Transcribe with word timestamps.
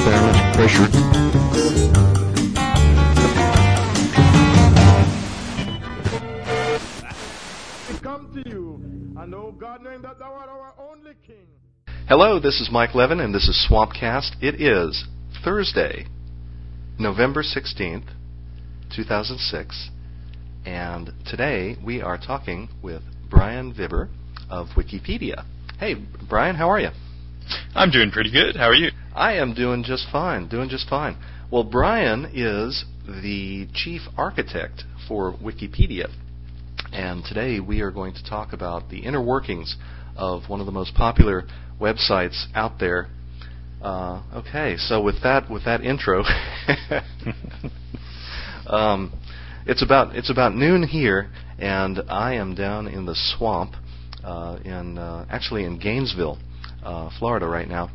experiment 0.00 0.56
pressure. 0.56 0.86
come 8.02 8.32
to 8.32 8.48
you, 8.48 8.80
and 9.20 9.34
O 9.34 9.52
God, 9.52 9.82
knowing 9.82 10.00
that 10.00 10.18
thou 10.18 10.32
art 10.32 10.48
our 10.48 10.72
only 10.90 11.12
King. 11.26 11.46
Hello, 12.08 12.40
this 12.40 12.60
is 12.62 12.70
Mike 12.72 12.94
Levin, 12.94 13.20
and 13.20 13.34
this 13.34 13.46
is 13.46 13.68
Swampcast. 13.70 14.42
It 14.42 14.58
is 14.58 15.04
Thursday, 15.44 16.06
November 16.98 17.42
16th, 17.42 18.08
2006, 18.96 19.90
and 20.64 21.10
today 21.26 21.76
we 21.84 22.00
are 22.00 22.16
talking 22.16 22.70
with 22.82 23.02
Brion 23.28 23.74
Vibber 23.74 24.08
of 24.48 24.68
Wikipedia. 24.68 25.44
Hey, 25.78 25.94
Brion, 26.26 26.56
how 26.56 26.70
are 26.70 26.80
you? 26.80 26.90
I'm 27.74 27.90
doing 27.90 28.10
pretty 28.10 28.30
good. 28.30 28.56
How 28.56 28.68
are 28.68 28.74
you? 28.74 28.90
I 29.14 29.34
am 29.34 29.54
doing 29.54 29.84
just 29.84 30.06
fine, 30.10 30.48
doing 30.48 30.68
just 30.68 30.88
fine. 30.88 31.16
Well, 31.50 31.64
Brion 31.64 32.30
is 32.32 32.84
the 33.06 33.66
chief 33.74 34.02
architect 34.16 34.84
for 35.08 35.34
Wikipedia, 35.34 36.08
and 36.92 37.24
today 37.24 37.60
we 37.60 37.80
are 37.80 37.90
going 37.90 38.14
to 38.14 38.24
talk 38.24 38.52
about 38.52 38.88
the 38.88 39.00
inner 39.00 39.22
workings 39.22 39.76
of 40.16 40.48
one 40.48 40.60
of 40.60 40.66
the 40.66 40.72
most 40.72 40.94
popular 40.94 41.44
websites 41.80 42.44
out 42.54 42.78
there. 42.78 43.08
Uh, 43.82 44.22
okay, 44.34 44.76
so 44.76 45.02
with 45.02 45.22
that 45.22 45.50
with 45.50 45.64
that 45.64 45.80
intro, 45.80 46.20
um, 48.66 49.12
it's 49.66 49.82
about 49.82 50.14
it's 50.14 50.30
about 50.30 50.54
noon 50.54 50.82
here, 50.82 51.30
and 51.58 52.00
I 52.08 52.34
am 52.34 52.54
down 52.54 52.86
in 52.86 53.06
the 53.06 53.14
swamp, 53.14 53.72
uh, 54.22 54.58
in 54.64 54.98
uh, 54.98 55.26
actually 55.30 55.64
in 55.64 55.78
Gainesville, 55.78 56.38
uh, 56.84 57.10
Florida 57.18 57.46
right 57.46 57.68
now, 57.68 57.90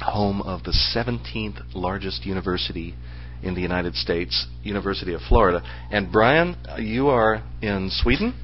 home 0.00 0.42
of 0.42 0.62
the 0.64 0.72
17th 0.96 1.74
largest 1.74 2.24
university 2.24 2.94
in 3.42 3.54
the 3.54 3.60
United 3.60 3.94
States, 3.96 4.46
University 4.62 5.12
of 5.14 5.20
Florida. 5.28 5.62
And 5.90 6.10
Brion, 6.12 6.56
you 6.78 7.08
are 7.08 7.42
in 7.60 7.90
Sweden. 7.90 8.34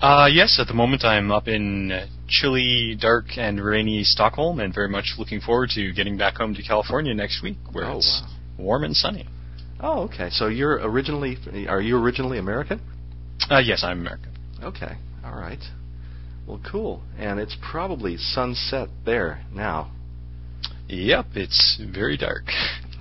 Uh, 0.00 0.26
yes, 0.32 0.58
at 0.60 0.66
the 0.66 0.74
moment 0.74 1.04
I'm 1.04 1.30
up 1.30 1.46
in 1.46 1.92
uh, 1.92 2.06
chilly, 2.28 2.96
dark, 3.00 3.26
and 3.36 3.64
rainy 3.64 4.02
Stockholm, 4.02 4.58
and 4.58 4.74
very 4.74 4.88
much 4.88 5.14
looking 5.16 5.40
forward 5.40 5.70
to 5.74 5.92
getting 5.92 6.16
back 6.18 6.34
home 6.36 6.54
to 6.56 6.62
California 6.62 7.14
next 7.14 7.40
week, 7.42 7.56
where 7.70 7.84
Oh, 7.84 7.98
it's 7.98 8.22
wow. 8.24 8.64
warm 8.64 8.84
and 8.84 8.96
sunny. 8.96 9.28
Oh, 9.78 10.02
okay. 10.04 10.28
So 10.30 10.48
you're 10.48 10.74
originally 10.76 11.36
are 11.68 11.80
you 11.80 11.96
originally 11.98 12.38
American? 12.38 12.80
Uh, 13.50 13.58
yes, 13.58 13.82
I'm 13.84 14.00
American. 14.00 14.32
Okay. 14.62 14.96
All 15.24 15.34
right. 15.36 15.58
Well, 16.46 16.60
cool. 16.70 17.02
And 17.18 17.38
it's 17.38 17.56
probably 17.60 18.16
sunset 18.16 18.88
there 19.04 19.44
now. 19.52 19.92
Yep, 20.88 21.26
it's 21.34 21.80
very 21.92 22.16
dark 22.16 22.44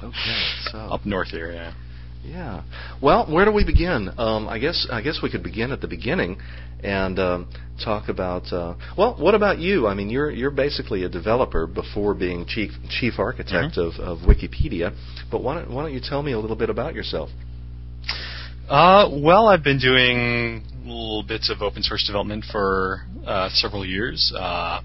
Okay. 0.03 0.48
So 0.72 0.78
up 0.92 1.06
north 1.06 1.30
here. 1.30 1.52
Yeah. 1.52 1.73
Yeah. 2.23 2.64
Well, 3.02 3.25
where 3.31 3.45
do 3.45 3.52
we 3.52 3.66
begin? 3.66 4.09
Um, 4.17 4.48
I 4.48 4.59
guess 4.59 4.88
I 4.92 5.02
guess 5.02 5.20
we 5.23 5.31
could 5.31 5.42
begin 5.42 5.72
at 5.72 5.81
the 5.81 5.88
beginning 5.88 6.38
and 6.83 7.17
um, 7.17 7.50
talk 7.83 8.09
about. 8.09 8.52
Uh, 8.53 8.75
well, 8.95 9.16
what 9.17 9.33
about 9.33 9.58
you? 9.58 9.88
I 9.88 9.95
mean, 9.95 10.09
you're 10.09 10.30
you're 10.30 10.52
basically 10.52 11.03
a 11.03 11.09
developer 11.09 11.66
before 11.66 12.14
being 12.14 12.45
chief 12.45 12.72
chief 12.89 13.14
architect 13.17 13.78
of, 13.78 13.94
of 13.95 14.20
Wikipedia. 14.20 14.95
But 15.31 15.42
why 15.42 15.55
don't 15.55 15.73
why 15.73 15.81
don't 15.81 15.94
you 15.94 16.02
tell 16.02 16.22
me 16.22 16.33
a 16.33 16.39
little 16.39 16.55
bit 16.55 16.70
about 16.70 16.94
yourself? 16.94 17.30
Uh, 18.70 19.09
well, 19.11 19.48
I've 19.48 19.64
been 19.64 19.80
doing 19.80 20.64
little 20.92 21.23
bits 21.23 21.50
of 21.50 21.61
open 21.61 21.84
source 21.84 22.06
development 22.06 22.45
for 22.52 23.02
uh, 23.25 23.50
several 23.50 23.86
years. 23.86 24.34
Uh, 24.36 24.81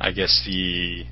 I 0.00 0.12
guess 0.12 0.42
the 0.46 1.04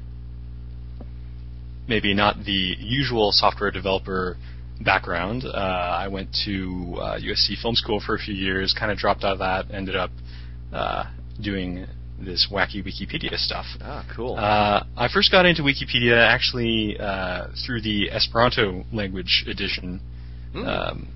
maybe 1.88 2.14
not 2.14 2.44
the 2.44 2.74
usual 2.78 3.32
software 3.32 3.70
developer 3.70 4.36
background. 4.84 5.44
Uh, 5.44 5.48
I 5.56 6.08
went 6.08 6.28
to 6.44 6.96
uh, 6.98 7.18
USC 7.18 7.60
Film 7.60 7.74
School 7.74 8.00
for 8.04 8.14
a 8.14 8.18
few 8.18 8.34
years, 8.34 8.74
kind 8.78 8.90
of 8.90 8.98
dropped 8.98 9.24
out 9.24 9.34
of 9.34 9.38
that, 9.40 9.74
ended 9.74 9.96
up 9.96 10.10
uh, 10.72 11.04
doing 11.40 11.86
this 12.18 12.48
wacky 12.52 12.84
Wikipedia 12.84 13.36
stuff. 13.36 13.66
Ah, 13.80 14.04
cool. 14.14 14.36
Uh, 14.36 14.84
I 14.96 15.08
first 15.12 15.30
got 15.32 15.44
into 15.44 15.62
Wikipedia 15.62 16.16
actually 16.16 16.96
uh, 16.98 17.48
through 17.66 17.82
the 17.82 18.10
Esperanto 18.10 18.84
language 18.92 19.44
edition, 19.48 20.00
Hmm. 20.52 20.66
um, 20.66 21.08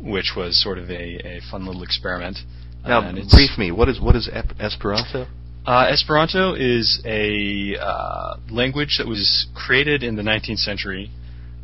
which 0.00 0.32
was 0.36 0.62
sort 0.62 0.78
of 0.78 0.90
a, 0.90 1.38
a 1.38 1.40
fun 1.50 1.66
little 1.66 1.82
experiment. 1.82 2.38
now, 2.86 3.00
and 3.06 3.28
brief 3.30 3.58
me. 3.58 3.70
What 3.70 3.88
is 3.88 4.00
what 4.00 4.16
is 4.16 4.28
Esperanto? 4.60 5.26
uh, 5.66 5.86
Esperanto 5.90 6.54
is 6.54 7.02
a 7.04 7.76
uh, 7.78 8.36
language 8.50 8.96
that 8.98 9.06
was 9.06 9.46
created 9.54 10.02
in 10.02 10.16
the 10.16 10.22
19th 10.22 10.58
century, 10.58 11.10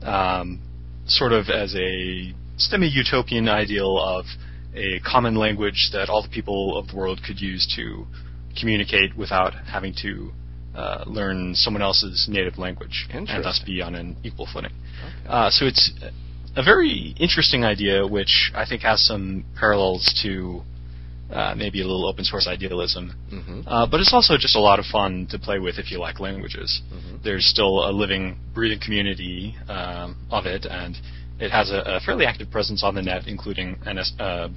um, 0.03 0.61
sort 1.07 1.33
of 1.33 1.49
as 1.49 1.75
a 1.75 2.35
semi-utopian 2.57 3.49
ideal 3.49 3.99
of 3.99 4.27
a 4.75 5.01
common 5.01 5.37
language 5.37 5.91
that 5.93 6.09
all 6.09 6.23
the 6.23 6.29
people 6.29 6.77
of 6.77 6.89
the 6.89 6.97
world 6.97 7.21
could 7.27 7.41
use 7.41 7.67
to 7.77 8.07
communicate 8.59 9.17
without 9.17 9.55
having 9.67 9.95
to 10.03 10.31
uh, 10.75 11.05
learn 11.07 11.55
someone 11.55 11.83
else's 11.83 12.27
native 12.29 12.59
language 12.59 13.07
and 13.11 13.27
thus 13.45 13.63
be 13.65 13.81
on 13.81 13.95
an 13.95 14.17
equal 14.25 14.47
footing. 14.53 14.73
Uh, 15.27 15.49
so 15.51 15.65
it's 15.67 15.93
a 16.57 16.63
very 16.63 17.15
interesting 17.19 17.65
idea, 17.65 18.07
which 18.07 18.53
I 18.55 18.65
think 18.67 18.83
has 18.83 19.05
some 19.07 19.45
parallels 19.59 20.13
to 20.23 20.63
uh, 21.33 21.55
maybe 21.57 21.81
a 21.81 21.87
little 21.87 22.07
open 22.07 22.25
source 22.25 22.47
idealism. 22.47 23.13
hmm 23.31 23.61
Uh, 23.67 23.87
but 23.87 24.01
it's 24.01 24.13
also 24.13 24.37
just 24.37 24.57
a 24.57 24.61
lot 24.61 24.79
of 24.79 24.87
fun 24.87 25.27
to 25.31 25.39
play 25.39 25.59
with 25.59 25.79
if 25.79 25.91
you 25.91 25.99
like 25.99 26.21
languages. 26.21 26.83
Mhm. 26.93 27.23
There's 27.23 27.47
still 27.47 27.89
a 27.89 27.93
living, 27.93 28.37
breathing 28.55 28.79
community 28.79 29.57
um, 29.69 30.17
of 30.31 30.47
it, 30.47 30.65
and 30.67 30.97
it 31.41 31.51
has 31.51 31.71
a, 31.71 31.81
a 31.97 32.01
fairly 32.01 32.27
active 32.27 32.51
presence 32.51 32.83
on 32.85 32.95
the 32.95 33.03
net, 33.03 33.27
including 33.27 33.77
an, 33.87 33.99
uh, 33.99 34.49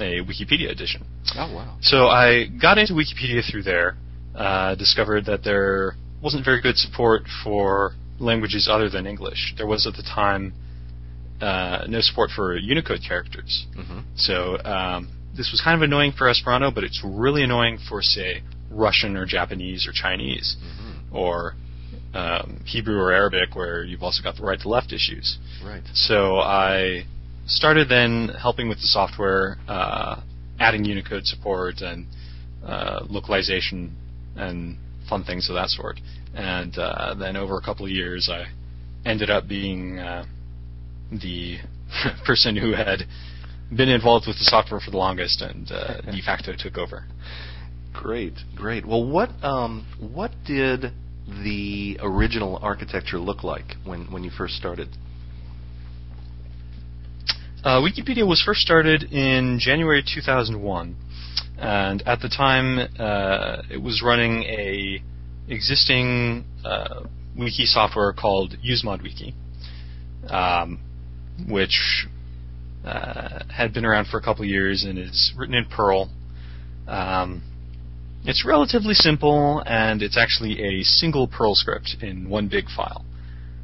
a 0.00 0.20
Wikipedia 0.30 0.70
edition. 0.70 1.04
Oh 1.36 1.52
wow. 1.54 1.76
So 1.82 2.06
I 2.06 2.46
got 2.46 2.78
into 2.78 2.94
Wikipedia 2.94 3.42
through 3.48 3.64
there, 3.64 3.96
uh, 4.34 4.76
discovered 4.76 5.24
that 5.26 5.42
there 5.44 5.96
wasn't 6.22 6.44
very 6.44 6.60
good 6.62 6.76
support 6.78 7.22
for 7.44 7.92
languages 8.18 8.68
other 8.70 8.88
than 8.88 9.06
English. 9.06 9.54
There 9.58 9.66
was 9.66 9.86
at 9.86 9.94
the 9.94 10.02
time 10.02 10.52
uh, 11.40 11.84
no 11.88 12.00
support 12.00 12.30
for 12.34 12.56
Unicode 12.56 13.00
characters. 13.06 13.66
hmm 13.74 14.00
So 14.16 14.58
um, 14.64 15.08
this 15.36 15.50
was 15.52 15.60
kind 15.62 15.76
of 15.76 15.82
annoying 15.82 16.12
for 16.16 16.28
Esperanto, 16.28 16.70
but 16.70 16.84
it's 16.84 17.02
really 17.04 17.42
annoying 17.42 17.78
for, 17.88 18.02
say, 18.02 18.42
Russian 18.70 19.16
or 19.16 19.24
Japanese 19.26 19.86
or 19.86 19.92
Chinese 19.92 20.56
hmm 20.60 21.16
or 21.16 21.54
um, 22.12 22.62
Hebrew 22.66 22.98
or 22.98 23.12
Arabic, 23.12 23.54
where 23.54 23.82
you've 23.82 24.02
also 24.02 24.22
got 24.22 24.36
the 24.36 24.42
right 24.42 24.60
to 24.60 24.68
left 24.68 24.92
issues. 24.92 25.38
Right. 25.64 25.82
So 25.94 26.38
I 26.38 27.04
started 27.46 27.88
then 27.88 28.28
helping 28.28 28.68
with 28.68 28.78
the 28.78 28.86
software, 28.86 29.56
uh, 29.68 30.20
adding 30.60 30.84
Unicode 30.84 31.24
support 31.24 31.80
and 31.80 32.06
uh, 32.64 33.06
localization 33.08 33.96
and 34.36 34.76
fun 35.08 35.24
things 35.24 35.48
of 35.48 35.54
that 35.54 35.68
sort. 35.70 36.00
And 36.34 36.76
uh, 36.78 37.14
then 37.14 37.36
over 37.36 37.56
a 37.56 37.62
couple 37.62 37.86
of 37.86 37.90
years, 37.90 38.28
I 38.30 38.46
ended 39.08 39.30
up 39.30 39.48
being 39.48 39.98
uh, 39.98 40.24
the 41.10 41.58
person 42.26 42.56
who 42.56 42.72
had 42.72 43.04
been 43.74 43.88
involved 43.88 44.26
with 44.26 44.36
the 44.38 44.44
software 44.44 44.80
for 44.80 44.90
the 44.90 44.96
longest 44.96 45.42
and 45.42 45.70
uh, 45.70 46.00
de 46.10 46.22
facto 46.22 46.52
took 46.56 46.78
over. 46.78 47.04
Great, 47.92 48.34
great. 48.54 48.86
Well, 48.86 49.04
what 49.04 49.30
um, 49.42 49.86
what 49.98 50.30
did 50.46 50.92
the 51.26 51.98
original 52.00 52.58
architecture 52.62 53.18
look 53.18 53.44
like 53.44 53.74
when, 53.84 54.10
when 54.10 54.24
you 54.24 54.30
first 54.30 54.54
started? 54.54 54.88
Uh, 57.64 57.80
Wikipedia 57.80 58.26
was 58.26 58.40
first 58.44 58.60
started 58.60 59.02
in 59.02 59.58
January 59.60 60.02
2001, 60.02 60.96
and 61.58 62.02
at 62.06 62.20
the 62.20 62.28
time 62.28 62.78
uh, 62.98 63.62
it 63.68 63.82
was 63.82 64.00
running 64.04 64.44
a 64.44 65.02
existing 65.48 66.44
uh, 66.64 67.00
wiki 67.36 67.64
software 67.64 68.12
called 68.12 68.56
UseModWiki, 68.64 69.34
um, 70.30 70.78
which 71.46 72.06
uh, 72.84 73.44
had 73.54 73.72
been 73.72 73.84
around 73.84 74.06
for 74.06 74.18
a 74.18 74.22
couple 74.22 74.44
years 74.44 74.84
and 74.84 74.98
is 74.98 75.32
written 75.36 75.54
in 75.54 75.66
Perl. 75.66 76.08
Um, 76.86 77.42
it's 78.24 78.44
relatively 78.44 78.94
simple, 78.94 79.62
and 79.66 80.02
it's 80.02 80.18
actually 80.18 80.60
a 80.62 80.82
single 80.82 81.28
Perl 81.28 81.54
script 81.54 81.96
in 82.02 82.28
one 82.28 82.48
big 82.48 82.64
file. 82.74 83.04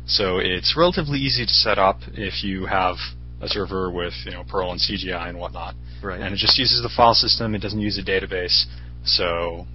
So 0.06 0.38
it's 0.38 0.74
relatively 0.76 1.18
easy 1.18 1.46
to 1.46 1.52
set 1.52 1.78
up 1.78 2.00
if 2.12 2.44
you 2.44 2.66
have 2.66 2.96
a 3.40 3.48
server 3.48 3.90
with 3.90 4.12
you 4.24 4.32
know 4.32 4.44
Perl 4.48 4.72
and 4.72 4.80
CGI 4.80 5.28
and 5.28 5.38
whatnot. 5.38 5.74
Right. 6.02 6.20
And 6.20 6.34
it 6.34 6.38
just 6.38 6.58
uses 6.58 6.82
the 6.82 6.90
file 6.94 7.14
system. 7.14 7.54
It 7.54 7.60
doesn't 7.60 7.80
use 7.80 7.98
a 7.98 8.02
database, 8.02 8.64
so 9.04 9.66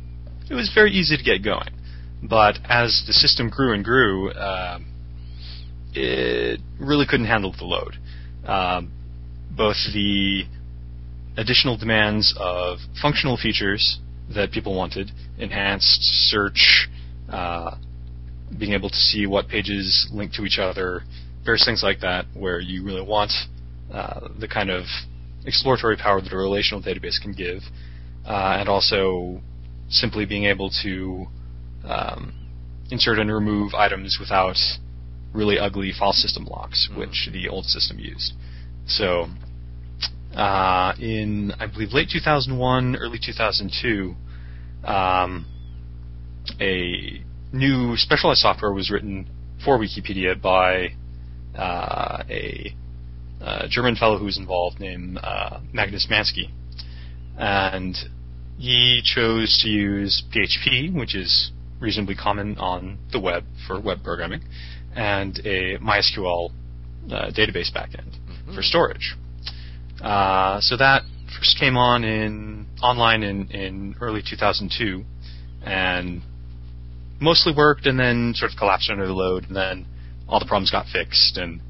it 0.50 0.54
was 0.54 0.72
very 0.74 0.92
easy 0.92 1.18
to 1.18 1.24
get 1.24 1.44
going. 1.44 1.70
But 2.22 2.60
as 2.66 3.04
the 3.08 3.14
system 3.14 3.50
grew 3.50 3.74
and 3.74 3.84
grew, 3.84 4.32
um, 4.34 4.86
it 5.94 6.60
really 6.80 7.06
couldn't 7.06 7.26
handle 7.28 7.54
the 7.58 7.66
load. 7.66 7.96
Um, 8.46 8.92
both 9.56 9.78
the 9.94 10.44
additional 11.38 11.78
demands 11.78 12.36
of 12.40 12.80
functional 13.02 13.38
features 13.38 14.00
that 14.34 14.52
people 14.52 14.76
wanted, 14.76 15.12
enhanced 15.38 16.02
search, 16.30 16.88
uh, 17.30 17.76
being 18.58 18.74
able 18.74 18.90
to 18.90 18.96
see 18.96 19.26
what 19.26 19.48
pages 19.48 20.10
link 20.14 20.34
to 20.34 20.44
each 20.44 20.60
other, 20.60 21.04
various 21.44 21.66
things 21.66 21.82
like 21.84 22.00
that, 22.02 22.26
where 22.34 22.60
you 22.60 22.84
really 22.84 23.02
want 23.02 23.32
uh, 23.94 24.28
the 24.40 24.48
kind 24.48 24.70
of 24.70 24.86
exploratory 25.46 25.98
power 25.98 26.22
that 26.22 26.32
a 26.32 26.38
relational 26.38 26.82
database 26.82 27.20
can 27.22 27.32
give, 27.32 27.62
uh, 28.26 28.58
and 28.60 28.70
also 28.70 29.42
simply 29.90 30.26
being 30.26 30.46
able 30.46 30.70
to 30.84 31.26
um, 31.86 32.34
insert 32.92 33.18
and 33.20 33.32
remove 33.32 33.74
items 33.74 34.18
without 34.20 34.58
really 35.34 35.60
ugly 35.60 35.92
file 35.92 36.14
system 36.14 36.46
locks, 36.46 36.88
Mm. 36.92 36.98
which 36.98 37.30
the 37.32 37.48
old 37.50 37.66
system 37.66 38.00
used. 38.00 38.34
So, 38.88 39.30
uh, 40.36 40.94
in 41.00 41.54
I 41.60 41.68
believe 41.68 41.94
late 41.94 42.10
2001, 42.10 42.96
early 42.96 43.20
2002, 43.20 44.16
um, 44.86 45.46
a 46.60 47.24
new 47.52 47.98
specialized 47.98 48.42
software 48.42 48.72
was 48.72 48.90
written 48.90 49.28
for 49.64 49.78
Wikipedia 49.78 50.40
by 50.40 50.94
uh, 51.58 52.24
a, 52.30 52.74
uh 53.42 53.68
German 53.70 53.96
fellow 53.96 54.18
who 54.18 54.26
was 54.26 54.38
involved 54.38 54.80
named 54.80 55.20
uh, 55.22 55.60
Magnus 55.74 56.08
Manske, 56.10 56.50
and 57.38 57.96
he 58.58 59.02
chose 59.04 59.60
to 59.64 59.70
use 59.70 60.24
PHP, 60.34 60.94
which 60.94 61.16
is 61.16 61.52
reasonably 61.80 62.16
common 62.16 62.58
on 62.58 62.98
the 63.12 63.20
web 63.20 63.44
for 63.66 63.80
web 63.80 64.04
programming, 64.04 64.42
and 64.96 65.38
a 65.40 65.78
MySQL 65.78 66.52
uh, 67.12 67.32
database 67.32 67.72
backend 67.74 68.16
for 68.54 68.62
storage. 68.62 69.16
Uh, 70.02 70.60
so 70.62 70.78
that 70.78 71.04
first 71.38 71.60
came 71.60 71.78
on 71.78 72.04
in 72.04 72.68
online 72.82 73.24
in, 73.24 73.50
in 73.52 73.96
early 74.02 74.22
2002, 74.28 75.04
and 75.64 76.22
mostly 77.20 77.54
worked, 77.56 77.86
and 77.86 78.00
then 78.00 78.34
sort 78.36 78.52
of 78.52 78.58
collapsed 78.58 78.90
under 78.90 79.06
the 79.06 79.14
load, 79.14 79.46
and 79.46 79.56
then 79.56 79.86
all 80.28 80.40
the 80.40 80.46
problems 80.46 80.72
got 80.72 80.86
fixed, 80.88 81.38
and 81.38 81.62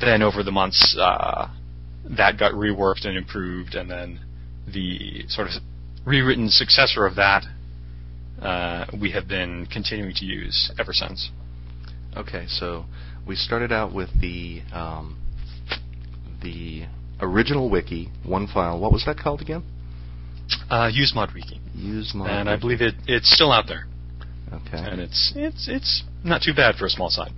then 0.00 0.22
over 0.22 0.42
the 0.42 0.50
months 0.50 0.96
uh, 0.98 1.48
that 2.16 2.38
got 2.38 2.52
reworked 2.52 3.04
and 3.06 3.16
improved, 3.16 3.74
and 3.74 3.90
then 3.90 4.20
the 4.72 5.24
sort 5.28 5.46
of 5.46 5.54
rewritten 6.04 6.48
successor 6.48 7.04
of 7.06 7.16
that 7.16 7.44
uh, 8.40 8.86
we 9.00 9.10
have 9.10 9.28
been 9.28 9.66
continuing 9.66 10.14
to 10.14 10.24
use 10.24 10.72
ever 10.78 10.92
since. 10.92 11.30
Okay, 12.16 12.46
so 12.48 12.84
we 13.26 13.36
started 13.36 13.72
out 13.72 13.92
with 13.94 14.08
the 14.20 14.62
um, 14.72 15.18
the 16.42 16.84
original 17.20 17.68
wiki, 17.70 18.08
one 18.24 18.46
file. 18.46 18.78
What 18.80 18.92
was 18.92 19.04
that 19.06 19.18
called 19.18 19.40
again? 19.42 19.62
Uh, 20.70 20.90
UseModWiki, 20.90 21.58
Use 21.74 22.12
my. 22.14 22.28
and 22.30 22.48
I 22.48 22.56
believe 22.56 22.80
it 22.80 22.94
it's 23.06 23.30
still 23.32 23.52
out 23.52 23.66
there, 23.66 23.84
Okay. 24.52 24.78
and 24.78 25.00
it's 25.00 25.32
it's 25.36 25.68
it's 25.68 26.04
not 26.24 26.40
too 26.42 26.54
bad 26.54 26.76
for 26.76 26.86
a 26.86 26.90
small 26.90 27.10
site. 27.10 27.32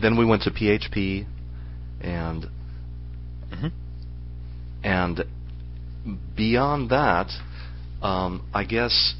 Then 0.00 0.16
we 0.16 0.24
went 0.24 0.42
to 0.42 0.50
PHP, 0.50 1.26
and 2.00 2.46
Mhm. 3.52 3.72
and 4.82 5.24
beyond 6.36 6.90
that, 6.90 7.30
um, 8.02 8.42
I 8.54 8.64
guess 8.64 9.14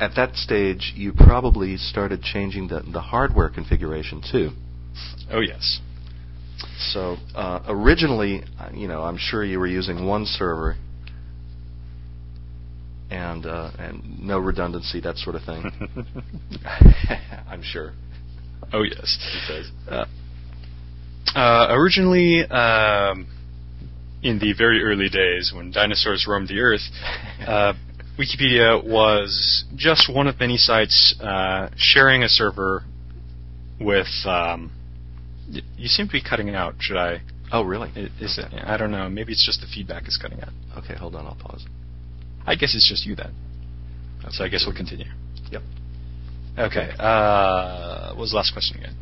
at 0.00 0.14
that 0.16 0.36
stage 0.36 0.92
you 0.96 1.12
probably 1.12 1.76
started 1.76 2.22
changing 2.22 2.68
the 2.68 2.80
the 2.92 3.00
hardware 3.00 3.48
configuration 3.48 4.22
too. 4.22 4.50
Oh 5.30 5.40
yes. 5.40 5.80
So 6.92 7.16
uh, 7.34 7.60
originally, 7.68 8.42
you 8.74 8.88
know, 8.88 9.02
I'm 9.02 9.18
sure 9.18 9.44
you 9.44 9.58
were 9.58 9.66
using 9.66 10.06
one 10.06 10.26
server 10.26 10.76
and 13.10 13.46
uh, 13.46 13.70
and 13.78 14.20
no 14.20 14.38
redundancy, 14.38 15.00
that 15.00 15.16
sort 15.16 15.36
of 15.36 15.42
thing. 15.44 15.64
I'm 17.48 17.62
sure. 17.62 17.92
oh 18.72 18.82
yes. 18.82 19.18
Uh, 19.88 20.04
uh, 21.34 21.66
originally, 21.70 22.44
um, 22.44 23.26
in 24.22 24.38
the 24.38 24.52
very 24.56 24.82
early 24.82 25.08
days 25.08 25.52
when 25.54 25.70
dinosaurs 25.70 26.26
roamed 26.28 26.48
the 26.48 26.58
earth, 26.60 26.80
uh, 27.46 27.72
Wikipedia 28.18 28.82
was 28.84 29.64
just 29.76 30.12
one 30.12 30.26
of 30.26 30.38
many 30.40 30.56
sites 30.56 31.14
uh, 31.20 31.70
sharing 31.76 32.22
a 32.22 32.28
server 32.28 32.82
with. 33.80 34.08
Um, 34.26 34.72
y- 35.52 35.60
you 35.76 35.86
seem 35.88 36.06
to 36.06 36.12
be 36.12 36.22
cutting 36.22 36.50
out. 36.54 36.74
Should 36.80 36.96
I? 36.96 37.20
Oh, 37.52 37.62
really? 37.62 37.90
i- 37.96 38.10
Is 38.22 38.38
Okay. 38.38 38.56
it? 38.56 38.64
I 38.66 38.76
don't 38.76 38.90
know. 38.90 39.08
Maybe 39.08 39.32
it's 39.32 39.44
just 39.46 39.60
the 39.60 39.66
feedback 39.66 40.08
is 40.08 40.16
cutting 40.16 40.40
out. 40.42 40.52
Okay, 40.78 40.94
hold 40.96 41.14
on. 41.14 41.26
I'll 41.26 41.36
pause. 41.36 41.64
I 42.46 42.54
guess 42.56 42.74
it's 42.74 42.88
just 42.88 43.06
you 43.06 43.14
then. 43.14 43.32
So 44.30 44.44
I 44.44 44.48
guess 44.48 44.64
we'll 44.66 44.76
continue. 44.76 45.06
Yep. 45.52 45.62
Okay. 46.58 46.90
Uh, 46.98 48.08
what 48.08 48.18
was 48.18 48.30
the 48.30 48.36
last 48.36 48.52
question 48.52 48.78
again? 48.78 48.94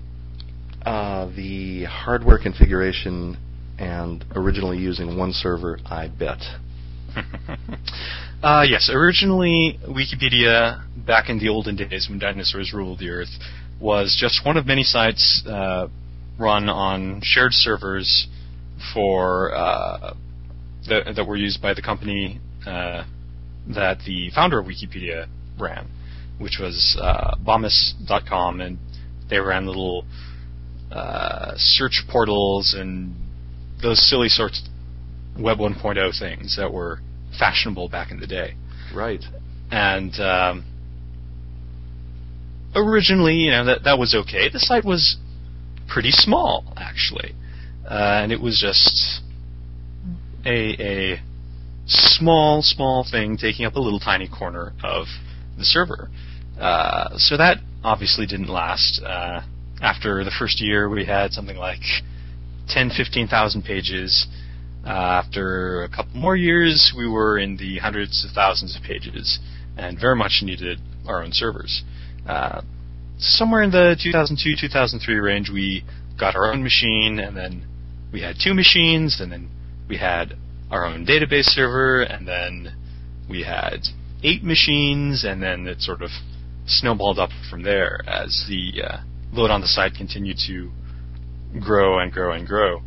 Uh, 0.85 1.27
the 1.35 1.85
hardware 1.85 2.39
configuration 2.39 3.37
and 3.79 4.25
originally 4.35 4.79
using 4.79 5.17
one 5.19 5.33
server, 5.33 5.79
I 5.87 6.09
bet. 6.09 6.39
uh, 8.43 8.65
yes, 8.69 8.91
originally 8.93 9.79
Wikipedia, 9.87 10.83
back 11.07 11.29
in 11.29 11.39
the 11.39 11.49
olden 11.49 11.77
days 11.77 12.09
when 12.09 12.19
dinosaurs 12.19 12.73
ruled 12.73 12.99
the 12.99 13.11
earth, 13.11 13.29
was 13.81 14.17
just 14.19 14.45
one 14.45 14.57
of 14.57 14.67
many 14.67 14.83
sites 14.83 15.43
uh, 15.47 15.89
run 16.39 16.69
on 16.69 17.21
shared 17.23 17.53
servers 17.53 18.29
for 18.93 19.55
uh, 19.55 20.15
that, 20.89 21.15
that 21.17 21.27
were 21.27 21.37
used 21.37 21.61
by 21.61 21.75
the 21.75 21.83
company 21.83 22.41
uh, 22.67 23.05
that 23.69 23.99
the 24.07 24.31
founder 24.35 24.59
of 24.59 24.67
Wikipedia 24.67 25.27
ran, 25.59 25.89
which 26.39 26.59
was 26.61 26.99
uh, 27.01 27.37
Bomis.com, 27.39 28.61
and 28.61 28.79
they 29.29 29.39
ran 29.39 29.67
little 29.67 30.05
uh, 30.93 31.53
search 31.57 32.05
portals 32.11 32.75
and 32.79 33.15
those 33.83 34.09
silly 34.09 34.29
sorts 34.29 34.63
Web 35.39 35.59
1.0 35.59 36.19
things 36.19 36.57
that 36.57 36.73
were 36.73 36.99
fashionable 37.38 37.88
back 37.88 38.11
in 38.11 38.21
the 38.21 38.27
day. 38.27 38.55
Right. 38.94 39.25
And 39.71 40.15
um, 40.21 40.65
originally, 42.75 43.35
you 43.35 43.50
know, 43.50 43.65
that 43.65 43.85
that 43.85 43.99
was 43.99 44.15
okay. 44.15 44.49
The 44.49 44.61
site 44.61 44.85
was 44.85 45.17
pretty 45.88 46.11
small, 46.11 46.73
actually, 46.77 47.35
uh, 47.88 48.21
and 48.23 48.33
it 48.33 48.41
was 48.41 48.61
just 48.61 49.23
a 50.44 51.15
a 51.15 51.21
small, 51.87 52.62
small 52.62 53.06
thing 53.09 53.37
taking 53.37 53.65
up 53.65 53.75
a 53.77 53.81
little 53.81 54.00
tiny 54.00 54.29
corner 54.29 54.73
of 54.82 55.06
the 55.59 55.65
server. 55.65 56.11
Uh, 56.61 57.17
so 57.17 57.37
that 57.37 57.59
obviously 57.85 58.27
didn't 58.27 58.49
last. 58.49 59.01
Uh, 59.05 59.43
after 59.81 60.25
the 60.25 60.32
first 60.37 60.60
year, 60.60 60.89
we 60.89 61.05
had 61.05 61.32
something 61.32 61.56
like 61.56 61.81
10, 62.69 62.91
15,000 62.96 63.63
pages. 63.63 64.27
Uh, 64.86 65.20
after 65.24 65.82
a 65.82 65.88
couple 65.88 66.14
more 66.14 66.36
years, 66.36 66.94
we 66.96 67.08
were 67.08 67.38
in 67.38 67.56
the 67.56 67.78
hundreds 67.78 68.24
of 68.24 68.31
thousands 68.31 68.76
of 68.76 68.82
pages 68.82 69.40
and 69.76 69.98
very 69.98 70.14
much 70.14 70.43
needed 70.43 70.78
our 71.08 71.24
own 71.24 71.32
servers. 71.32 71.82
Uh, 72.24 72.62
somewhere 73.19 73.62
in 73.62 73.72
the 73.72 73.96
2002 74.00 74.55
2003 74.60 75.16
range, 75.16 75.50
we 75.50 75.84
got 76.19 76.36
our 76.36 76.52
own 76.52 76.62
machine, 76.62 77.19
and 77.19 77.36
then 77.36 77.66
we 78.12 78.20
had 78.20 78.36
two 78.40 78.55
machines, 78.55 79.20
and 79.20 79.32
then 79.32 79.50
we 79.88 79.96
had 79.96 80.34
our 80.70 80.86
own 80.86 81.05
database 81.05 81.46
server, 81.46 82.02
and 82.02 82.28
then 82.28 82.72
we 83.28 83.43
had 83.43 83.81
eight 84.22 84.44
machines, 84.44 85.24
and 85.24 85.43
then 85.43 85.66
it 85.66 85.81
sort 85.81 86.00
of 86.00 86.10
snowballed 86.66 87.19
up 87.19 87.31
from 87.50 87.64
there 87.64 88.00
as 88.06 88.46
the 88.48 88.82
uh, 88.82 88.96
load 89.32 89.50
on 89.50 89.60
the 89.60 89.66
site 89.66 89.94
continued 89.94 90.38
to 90.46 90.70
grow 91.60 91.98
and 91.98 92.12
grow 92.12 92.32
and 92.32 92.46
grow. 92.46 92.82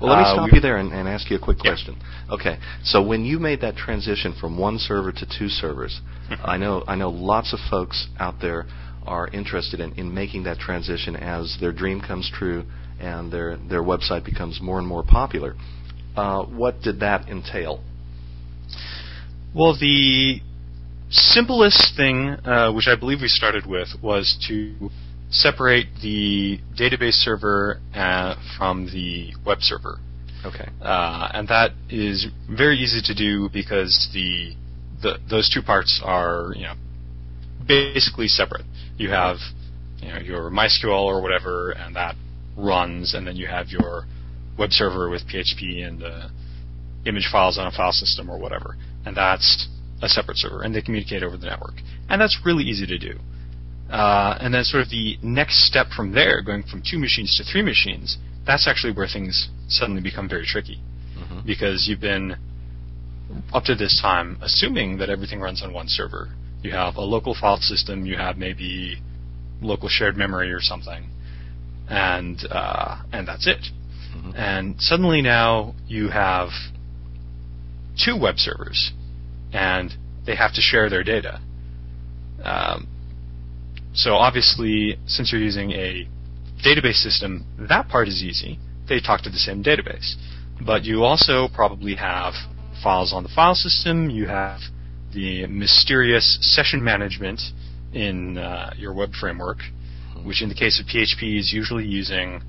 Well, 0.00 0.10
let 0.10 0.18
me 0.18 0.24
Uh, 0.24 0.34
stop 0.34 0.52
you 0.52 0.60
there 0.60 0.76
and, 0.78 0.92
and 0.92 1.08
ask 1.08 1.30
you 1.30 1.36
a 1.36 1.38
quick 1.38 1.58
Yeah. 1.62 1.70
question. 1.72 1.96
Okay, 2.30 2.58
so 2.84 3.02
when 3.02 3.24
you 3.24 3.38
made 3.38 3.60
that 3.60 3.76
transition 3.76 4.32
from 4.32 4.56
one 4.58 4.78
server 4.78 5.12
to 5.12 5.26
two 5.26 5.48
servers, 5.48 6.00
I 6.44 6.56
know 6.56 6.82
I 6.88 6.94
know 6.94 7.10
lots 7.10 7.52
of 7.52 7.60
folks 7.70 8.08
out 8.18 8.40
there 8.40 8.66
are 9.06 9.28
interested 9.28 9.80
in, 9.80 9.92
in 9.94 10.12
making 10.14 10.44
that 10.44 10.58
transition 10.58 11.16
as 11.16 11.56
their 11.60 11.72
dream 11.72 12.00
comes 12.00 12.30
true 12.30 12.64
and 13.00 13.32
their 13.32 13.56
their 13.56 13.82
website 13.82 14.24
becomes 14.24 14.60
more 14.60 14.78
and 14.78 14.86
more 14.86 15.02
popular. 15.02 15.54
Uh, 16.16 16.42
what 16.44 16.80
did 16.82 17.00
that 17.00 17.28
entail? 17.28 17.80
Well, 19.54 19.74
the 19.78 20.40
simplest 21.10 21.94
thing, 21.96 22.28
uh, 22.44 22.72
which 22.72 22.86
I 22.88 22.96
believe 22.96 23.20
we 23.20 23.28
started 23.28 23.66
with, 23.66 23.88
was 24.02 24.36
to 24.48 24.90
separate 25.32 25.86
the 26.02 26.58
database 26.78 27.14
server 27.14 27.80
uh, 27.94 28.34
from 28.56 28.86
the 28.86 29.32
web 29.44 29.58
server. 29.60 29.98
Okay. 30.44 30.68
Uh, 30.80 31.28
and 31.32 31.48
that 31.48 31.70
is 31.88 32.26
very 32.50 32.76
easy 32.76 33.00
to 33.02 33.14
do 33.14 33.48
because 33.52 34.10
the, 34.12 34.54
the 35.02 35.18
those 35.28 35.48
two 35.52 35.62
parts 35.62 36.00
are 36.04 36.52
you 36.54 36.64
know 36.64 36.74
basically 37.66 38.28
separate. 38.28 38.64
You 38.98 39.10
have 39.10 39.36
you 39.98 40.08
know 40.08 40.18
your 40.18 40.50
MySQL 40.50 41.04
or 41.04 41.22
whatever, 41.22 41.70
and 41.72 41.96
that 41.96 42.14
runs, 42.56 43.14
and 43.14 43.26
then 43.26 43.36
you 43.36 43.46
have 43.46 43.68
your 43.68 44.04
web 44.58 44.70
server 44.70 45.08
with 45.08 45.22
PHP 45.28 45.86
and 45.86 46.02
uh, 46.02 46.28
image 47.06 47.28
files 47.32 47.56
on 47.58 47.66
a 47.66 47.70
file 47.70 47.92
system 47.92 48.28
or 48.28 48.38
whatever, 48.38 48.76
and 49.06 49.16
that's 49.16 49.68
a 50.02 50.08
separate 50.08 50.36
server, 50.36 50.62
and 50.62 50.74
they 50.74 50.82
communicate 50.82 51.22
over 51.22 51.36
the 51.36 51.46
network, 51.46 51.74
and 52.08 52.20
that's 52.20 52.38
really 52.44 52.64
easy 52.64 52.86
to 52.86 52.98
do. 52.98 53.18
Uh, 53.92 54.38
and 54.40 54.54
then 54.54 54.64
sort 54.64 54.82
of 54.82 54.88
the 54.88 55.18
next 55.22 55.66
step 55.66 55.88
from 55.94 56.12
there, 56.12 56.42
going 56.42 56.62
from 56.62 56.82
two 56.82 56.98
machines 56.98 57.36
to 57.36 57.44
three 57.44 57.62
machines, 57.62 58.16
that's 58.46 58.66
actually 58.66 58.92
where 58.92 59.06
things 59.06 59.50
suddenly 59.68 60.00
become 60.00 60.28
very 60.28 60.46
tricky. 60.46 60.80
Mm-hmm. 61.18 61.46
Because 61.46 61.86
you've 61.86 62.00
been, 62.00 62.36
up 63.52 63.64
to 63.64 63.74
this 63.74 64.00
time, 64.00 64.38
assuming 64.42 64.98
that 64.98 65.10
everything 65.10 65.40
runs 65.40 65.62
on 65.62 65.72
one 65.72 65.88
server. 65.88 66.30
You 66.62 66.72
have 66.72 66.96
a 66.96 67.02
local 67.02 67.34
file 67.38 67.58
system, 67.58 68.06
you 68.06 68.16
have 68.16 68.36
maybe 68.38 68.98
local 69.60 69.88
shared 69.88 70.16
memory 70.16 70.52
or 70.52 70.60
something, 70.60 71.08
and 71.88 72.38
uh, 72.50 73.02
and 73.12 73.26
that's 73.26 73.46
it. 73.46 73.66
Mhm. 74.16 74.34
And 74.36 74.80
suddenly 74.80 75.22
now 75.22 75.74
you 75.86 76.08
have 76.08 76.50
two 78.02 78.16
web 78.16 78.38
servers, 78.38 78.92
and 79.52 79.94
they 80.24 80.36
have 80.36 80.54
to 80.54 80.60
share 80.60 80.88
their 80.88 81.02
data. 81.02 81.40
Um, 82.44 82.86
so 83.94 84.14
obviously, 84.14 84.98
since 85.06 85.32
you're 85.32 85.40
using 85.40 85.72
a 85.72 86.08
database 86.64 86.96
system, 87.02 87.44
that 87.68 87.88
part 87.88 88.08
is 88.08 88.22
easy. 88.22 88.58
They 88.88 89.00
talk 89.00 89.22
to 89.22 89.30
the 89.30 89.38
same 89.38 89.62
database. 89.62 90.14
But 90.64 90.84
you 90.84 91.02
also 91.04 91.48
probably 91.54 91.94
have 91.96 92.34
files 92.82 93.12
on 93.12 93.22
the 93.22 93.28
file 93.28 93.54
system. 93.54 94.10
You 94.10 94.26
have 94.26 94.60
the 95.12 95.46
mysterious 95.46 96.38
session 96.40 96.82
management 96.82 97.40
in 97.92 98.38
uh, 98.38 98.72
your 98.76 98.94
web 98.94 99.12
framework, 99.14 99.58
which 100.24 100.42
in 100.42 100.48
the 100.48 100.54
case 100.54 100.80
of 100.80 100.86
PHP 100.86 101.38
is 101.38 101.52
usually 101.52 101.84
using 101.84 102.42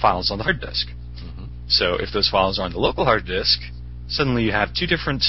files 0.00 0.30
on 0.30 0.38
the 0.38 0.44
hard 0.44 0.60
disk. 0.60 0.88
Mhm. 1.22 1.48
So 1.68 1.94
if 1.96 2.12
those 2.12 2.28
files 2.28 2.58
are 2.58 2.64
on 2.64 2.72
the 2.72 2.78
local 2.78 3.04
hard 3.04 3.26
disk, 3.26 3.60
suddenly 4.08 4.44
you 4.44 4.52
have 4.52 4.72
two 4.72 4.86
different 4.86 5.24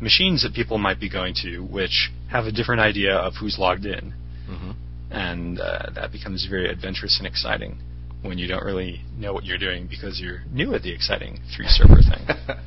machines 0.00 0.42
that 0.42 0.52
people 0.52 0.78
might 0.78 1.00
be 1.00 1.08
going 1.08 1.34
to, 1.42 1.60
which 1.60 2.10
have 2.28 2.46
a 2.46 2.52
different 2.52 2.80
idea 2.80 3.14
of 3.14 3.36
who's 3.36 3.58
logged 3.58 3.86
in, 3.86 4.12
Mhm. 4.50 4.74
And 5.12 5.60
uh, 5.60 5.90
that 5.94 6.12
becomes 6.12 6.46
very 6.48 6.70
adventurous 6.70 7.18
and 7.18 7.26
exciting 7.26 7.78
when 8.22 8.38
you 8.38 8.46
don't 8.46 8.64
really 8.64 9.02
know 9.16 9.32
what 9.32 9.44
you're 9.44 9.58
doing 9.58 9.86
because 9.88 10.20
you're 10.20 10.42
new 10.50 10.74
at 10.74 10.82
the 10.82 10.92
exciting 10.92 11.38
three 11.54 11.66
server 11.66 12.00
thing. 12.02 12.58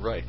right. 0.02 0.24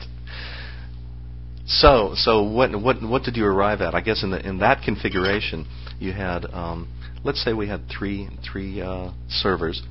So, 1.67 2.13
so 2.15 2.43
what 2.43 2.79
what 2.79 3.01
what 3.01 3.23
did 3.23 3.35
you 3.35 3.45
arrive 3.45 3.81
at? 3.81 3.95
I 3.95 4.01
guess 4.01 4.23
in 4.23 4.31
the 4.31 4.47
in 4.47 4.59
that 4.59 4.83
configuration, 4.83 5.67
you 5.99 6.13
had 6.13 6.45
um, 6.53 6.87
let's 7.23 7.43
say 7.43 7.53
we 7.53 7.67
had 7.67 7.81
three 7.89 8.29
three 8.49 8.81
uh, 8.81 9.11
servers, 9.29 9.81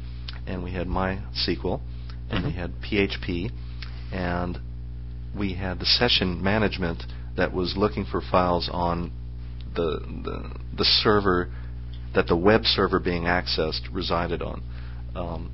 and 0.46 0.62
we 0.62 0.72
had 0.72 0.86
MySQL, 0.86 1.80
and 2.30 2.44
we 2.44 2.52
Mhm. 2.52 2.54
had 2.54 2.72
PHP, 2.80 3.50
and 4.12 4.58
we 5.36 5.54
had 5.54 5.80
the 5.80 5.86
session 5.86 6.40
management 6.42 7.02
that 7.36 7.52
was 7.52 7.76
looking 7.76 8.04
for 8.04 8.20
files 8.20 8.70
on 8.72 9.10
the 9.74 9.98
the 10.22 10.52
the 10.76 10.84
server 10.84 11.50
that 12.14 12.26
the 12.26 12.37
web 12.37 12.64
server 12.64 13.00
being 13.00 13.25
accessed 13.25 13.83
resided 13.92 14.42
on. 14.42 14.62
Um, 15.14 15.50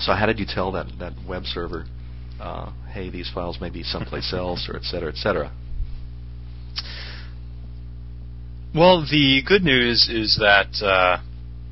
so 0.00 0.12
how 0.12 0.26
did 0.26 0.38
you 0.38 0.46
tell 0.46 0.72
that 0.72 0.86
that 0.98 1.12
web 1.28 1.44
server, 1.44 1.86
uh, 2.40 2.72
hey, 2.92 3.10
these 3.10 3.30
files 3.32 3.58
may 3.60 3.70
be 3.70 3.82
someplace 3.82 4.32
else, 4.36 4.68
or 4.68 4.76
et 4.76 4.84
cetera, 4.84 5.10
et 5.10 5.16
cetera? 5.16 5.52
Well, 8.74 9.06
the 9.10 9.42
good 9.46 9.62
news 9.62 10.10
is 10.12 10.36
that 10.38 10.84
uh, 10.84 11.22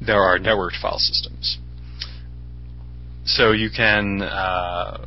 there 0.01 0.23
are 0.23 0.39
networked 0.39 0.81
file 0.81 0.99
systems. 0.99 1.59
So 3.27 3.53
you 3.53 3.69
can 3.75 4.23
uh, 4.23 5.07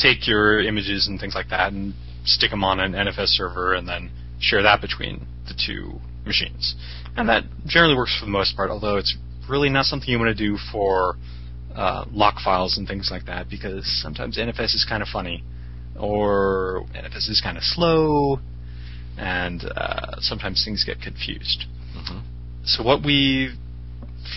take 0.00 0.26
your 0.26 0.62
images 0.62 1.06
and 1.06 1.20
things 1.20 1.34
like 1.34 1.48
that 1.50 1.72
and 1.72 1.94
stick 2.24 2.50
them 2.50 2.64
on 2.64 2.80
an 2.80 2.92
NFS 2.92 3.28
server 3.28 3.74
and 3.74 3.86
then 3.86 4.10
share 4.40 4.62
that 4.62 4.80
between 4.80 5.26
the 5.46 5.54
two 5.54 6.00
machines. 6.28 6.76
And 7.16 7.28
that 7.28 7.44
generally 7.66 7.96
works 7.96 8.16
for 8.18 8.26
the 8.26 8.30
most 8.30 8.56
part, 8.56 8.70
although 8.70 8.96
it's 8.96 9.16
really 9.48 9.68
not 9.68 9.86
something 9.86 10.08
you 10.08 10.18
want 10.18 10.36
to 10.36 10.48
do 10.48 10.56
for 10.70 11.16
uh, 11.74 12.04
lock 12.12 12.36
files 12.44 12.76
and 12.78 12.86
things 12.86 13.08
like 13.10 13.26
that 13.26 13.48
because 13.48 13.84
sometimes 14.02 14.36
NFS 14.36 14.74
is 14.74 14.86
kind 14.88 15.02
of 15.02 15.08
funny 15.08 15.42
or 15.98 16.84
NFS 16.94 17.28
is 17.28 17.40
kind 17.42 17.56
of 17.56 17.62
slow 17.64 18.38
and 19.16 19.64
uh, 19.64 20.16
sometimes 20.20 20.64
things 20.64 20.84
get 20.84 21.00
confused. 21.00 21.64
Mhm. 21.96 22.22
So 22.64 22.82
what 22.82 23.04
we 23.04 23.54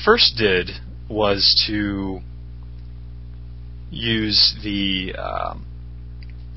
first 0.06 0.38
did 0.38 0.70
was 1.10 1.64
to 1.68 2.22
use 3.92 4.56
the 4.64 5.14
um, 5.16 5.66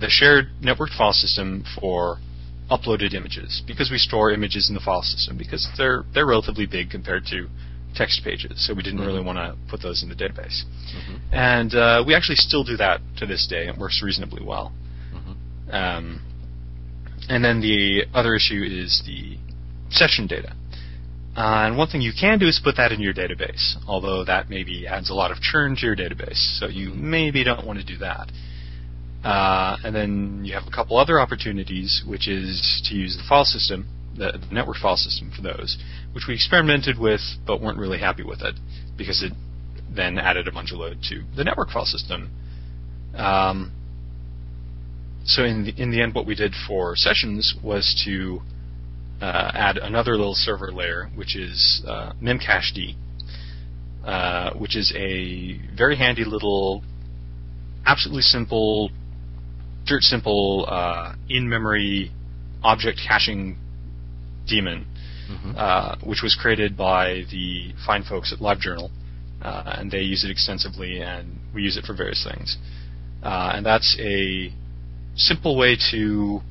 the 0.01 0.09
shared 0.09 0.47
networked 0.63 0.97
file 0.97 1.13
system 1.13 1.65
for 1.79 2.19
uploaded 2.71 3.15
images 3.15 3.63
because 3.67 3.91
we 3.91 3.99
store 3.99 4.31
images 4.33 4.69
in 4.69 4.75
the 4.75 4.81
file 4.81 5.03
system 5.03 5.37
because 5.37 5.69
they're 5.77 6.05
they're 6.15 6.27
relatively 6.27 6.67
big 6.67 6.91
compared 6.91 7.27
to 7.27 7.49
text 7.95 8.25
pages. 8.25 8.67
So 8.67 8.75
we 8.75 8.83
didn't 8.83 9.01
really 9.01 9.23
Mhm. 9.23 9.25
want 9.27 9.39
to 9.39 9.57
put 9.69 9.81
those 9.81 10.03
in 10.03 10.09
the 10.09 10.15
database. 10.17 10.65
Mhm. 10.97 11.19
And 11.33 11.75
uh, 11.75 12.03
we 12.07 12.15
actually 12.15 12.37
still 12.37 12.65
do 12.65 12.77
that 12.79 13.01
to 13.19 13.27
this 13.27 13.47
day. 13.47 13.69
It 13.69 13.77
works 13.79 14.03
reasonably 14.03 14.43
well. 14.43 14.73
Mhm. 15.15 15.75
Um, 15.75 16.21
and 17.29 17.45
then 17.45 17.61
the 17.61 18.07
other 18.13 18.35
issue 18.35 18.63
is 18.65 19.03
the 19.07 19.39
session 19.91 20.27
data. 20.27 20.53
Uh, 21.37 21.67
and 21.67 21.77
one 21.77 21.89
thing 21.89 22.01
you 22.01 22.13
can 22.13 22.39
do 22.39 22.47
is 22.47 22.61
put 22.63 22.77
that 22.77 22.93
in 22.93 23.01
your 23.01 23.15
database, 23.15 23.77
although 23.87 24.25
that 24.25 24.49
maybe 24.49 24.87
adds 24.87 25.11
a 25.11 25.15
lot 25.15 25.31
of 25.31 25.41
churn 25.41 25.75
to 25.77 25.87
your 25.87 25.97
database, 25.97 26.59
so 26.59 26.67
you 26.67 26.91
maybe 26.91 27.43
don't 27.43 27.65
want 27.67 27.79
to 27.79 27.85
do 27.85 27.97
that. 27.99 28.31
Uh, 29.25 29.79
and 29.83 29.95
then 29.95 30.43
you 30.45 30.53
have 30.53 30.65
a 30.69 30.71
couple 30.71 30.99
other 30.99 31.19
opportunities, 31.19 32.05
which 32.07 32.29
is 32.29 32.83
to 32.87 32.95
use 32.95 33.17
the 33.17 33.23
file 33.27 33.45
system, 33.45 33.89
the, 34.17 34.39
network 34.53 34.77
file 34.77 34.99
system 34.99 35.33
for 35.35 35.41
those, 35.41 35.79
which 36.13 36.25
we 36.29 36.35
experimented 36.35 36.99
with 36.99 37.23
but 37.47 37.61
weren't 37.61 37.79
really 37.79 37.99
happy 37.99 38.23
with 38.23 38.43
it 38.43 38.55
because 38.99 39.23
it 39.23 39.33
then 39.91 40.19
added 40.19 40.47
a 40.47 40.53
bunch 40.53 40.73
of 40.73 40.79
load 40.79 40.99
to 41.09 41.23
the 41.37 41.43
network 41.43 41.71
file 41.71 41.87
system. 41.87 42.31
Um, 43.15 43.73
so 45.25 45.43
in 45.43 45.65
the, 45.65 45.83
in 45.83 45.91
the 45.91 46.03
end, 46.03 46.15
what 46.15 46.27
we 46.27 46.35
did 46.35 46.53
for 46.69 46.95
sessions 46.95 47.55
was 47.63 48.01
to 48.05 48.41
uh, 49.23 49.53
add 49.55 49.79
another 49.79 50.17
little 50.17 50.35
server 50.35 50.71
layer, 50.71 51.09
which 51.15 51.35
is 51.35 51.83
uh, 51.89 52.13
memcached, 52.23 52.95
uh, 54.05 54.53
which 54.53 54.77
is 54.77 54.93
a 54.95 55.59
very 55.75 55.97
handy 55.97 56.25
little, 56.25 56.83
absolutely 57.87 58.23
simple, 58.23 58.91
dirt 59.87 60.03
simple 60.03 60.67
uh, 60.69 61.15
in-memory 61.29 62.11
object 62.63 63.01
caching 63.07 63.57
daemon, 64.47 64.87
Mhm. 65.31 65.57
uh, 65.57 65.97
which 66.03 66.23
was 66.23 66.35
created 66.35 66.77
by 66.77 67.25
the 67.31 67.73
fine 67.87 68.03
folks 68.03 68.33
at 68.33 68.39
LiveJournal, 68.41 68.91
uh, 69.43 69.77
and 69.79 69.91
they 69.91 70.03
use 70.03 70.25
it 70.25 70.31
extensively, 70.31 71.01
and 71.01 71.39
we 71.55 71.63
use 71.63 71.77
it 71.77 71.85
for 71.85 71.95
various 71.95 72.25
things. 72.25 72.59
Uh, 73.23 73.53
and 73.55 73.65
that's 73.65 73.97
a 74.01 74.53
simple 75.17 75.57
way 75.57 75.77
to 75.91 76.43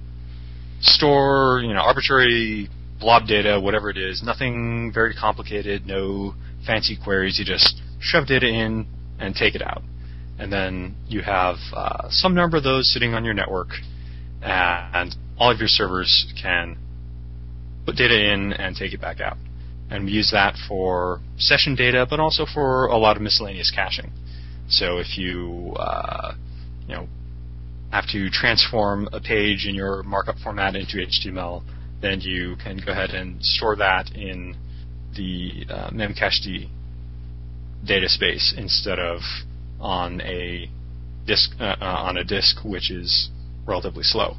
store, 0.81 1.61
you 1.63 1.73
know, 1.73 1.81
arbitrary 1.81 2.69
blob 2.99 3.27
data, 3.27 3.59
whatever 3.59 3.89
it 3.89 3.97
is. 3.97 4.23
Nothing 4.23 4.91
very 4.91 5.13
complicated, 5.13 5.85
no 5.85 6.35
fancy 6.65 6.95
queries. 6.95 7.37
You 7.37 7.45
just 7.45 7.81
shove 7.99 8.25
data 8.27 8.47
in 8.47 8.87
and 9.19 9.35
take 9.35 9.55
it 9.55 9.61
out, 9.61 9.83
and 10.39 10.51
then 10.51 10.95
you 11.07 11.21
have 11.21 11.57
uh, 11.73 12.07
some 12.09 12.33
number 12.33 12.57
of 12.57 12.63
those 12.63 12.91
sitting 12.91 13.13
on 13.13 13.23
your 13.23 13.33
network, 13.33 13.69
and 14.41 15.15
all 15.37 15.51
of 15.51 15.59
your 15.59 15.67
servers 15.67 16.31
can 16.41 16.77
put 17.85 17.95
data 17.95 18.33
in 18.33 18.53
and 18.53 18.75
take 18.75 18.93
it 18.93 19.01
back 19.01 19.19
out. 19.19 19.37
And 19.89 20.05
we 20.05 20.11
use 20.11 20.31
that 20.31 20.55
for 20.67 21.21
session 21.37 21.75
data, 21.75 22.07
but 22.09 22.19
also 22.19 22.45
for 22.51 22.87
a 22.87 22.97
lot 22.97 23.15
of 23.15 23.21
miscellaneous 23.21 23.71
caching. 23.71 24.11
So 24.69 24.97
if 24.97 25.17
you, 25.17 25.73
uh, 25.77 26.33
you 26.87 26.95
know, 26.95 27.07
have 27.91 28.07
to 28.07 28.29
transform 28.29 29.07
a 29.13 29.19
page 29.19 29.67
in 29.67 29.75
your 29.75 30.01
markup 30.03 30.37
format 30.39 30.75
into 30.75 30.97
HTML, 30.97 31.63
then 32.01 32.21
you 32.21 32.55
can 32.63 32.81
go 32.83 32.91
ahead 32.91 33.11
and 33.11 33.43
store 33.43 33.75
that 33.75 34.11
in 34.15 34.55
the 35.15 35.65
uh, 35.69 35.89
memcached 35.91 36.69
data 37.85 38.09
space 38.09 38.53
instead 38.57 38.97
of 38.97 39.19
on 39.83 40.21
a 40.21 40.69
disk 41.27 41.51
uh, 41.59 41.75
uh, 41.79 41.85
on 41.85 42.17
a 42.17 42.23
disk 42.23 42.57
which 42.65 42.89
is 42.89 43.29
relatively 43.67 44.03
slow. 44.03 44.35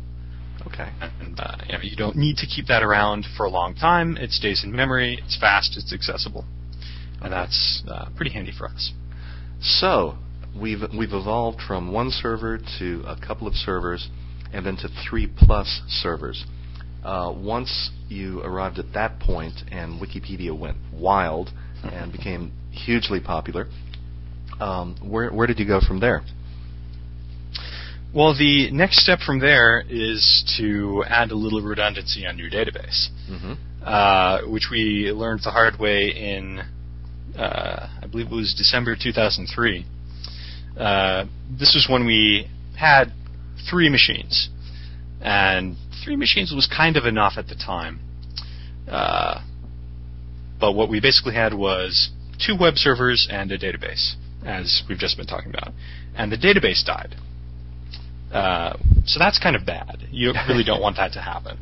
Okay. 0.67 0.91
And 1.21 1.39
uh, 1.39 1.57
you, 1.67 1.73
know, 1.73 1.81
you 1.83 1.97
don't 1.97 2.17
need 2.17 2.37
to 2.39 2.47
keep 2.47 2.67
that 2.69 2.83
around 2.83 3.27
for 3.37 3.45
a 3.45 3.51
long 3.51 3.75
time. 3.75 4.17
It 4.17 4.31
stays 4.31 4.65
in 4.65 4.73
memory. 4.73 5.21
It's 5.25 5.39
fast. 5.39 5.77
It's 5.77 5.93
accessible, 5.93 6.45
and 7.21 7.33
that's 7.33 7.83
uh, 7.89 8.07
pretty 8.17 8.33
handy 8.33 8.53
for 8.57 8.67
us. 8.67 8.93
So 9.61 10.17
we've 10.61 10.81
we've 10.97 11.13
evolved 11.13 11.61
from 11.67 11.93
one 11.93 12.11
server 12.11 12.59
to 12.79 13.05
a 13.07 13.17
couple 13.25 13.47
of 13.47 13.55
servers, 13.55 14.09
and 14.53 14.65
then 14.65 14.77
to 14.79 14.89
three 15.09 15.27
plus 15.27 15.83
servers. 15.89 16.45
Uh, 17.05 17.35
once 17.37 17.91
you 18.09 18.41
arrived 18.41 18.79
at 18.79 18.95
that 18.95 19.21
point, 19.21 19.53
and 19.71 20.01
Wikipedia 20.01 20.59
went 20.59 20.79
wild 20.91 21.51
and 21.83 22.11
became 22.11 22.51
hugely 22.71 23.21
popular, 23.21 23.69
um, 24.61 24.97
where 25.03 25.31
where 25.31 25.47
did 25.47 25.59
you 25.59 25.67
go 25.67 25.81
from 25.81 26.01
there? 26.01 26.23
Well, 28.15 28.37
the 28.37 28.71
next 28.71 29.03
step 29.03 29.19
from 29.21 29.41
there 29.41 29.83
is 29.89 30.45
to 30.59 31.05
add 31.09 31.33
a 31.33 31.35
little 31.35 31.61
redundancy 31.61 32.25
on 32.27 32.39
your 32.39 32.49
database. 32.49 33.09
Mm-hmm. 33.29 33.55
uh, 33.83 34.41
which 34.47 34.69
we 34.71 35.13
learned 35.13 35.41
the 35.45 35.51
hard 35.51 35.79
way 35.79 36.13
in, 36.15 36.63
uh, 37.39 37.89
I 38.03 38.07
believe 38.07 38.27
it 38.27 38.35
was 38.35 38.55
December 38.57 38.97
2003. 39.01 39.85
Uh, 40.79 41.25
this 41.59 41.75
was 41.75 41.87
when 41.91 42.07
we 42.07 42.49
had 42.77 43.13
three 43.69 43.89
machines, 43.89 44.49
and 45.21 45.77
three 46.05 46.17
machines 46.17 46.53
was 46.55 46.67
kind 46.67 46.97
of 46.97 47.05
enough 47.05 47.35
at 47.37 47.49
the 47.49 47.55
time. 47.55 48.01
Uh, 48.89 49.41
but 50.61 50.73
what 50.73 50.89
we 50.89 51.01
basically 51.01 51.35
had 51.35 51.55
was 51.55 52.11
two 52.39 52.57
web 52.59 52.75
servers 52.77 53.29
and 53.31 53.51
a 53.53 53.59
database, 53.59 54.15
as 54.45 54.83
we've 54.89 54.99
just 54.99 55.17
been 55.17 55.27
talking 55.27 55.51
about. 55.51 55.73
And 56.17 56.31
the 56.31 56.37
database 56.37 56.85
died. 56.85 57.15
Uh, 58.33 58.77
so 59.05 59.19
that's 59.19 59.39
kind 59.39 59.57
of 59.57 59.65
bad. 59.65 60.05
You 60.11 60.33
really 60.49 60.65
don't 60.65 60.81
want 60.81 60.97
that 60.97 61.13
to 61.13 61.21
happen. 61.21 61.59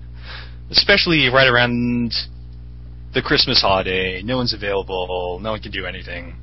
Especially 0.70 1.28
right 1.28 1.48
around 1.48 2.12
the 3.14 3.20
Christmas 3.20 3.60
holiday, 3.60 4.22
no 4.22 4.38
one's 4.38 4.54
available, 4.54 5.38
no 5.42 5.50
one 5.50 5.60
can 5.60 5.70
do 5.70 5.84
anything. 5.84 6.34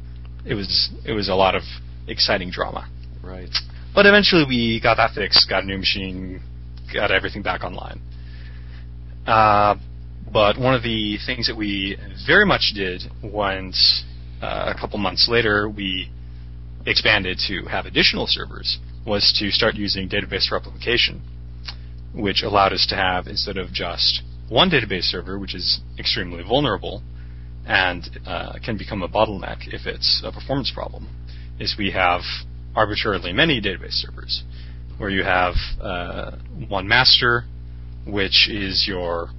It 0.46 0.54
was 0.54 0.92
it 1.06 1.14
was 1.14 1.30
a 1.30 1.36
lot 1.36 1.56
of 1.56 1.64
exciting 2.08 2.52
drama. 2.52 2.88
Right. 3.24 3.50
But 3.94 4.06
eventually 4.06 4.46
we 4.48 4.80
got 4.82 4.98
that 4.98 5.12
fixed, 5.16 5.50
got 5.50 5.64
a 5.64 5.66
new 5.66 5.80
machine, 5.80 6.42
got 6.94 7.12
everything 7.12 7.42
back 7.42 7.64
online. 7.64 8.02
Uh, 9.26 9.76
but 10.32 10.60
one 10.60 10.76
of 10.76 10.84
the 10.84 11.18
things 11.26 11.48
that 11.48 11.58
we 11.58 11.98
very 12.28 12.46
much 12.46 12.74
did 12.76 13.02
once 13.24 14.04
uh, 14.42 14.74
a 14.76 14.80
couple 14.80 15.00
months 15.00 15.28
later 15.28 15.68
we 15.68 16.10
expanded 16.86 17.40
to 17.48 17.66
have 17.66 17.86
additional 17.86 18.28
servers 18.28 18.80
was 19.06 19.36
to 19.40 19.52
start 19.52 19.76
using 19.76 20.10
database 20.10 20.52
replication, 20.52 21.22
which 22.14 22.44
allowed 22.44 22.74
us 22.74 22.86
to 22.88 22.96
have 22.96 23.28
instead 23.28 23.58
of 23.58 23.72
just 23.72 24.22
one 24.50 24.70
database 24.70 25.04
server, 25.04 25.38
which 25.38 25.56
is 25.56 25.80
extremely 25.98 26.44
vulnerable 26.44 27.04
and 27.66 28.10
uh, 28.26 28.54
can 28.64 28.78
become 28.78 29.04
a 29.04 29.08
bottleneck 29.08 29.68
if 29.68 29.86
it's 29.86 30.22
a 30.26 30.32
performance 30.32 30.72
problem, 30.74 31.08
is 31.60 31.76
we 31.78 31.92
have 31.92 32.22
arbitrarily 32.76 33.32
many 33.32 33.62
database 33.62 33.94
servers, 33.94 34.44
where 34.98 35.10
you 35.10 35.24
have 35.24 35.54
uh, 35.80 36.32
one 36.68 36.88
master, 36.88 37.44
which 38.08 38.50
is 38.50 38.86
your 38.88 39.30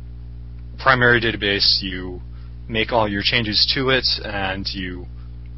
primary 0.78 1.20
database. 1.20 1.82
You 1.82 2.20
make 2.68 2.92
all 2.92 3.09
your 3.09 3.23
changes 3.23 3.70
to 3.75 3.90
it, 3.90 4.06
and 4.25 4.66
you 4.73 5.06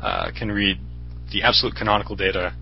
uh, 0.00 0.30
can 0.36 0.50
read 0.50 0.78
the 1.32 1.42
absolute 1.42 1.74
canonical 1.74 2.16
data 2.16 2.54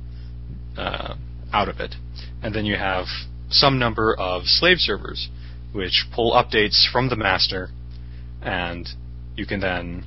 uh, 0.76 1.14
out 1.52 1.68
of 1.68 1.80
it. 1.80 1.94
And 2.42 2.54
then 2.54 2.64
you 2.64 2.76
have 2.76 3.06
some 3.50 3.78
number 3.78 4.14
of 4.14 4.44
slave 4.44 4.78
servers, 4.78 5.28
which 5.72 6.06
pull 6.14 6.32
updates 6.32 6.90
from 6.90 7.08
the 7.08 7.16
master, 7.16 7.68
and 8.42 8.88
you 9.36 9.46
can 9.46 9.60
then, 9.60 10.04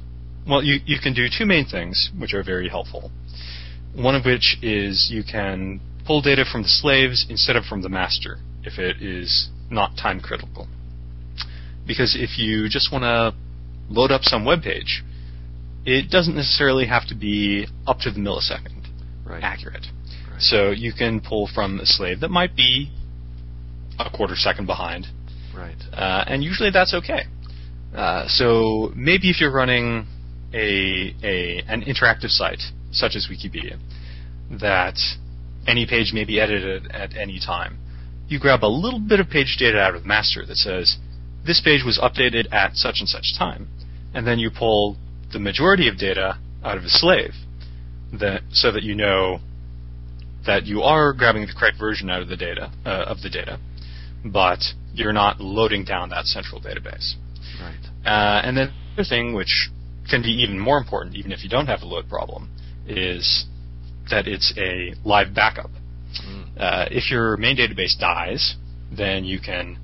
well, 0.48 0.64
you, 0.64 0.80
you 0.86 0.98
can 1.02 1.14
do 1.14 1.28
two 1.36 1.46
main 1.46 1.66
things, 1.66 2.12
which 2.18 2.34
are 2.34 2.44
very 2.44 2.70
helpful. 2.70 3.12
One 3.96 4.16
of 4.16 4.26
which 4.26 4.58
is 4.62 5.10
you 5.12 5.24
can 5.24 5.80
pull 6.06 6.22
data 6.22 6.46
from 6.50 6.64
the 6.64 6.70
slaves 6.70 7.26
instead 7.30 7.56
of 7.56 7.66
from 7.66 7.82
the 7.82 7.90
master, 7.90 8.40
if 8.64 8.80
it 8.80 9.02
is 9.02 9.50
not 9.70 9.96
time 9.98 10.20
critical. 10.20 10.68
Because 11.86 12.16
if 12.20 12.38
you 12.38 12.70
just 12.70 12.92
want 12.92 13.04
to 13.04 13.36
load 13.90 14.12
up 14.12 14.24
some 14.24 14.46
web 14.46 14.64
page, 14.64 15.04
it 15.86 16.10
doesn't 16.10 16.36
necessarily 16.36 16.86
have 16.88 17.08
to 17.08 17.16
be 17.16 17.68
up 17.88 18.00
to 18.00 18.12
the 18.12 18.20
millisecond 18.20 18.88
Right. 19.26 19.44
accurate. 19.44 19.86
Right. 20.32 20.42
So 20.42 20.72
you 20.72 20.94
can 20.94 21.22
pull 21.22 21.48
from 21.54 21.80
a 21.80 21.86
slave 21.86 22.20
that 22.22 22.30
might 22.30 22.56
be 22.56 22.92
a 24.00 24.10
quarter 24.10 24.36
second 24.36 24.66
behind, 24.66 25.08
Right. 25.56 25.76
uh, 25.94 26.24
and 26.28 26.44
usually 26.44 26.72
that's 26.72 26.94
okay. 26.94 27.26
Uh, 27.96 28.28
so 28.28 28.92
maybe 28.96 29.30
if 29.30 29.40
you're 29.40 29.52
running 29.52 30.08
a, 30.54 31.14
a 31.24 31.64
an 31.68 31.84
interactive 31.84 32.30
site 32.30 32.62
such 32.92 33.16
as 33.16 33.28
Wikipedia, 33.28 33.78
that 34.60 34.98
any 35.68 35.86
page 35.86 36.12
may 36.14 36.26
be 36.26 36.40
edited 36.40 36.92
at 36.92 37.16
any 37.16 37.40
time, 37.40 37.78
you 38.28 38.40
grab 38.40 38.64
a 38.64 38.68
little 38.68 39.00
bit 39.00 39.20
of 39.20 39.30
page 39.30 39.58
data 39.60 39.80
out 39.80 39.96
of 39.96 40.02
the 40.02 40.08
master 40.08 40.46
that 40.46 40.58
says 40.58 40.98
this 41.46 41.62
page 41.62 41.84
was 41.86 42.00
updated 42.00 42.52
at 42.54 42.76
such 42.76 42.98
and 43.00 43.08
such 43.08 43.38
time, 43.38 43.68
and 44.14 44.26
then 44.26 44.40
you 44.40 44.50
pull 44.50 44.98
the 45.34 45.40
majority 45.40 45.88
of 45.90 45.98
data 45.98 46.38
out 46.64 46.78
of 46.78 46.84
a 46.84 46.90
slave, 46.90 47.34
that 48.20 48.42
so 48.52 48.72
that 48.72 48.84
you 48.84 48.96
know 48.96 49.40
that 50.46 50.66
you 50.66 50.82
are 50.82 51.14
grabbing 51.14 51.46
the 51.46 51.54
correct 51.54 51.78
version 51.80 52.10
out 52.10 52.22
of 52.22 52.30
the 52.30 52.38
data 52.38 52.72
uh, 52.86 53.06
of 53.08 53.22
the 53.22 53.30
data, 53.30 53.60
but 54.24 54.60
you're 54.94 55.14
not 55.14 55.40
loading 55.42 55.84
down 55.84 56.10
that 56.10 56.26
central 56.26 56.62
database. 56.62 57.14
Right. 57.60 57.76
Uh, 58.06 58.42
and 58.46 58.58
then 58.58 58.72
the 58.96 59.02
other 59.02 59.10
thing, 59.10 59.34
which 59.34 59.70
can 60.10 60.22
be 60.22 60.30
even 60.30 60.60
more 60.60 60.78
important, 60.78 61.16
even 61.16 61.32
if 61.32 61.44
you 61.44 61.50
don't 61.50 61.68
have 61.68 61.82
a 61.82 61.86
load 61.86 62.08
problem, 62.10 62.50
is 62.88 63.46
that 64.10 64.28
it's 64.28 64.54
a 64.58 64.94
live 65.08 65.34
backup. 65.34 65.72
Mm. 66.26 66.58
Uh, 66.58 66.86
if 66.92 67.10
your 67.10 67.38
main 67.38 67.58
database 67.58 67.98
dies, 67.98 68.56
then 68.92 69.24
you 69.24 69.40
can 69.40 69.80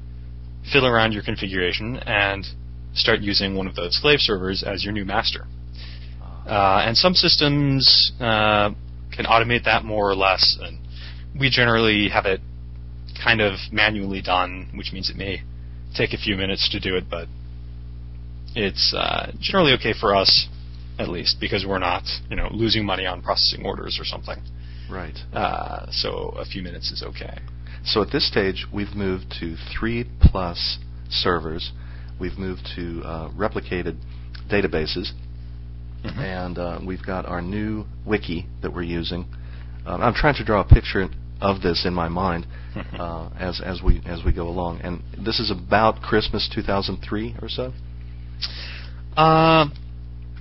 fiddle 0.72 0.88
around 0.88 1.14
your 1.14 1.24
configuration 1.24 1.98
and 2.06 2.46
start 3.00 3.22
using 3.22 3.56
one 3.56 3.68
of 3.68 3.76
those 3.76 4.00
slave 4.00 4.20
servers 4.20 4.64
as 4.64 4.84
your 4.84 4.94
new 4.94 5.06
master. 5.06 5.46
Uh, 6.46 6.84
and 6.86 6.98
some 6.98 7.14
systems 7.14 8.12
uh, 8.20 8.72
can 9.12 9.26
automate 9.26 9.66
that 9.66 9.84
more 9.84 10.10
or 10.10 10.16
less, 10.16 10.58
and 10.62 10.80
we 11.40 11.50
generally 11.50 12.10
have 12.10 12.26
it 12.26 12.42
kind 13.24 13.42
of 13.42 13.60
manually 13.72 14.22
done, 14.22 14.72
which 14.76 14.92
means 14.92 15.10
it 15.10 15.16
may 15.16 15.44
take 15.96 16.14
a 16.14 16.18
few 16.18 16.36
minutes 16.36 16.70
to 16.70 16.80
do 16.80 16.96
it, 16.96 17.06
but 17.10 17.28
it's 18.56 18.94
uh, 18.96 19.32
generally 19.40 19.74
okay 19.74 19.94
for 19.94 20.16
us, 20.16 20.48
at 20.98 21.10
least, 21.10 21.38
because 21.40 21.66
we're 21.68 21.80
not, 21.80 22.04
you 22.30 22.36
know, 22.36 22.48
losing 22.52 22.86
money 22.86 23.06
on 23.06 23.22
processing 23.22 23.66
orders 23.66 23.98
or 24.00 24.06
something. 24.06 24.42
Right. 24.90 25.18
Uh, 25.34 25.86
so 25.92 26.34
a 26.38 26.46
few 26.46 26.64
minutes 26.64 26.92
is 26.92 27.04
okay. 27.04 27.40
So 27.86 28.02
at 28.02 28.12
this 28.12 28.28
stage, 28.28 28.66
we've 28.74 28.96
moved 28.96 29.36
to 29.40 29.56
three 29.78 30.06
plus 30.20 30.80
servers. 31.10 31.72
We've 32.20 32.38
moved 32.38 32.68
to 32.76 33.02
uh, 33.04 33.30
replicated 33.32 33.98
databases, 34.50 35.12
Mm-hmm. 36.04 36.20
and 36.20 36.58
uh, 36.58 36.80
we've 36.86 37.06
got 37.06 37.26
our 37.26 37.42
new 37.42 37.84
wiki 38.06 38.46
that 38.62 38.74
we're 38.74 38.84
using. 38.84 39.26
Um, 39.86 40.02
I'm 40.02 40.14
trying 40.14 40.36
to 40.36 40.46
draw 40.46 40.62
a 40.62 40.64
picture 40.64 41.10
of 41.42 41.62
this 41.62 41.86
in 41.86 41.94
my 41.94 42.08
mind 42.08 42.48
uh, 42.98 43.30
as 43.38 43.60
as 43.60 43.82
we 43.84 44.02
as 44.06 44.24
we 44.24 44.32
go 44.32 44.48
along. 44.48 44.80
And 44.82 45.04
this 45.26 45.42
is 45.42 45.52
about 45.52 46.02
Christmas 46.02 46.50
2003 46.56 47.36
or 47.42 47.50
so. 47.50 47.74
Uh, 49.18 49.66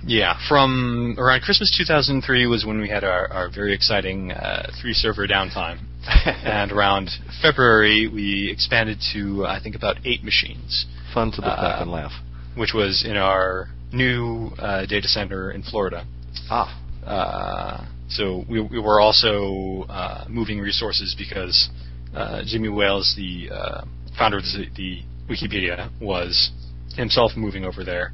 yeah, 0.05 0.39
from 0.47 1.15
around 1.17 1.41
Christmas 1.41 1.75
2003 1.77 2.47
was 2.47 2.65
when 2.65 2.79
we 2.79 2.87
had 2.87 3.03
our, 3.03 3.27
our 3.31 3.49
very 3.53 3.73
exciting 3.73 4.31
uh, 4.31 4.71
three 4.81 4.93
server 4.93 5.27
downtime. 5.27 5.79
and 6.25 6.71
around 6.71 7.09
February, 7.41 8.07
we 8.07 8.49
expanded 8.49 8.99
to, 9.13 9.45
I 9.45 9.59
think, 9.61 9.75
about 9.75 9.97
eight 10.05 10.23
machines, 10.23 10.85
Fun 11.13 11.31
to 11.31 11.41
the 11.41 11.47
Uh, 11.47 11.55
clap 11.59 11.81
and 11.81 11.91
laugh. 11.91 12.11
which 12.55 12.73
was 12.73 13.03
in 13.05 13.17
our 13.17 13.67
new 13.91 14.51
uh, 14.59 14.85
data 14.85 15.07
center 15.07 15.51
in 15.51 15.63
Florida. 15.63 16.05
Ah, 16.49 16.69
Uh, 17.05 17.85
so 18.09 18.43
we, 18.49 18.59
we 18.59 18.79
were 18.79 18.99
also 18.99 19.85
uh, 19.89 20.25
moving 20.27 20.59
resources 20.59 21.15
because 21.17 21.69
uh, 22.15 22.41
Jimmy 22.45 22.69
Wales, 22.69 23.13
the 23.17 23.49
uh, 23.51 23.81
founder 24.17 24.37
of 24.37 24.43
the, 24.43 24.65
the 24.75 25.01
Wikipedia, 25.29 25.89
was 26.01 26.51
himself 26.95 27.31
moving 27.35 27.63
over 27.65 27.83
there 27.83 28.11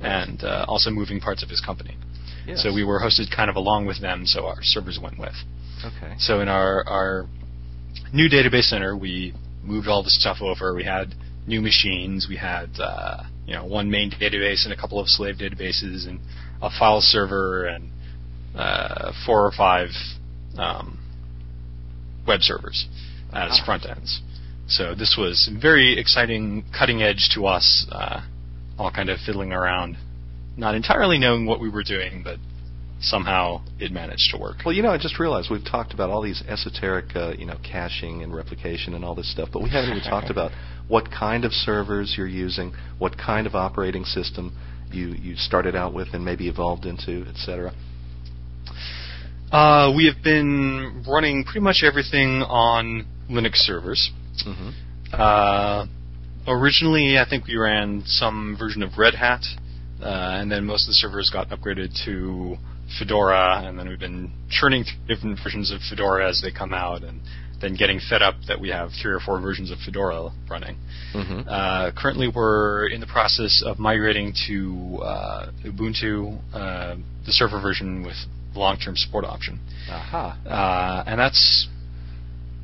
and 0.00 0.44
uh, 0.44 0.64
also 0.68 0.90
moving 0.90 1.18
parts 1.20 1.42
of 1.42 1.48
his 1.50 1.60
company. 1.60 1.96
yes. 2.46 2.62
So 2.62 2.72
we 2.72 2.84
were 2.84 3.00
hosted 3.00 3.34
kind 3.34 3.50
of 3.50 3.56
along 3.56 3.86
with 3.86 4.00
them, 4.00 4.24
so 4.26 4.46
our 4.46 4.62
servers 4.62 4.98
went 5.02 5.18
with. 5.18 5.34
okay. 5.84 6.14
So 6.18 6.40
in 6.40 6.48
our, 6.48 6.84
our 6.86 7.26
new 8.12 8.28
database 8.28 8.68
center, 8.68 8.96
we 8.96 9.34
moved 9.62 9.88
all 9.88 10.02
the 10.02 10.10
stuff 10.10 10.38
over. 10.40 10.74
We 10.74 10.84
had 10.84 11.14
new 11.48 11.60
machines. 11.60 12.26
We 12.28 12.36
had 12.36 12.68
uh, 12.78 13.24
you 13.46 13.54
know 13.54 13.64
one 13.64 13.90
main 13.90 14.10
database 14.10 14.64
and 14.64 14.72
a 14.72 14.76
couple 14.76 15.00
of 15.00 15.08
slave 15.08 15.36
databases 15.36 16.06
and 16.06 16.20
a 16.62 16.70
file 16.70 17.00
server 17.00 17.66
and 17.66 17.90
uh, 18.54 19.12
four 19.26 19.44
or 19.44 19.52
five 19.52 19.88
um, 20.56 20.98
web 22.26 22.42
servers 22.42 22.86
as 23.32 23.60
front 23.64 23.86
ends. 23.88 24.20
So 24.68 24.94
this 24.94 25.16
was 25.18 25.50
very 25.60 25.98
exciting, 25.98 26.64
cutting 26.76 27.02
edge 27.02 27.30
to 27.34 27.46
us. 27.46 27.86
Uh, 27.90 28.20
all 28.78 28.90
kind 28.92 29.08
of 29.10 29.18
fiddling 29.26 29.52
around, 29.52 29.96
not 30.56 30.74
entirely 30.74 31.18
knowing 31.18 31.46
what 31.46 31.60
we 31.60 31.68
were 31.68 31.82
doing, 31.82 32.22
but 32.22 32.38
somehow 33.00 33.62
it 33.78 33.92
managed 33.92 34.30
to 34.32 34.38
work. 34.38 34.56
Well, 34.64 34.74
you 34.74 34.82
know, 34.82 34.90
I 34.90 34.98
just 34.98 35.18
realized 35.18 35.50
we've 35.50 35.64
talked 35.64 35.94
about 35.94 36.10
all 36.10 36.22
these 36.22 36.42
esoteric, 36.48 37.14
uh, 37.14 37.32
you 37.38 37.46
know, 37.46 37.56
caching 37.62 38.22
and 38.22 38.34
replication 38.34 38.94
and 38.94 39.04
all 39.04 39.14
this 39.14 39.30
stuff, 39.30 39.50
but 39.52 39.62
we 39.62 39.70
haven't 39.70 39.90
even 39.90 40.02
talked 40.02 40.30
about 40.30 40.52
what 40.88 41.10
kind 41.10 41.44
of 41.44 41.52
servers 41.52 42.14
you're 42.16 42.26
using, 42.26 42.72
what 42.98 43.16
kind 43.16 43.46
of 43.46 43.54
operating 43.54 44.04
system 44.04 44.56
you 44.90 45.08
you 45.08 45.36
started 45.36 45.76
out 45.76 45.94
with 45.94 46.08
and 46.12 46.24
maybe 46.24 46.48
evolved 46.48 46.86
into, 46.86 47.24
et 47.28 47.36
cetera. 47.36 47.72
Uh, 49.52 49.92
we 49.96 50.06
have 50.12 50.22
been 50.22 51.04
running 51.08 51.44
pretty 51.44 51.60
much 51.60 51.82
everything 51.84 52.42
on 52.42 53.06
Linux 53.30 53.56
servers. 53.56 54.10
Mm-hmm. 54.46 54.70
Uh, 55.12 55.86
originally, 56.46 57.16
I 57.18 57.26
think 57.28 57.46
we 57.46 57.56
ran 57.56 58.02
some 58.04 58.56
version 58.58 58.82
of 58.82 58.98
Red 58.98 59.14
Hat, 59.14 59.42
uh, 60.02 60.04
and 60.04 60.50
then 60.52 60.64
most 60.64 60.84
of 60.84 60.88
the 60.88 60.94
servers 60.94 61.30
got 61.30 61.48
upgraded 61.48 61.94
to 62.04 62.56
Fedora, 62.98 63.62
and 63.64 63.78
then 63.78 63.88
we've 63.88 63.98
been 63.98 64.32
churning 64.50 64.84
through 64.84 65.14
different 65.14 65.38
versions 65.42 65.70
of 65.70 65.80
Fedora 65.88 66.28
as 66.28 66.40
they 66.42 66.50
come 66.50 66.72
out, 66.72 67.02
and 67.02 67.20
then 67.60 67.74
getting 67.74 68.00
fed 68.00 68.22
up 68.22 68.36
that 68.46 68.60
we 68.60 68.68
have 68.68 68.90
three 69.02 69.12
or 69.12 69.20
four 69.20 69.40
versions 69.40 69.70
of 69.70 69.78
Fedora 69.84 70.30
running. 70.48 70.76
Mm-hmm. 71.14 71.48
Uh, 71.48 71.90
currently, 71.96 72.28
we're 72.34 72.88
in 72.88 73.00
the 73.00 73.06
process 73.06 73.62
of 73.64 73.78
migrating 73.78 74.32
to 74.46 74.98
uh, 75.02 75.50
Ubuntu, 75.64 76.38
uh, 76.54 76.96
the 77.26 77.32
server 77.32 77.60
version 77.60 78.02
with 78.02 78.16
long-term 78.54 78.96
support 78.96 79.24
option, 79.24 79.60
Aha. 79.90 80.38
uh, 80.46 81.10
and 81.10 81.20
that's 81.20 81.68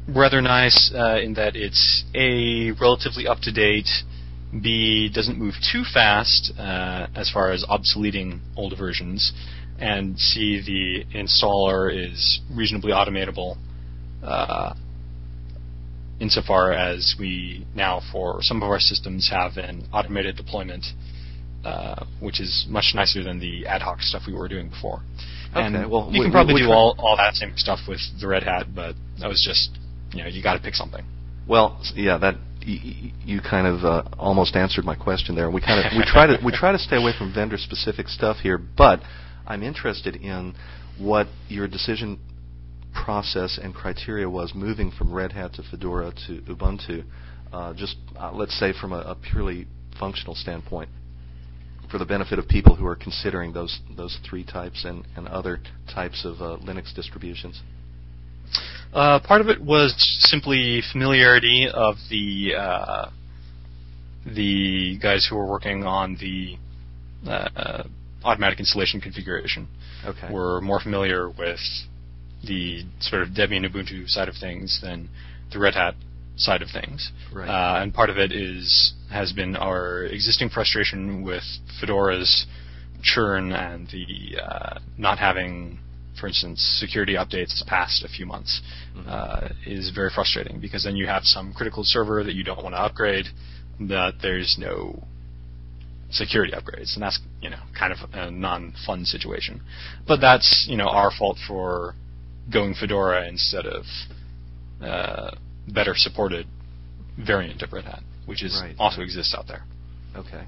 rather 0.09 0.41
nice 0.41 0.93
uh, 0.95 1.19
in 1.23 1.35
that 1.35 1.57
it's 1.57 2.05
a 2.15 2.73
relatively 2.81 3.27
up-to-date. 3.27 3.89
B 4.63 5.11
doesn't 5.13 5.37
move 5.37 5.55
too 5.73 5.83
fast 5.83 6.53
uh, 6.59 7.09
as 7.17 7.29
far 7.31 7.51
as 7.51 7.65
obsoleting 7.69 8.39
old 8.57 8.79
versions, 8.79 9.33
and 9.79 10.19
see 10.19 10.61
the 10.65 11.19
installer 11.19 11.91
is 11.93 12.41
reasonably 12.55 12.93
automatable. 12.93 13.57
Uh, 14.23 14.75
insofar 16.21 16.73
as 16.73 17.17
we 17.19 17.67
now, 17.75 18.01
for 18.13 18.41
some 18.43 18.63
of 18.63 18.69
our 18.71 18.79
systems, 18.81 19.29
have 19.31 19.57
an 19.57 19.87
automated 19.93 20.37
deployment, 20.37 20.85
uh, 21.65 22.05
which 22.21 22.41
is 22.41 22.67
much 22.69 22.93
nicer 22.95 23.23
than 23.23 23.41
the 23.41 23.67
ad 23.67 23.83
hoc 23.83 24.01
stuff 24.01 24.23
we 24.27 24.33
were 24.33 24.49
doing 24.49 24.69
before. 24.69 25.01
and 25.55 25.77
Okay, 25.77 25.87
well, 25.87 26.09
you 26.13 26.23
can 26.23 26.31
probably 26.33 26.63
do 26.63 26.71
all, 26.71 26.95
all 26.99 27.17
that 27.17 27.35
same 27.35 27.53
stuff 27.57 27.81
with 27.89 28.01
the 28.21 28.29
Red 28.29 28.45
Hat, 28.45 28.67
but 28.75 28.95
that 29.21 29.29
was 29.29 29.43
just, 29.45 29.79
you 30.13 30.23
know, 30.23 30.29
you 30.29 30.43
got 30.43 30.55
to 30.55 30.61
pick 30.61 30.75
something. 30.75 31.05
Well, 31.47 31.83
yeah, 31.95 32.17
that 32.19 32.37
y- 32.67 32.81
y- 32.83 33.13
you 33.25 33.41
kind 33.41 33.67
of 33.67 33.85
uh, 33.85 34.05
almost 34.19 34.57
answered 34.57 34.85
my 34.85 34.95
question 34.95 35.35
there. 35.35 35.51
We 35.51 35.61
kind 35.61 35.85
of 35.85 35.93
we 35.97 36.05
try 36.07 36.27
to 36.27 36.39
we 36.45 36.53
try 36.53 36.73
to 36.73 36.79
stay 36.79 36.97
away 36.97 37.13
from 37.17 37.35
vendor 37.35 37.59
specific 37.59 38.09
stuff 38.09 38.39
here, 38.39 38.57
but 38.57 39.01
I'm 39.47 39.63
interested 39.63 40.17
in 40.17 40.55
what 40.99 41.27
your 41.49 41.69
decision 41.69 42.19
process 42.95 43.59
and 43.63 43.75
criteria 43.75 44.29
was 44.29 44.53
moving 44.55 44.91
from 44.91 45.13
Red 45.13 45.33
Hat 45.33 45.55
to 45.55 45.63
Fedora 45.63 46.13
to 46.27 46.41
Ubuntu. 46.43 47.05
Uh, 47.53 47.75
just 47.75 47.97
uh, 48.19 48.33
let's 48.33 48.59
say 48.59 48.73
from 48.79 48.93
a, 48.93 49.01
a 49.01 49.15
purely 49.15 49.67
functional 49.99 50.35
standpoint, 50.35 50.89
for 51.91 51.99
the 51.99 52.05
benefit 52.05 52.39
of 52.39 52.49
people 52.49 52.75
who 52.75 52.87
are 52.87 52.97
considering 52.97 53.53
those 53.53 53.81
those 53.97 54.19
three 54.29 54.45
types 54.45 54.85
and, 54.85 55.07
and 55.17 55.29
other 55.29 55.61
types 55.93 56.25
of 56.25 56.37
uh, 56.41 56.57
Linux 56.65 56.95
distributions. 56.95 57.63
Uh, 58.93 59.21
part 59.21 59.41
of 59.41 59.49
it 59.49 59.61
was 59.61 59.95
simply 60.21 60.81
familiarity 60.93 61.69
of 61.73 61.97
the 62.11 62.55
uh, 62.57 63.11
the 64.27 64.99
guys 65.03 65.27
who 65.29 65.37
were 65.37 65.47
working 65.47 65.85
on 65.85 66.17
the 66.21 66.57
uh, 67.31 67.85
automatic 68.25 68.59
installation 68.59 69.01
configuration. 69.01 69.69
Okay. 70.05 70.33
Were 70.33 70.61
more 70.61 70.81
familiar 70.81 71.29
with 71.29 71.61
the 72.47 72.85
sort 73.01 73.23
of 73.23 73.29
Debian 73.31 73.65
Ubuntu 73.71 74.09
side 74.09 74.29
of 74.29 74.35
things 74.37 74.81
than 74.83 75.09
the 75.53 75.59
Red 75.59 75.75
Hat 75.75 75.95
side 76.37 76.63
of 76.63 76.69
things. 76.71 77.11
Right. 77.33 77.49
Uh, 77.49 77.83
and 77.83 77.95
part 77.95 78.11
of 78.11 78.19
it 78.19 78.33
is 78.33 78.93
has 79.11 79.33
been 79.33 79.55
our 79.57 80.05
existing 80.05 80.49
frustration 80.51 81.23
with 81.23 81.45
Fedora's 81.81 82.47
churn 83.03 83.53
and 83.53 83.87
the 83.89 84.41
uh, 84.43 84.79
not 84.99 85.19
having, 85.19 85.79
for 86.19 86.27
instance, 86.27 86.61
security 86.81 87.15
updates 87.15 87.65
past 87.67 88.03
a 88.05 88.09
few 88.09 88.27
months 88.27 88.61
Mhm. 88.97 89.09
uh, 89.09 89.49
is 89.67 89.91
very 89.91 90.11
frustrating 90.11 90.59
because 90.61 90.85
then 90.85 90.97
you 90.97 91.07
have 91.07 91.25
some 91.25 91.53
critical 91.53 91.85
server 91.85 92.25
that 92.25 92.35
you 92.35 92.43
don't 92.45 92.63
want 92.63 92.75
to 92.75 92.81
upgrade, 92.81 93.27
that 93.81 94.15
there's 94.23 94.57
no 94.59 95.03
security 96.15 96.53
upgrades, 96.53 96.95
and 96.95 97.03
that's 97.03 97.19
you 97.41 97.51
know 97.51 97.59
kind 97.79 97.93
of 97.93 97.99
a 98.13 98.31
non-fun 98.31 99.05
situation. 99.05 99.61
But 100.07 100.21
that's 100.21 100.67
you 100.69 100.77
know 100.77 100.89
our 100.89 101.11
fault 101.11 101.37
for 101.47 101.95
going 102.53 102.75
Fedora 102.75 103.29
instead 103.29 103.67
of 103.67 103.85
uh, 104.83 105.31
better 105.69 105.93
supported 105.95 106.47
variant 107.19 107.63
of 107.63 107.73
Red 107.73 107.85
Hat, 107.85 108.03
which 108.27 108.43
is 108.43 108.59
Right, 108.63 108.75
also 108.79 108.99
right. 108.99 109.05
exists 109.05 109.35
out 109.37 109.47
there. 109.47 109.63
Okay. 110.17 110.45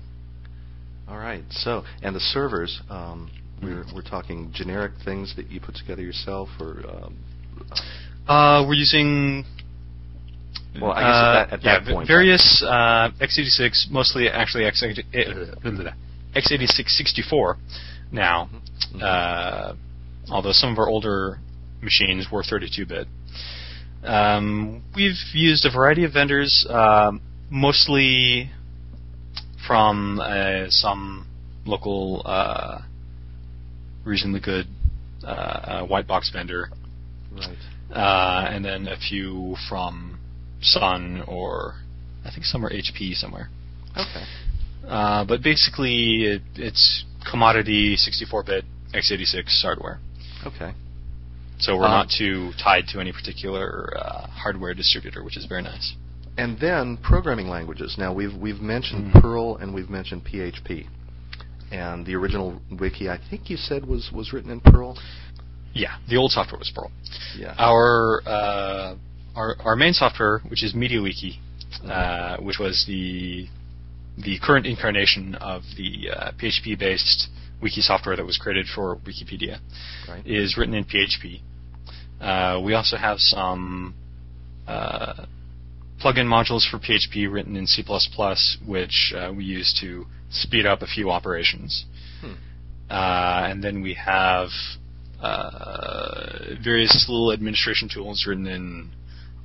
All 1.08 1.18
right. 1.18 1.42
So, 1.50 1.84
and 2.02 2.14
the 2.14 2.20
servers, 2.20 2.80
um, 2.90 3.30
we're 3.62 3.84
Mm-hmm. 3.84 3.94
we're 3.96 4.02
talking 4.02 4.50
generic 4.54 4.92
things 5.04 5.34
that 5.36 5.48
you 5.50 5.60
put 5.60 5.74
together 5.76 6.02
yourself, 6.02 6.48
or 6.60 6.82
um, 6.88 7.16
Uh, 8.28 8.64
we're 8.66 8.74
using. 8.74 9.44
Well, 10.80 10.92
I 10.92 11.00
guess 11.00 11.08
at 11.08 11.24
uh, 11.24 11.32
that- 11.32 11.52
at 11.52 11.64
yeah, 11.64 11.78
that 11.80 11.92
point, 11.92 12.08
various 12.08 12.62
uh, 12.66 13.10
x86, 13.20 13.90
mostly 13.90 14.28
actually 14.28 14.64
x80, 14.64 15.04
eh, 15.14 16.40
x86 16.40 16.88
64 16.90 17.56
now. 18.12 18.48
Mhm. 18.94 19.02
Uh, 19.02 19.74
although 20.30 20.52
some 20.52 20.72
of 20.72 20.78
our 20.78 20.88
older 20.88 21.38
machines 21.82 22.26
were 22.30 22.42
32-bit. 22.42 23.06
Um, 24.04 24.82
we've 24.94 25.16
used 25.32 25.64
a 25.64 25.70
variety 25.70 26.04
of 26.04 26.12
vendors, 26.12 26.66
um, 26.68 27.20
mostly 27.50 28.50
from 29.66 30.20
uh, 30.20 30.66
some 30.68 31.26
local, 31.64 32.22
uh, 32.24 32.82
reasonably 34.04 34.40
good 34.40 34.66
uh, 35.24 35.26
uh, 35.26 35.86
white 35.86 36.06
box 36.06 36.30
vendor, 36.30 36.70
right. 37.32 37.56
uh, 37.92 38.46
and 38.48 38.64
then 38.64 38.86
a 38.86 38.96
few 38.96 39.56
from 39.68 40.15
Sun 40.60 41.22
or 41.26 41.74
I 42.24 42.30
think 42.30 42.44
some 42.44 42.64
are 42.64 42.70
HP 42.70 43.14
somewhere. 43.14 43.48
Okay. 43.96 44.24
Uh, 44.86 45.24
but 45.24 45.42
basically, 45.42 46.24
it, 46.24 46.42
it's 46.54 47.04
commodity 47.30 47.96
64-bit 47.96 48.64
x86 48.94 49.62
hardware. 49.62 49.98
Okay. 50.46 50.72
So 51.58 51.76
we're 51.76 51.84
Um, 51.86 51.90
not 51.90 52.08
too 52.16 52.52
tied 52.62 52.86
to 52.88 53.00
any 53.00 53.12
particular 53.12 53.92
uh, 53.96 54.26
hardware 54.28 54.74
distributor, 54.74 55.24
which 55.24 55.36
is 55.36 55.46
very 55.46 55.62
nice. 55.62 55.94
And 56.38 56.58
then 56.60 56.98
programming 56.98 57.48
languages. 57.48 57.96
Now 57.98 58.12
we've 58.12 58.34
we've 58.34 58.60
mentioned 58.60 59.12
Mhm. 59.14 59.22
Perl 59.22 59.56
and 59.56 59.72
we've 59.74 59.88
mentioned 59.88 60.22
PHP, 60.26 60.86
and 61.72 62.04
the 62.04 62.14
original 62.14 62.60
wiki 62.78 63.08
I 63.08 63.18
think 63.30 63.48
you 63.48 63.56
said 63.56 63.86
was 63.86 64.10
was 64.12 64.32
written 64.34 64.50
in 64.50 64.60
Perl. 64.60 64.98
Yeah, 65.72 65.96
the 66.08 66.16
old 66.18 66.32
software 66.32 66.58
was 66.58 66.70
Perl. 66.74 66.90
Yeah. 67.38 67.54
Our 67.58 68.22
uh, 68.26 68.94
our 69.36 69.56
our 69.60 69.76
main 69.76 69.92
software, 69.92 70.40
which 70.48 70.64
is 70.64 70.72
MediaWiki, 70.74 71.38
uh, 71.84 72.38
which 72.38 72.58
was 72.58 72.84
the 72.88 73.46
the 74.18 74.38
current 74.42 74.66
incarnation 74.66 75.34
of 75.36 75.62
the 75.76 76.10
uh, 76.10 76.32
PHP-based 76.40 77.28
wiki 77.60 77.80
software 77.82 78.16
that 78.16 78.24
was 78.24 78.38
created 78.38 78.66
for 78.74 78.96
Wikipedia, 78.96 79.58
right. 80.08 80.26
is 80.26 80.56
written 80.56 80.74
in 80.74 80.84
PHP. 80.84 81.40
Uh, 82.20 82.60
we 82.62 82.72
also 82.72 82.96
have 82.96 83.18
some 83.18 83.94
uh, 84.66 85.26
plugin 86.02 86.26
modules 86.26 86.68
for 86.68 86.78
PHP 86.78 87.30
written 87.30 87.56
in 87.56 87.66
C++, 87.66 87.84
which 88.66 89.12
uh, 89.14 89.32
we 89.36 89.44
use 89.44 89.76
to 89.80 90.06
speed 90.30 90.66
up 90.66 90.82
a 90.82 90.86
few 90.86 91.10
operations. 91.10 91.84
Hmm. 92.20 92.32
Uh, 92.88 93.48
and 93.50 93.62
then 93.62 93.82
we 93.82 93.94
have 93.94 94.48
uh, 95.20 96.54
various 96.62 97.06
little 97.08 97.32
administration 97.32 97.88
tools 97.92 98.24
written 98.26 98.46
in 98.46 98.90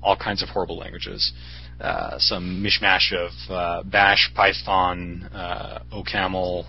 all 0.03 0.15
kinds 0.15 0.41
of 0.43 0.49
horrible 0.49 0.77
languages. 0.77 1.33
Uh, 1.79 2.17
some 2.19 2.63
mishmash 2.63 3.11
of 3.11 3.31
uh, 3.49 3.83
Bash, 3.83 4.31
Python, 4.35 5.23
uh, 5.33 5.81
OCaml, 5.91 6.65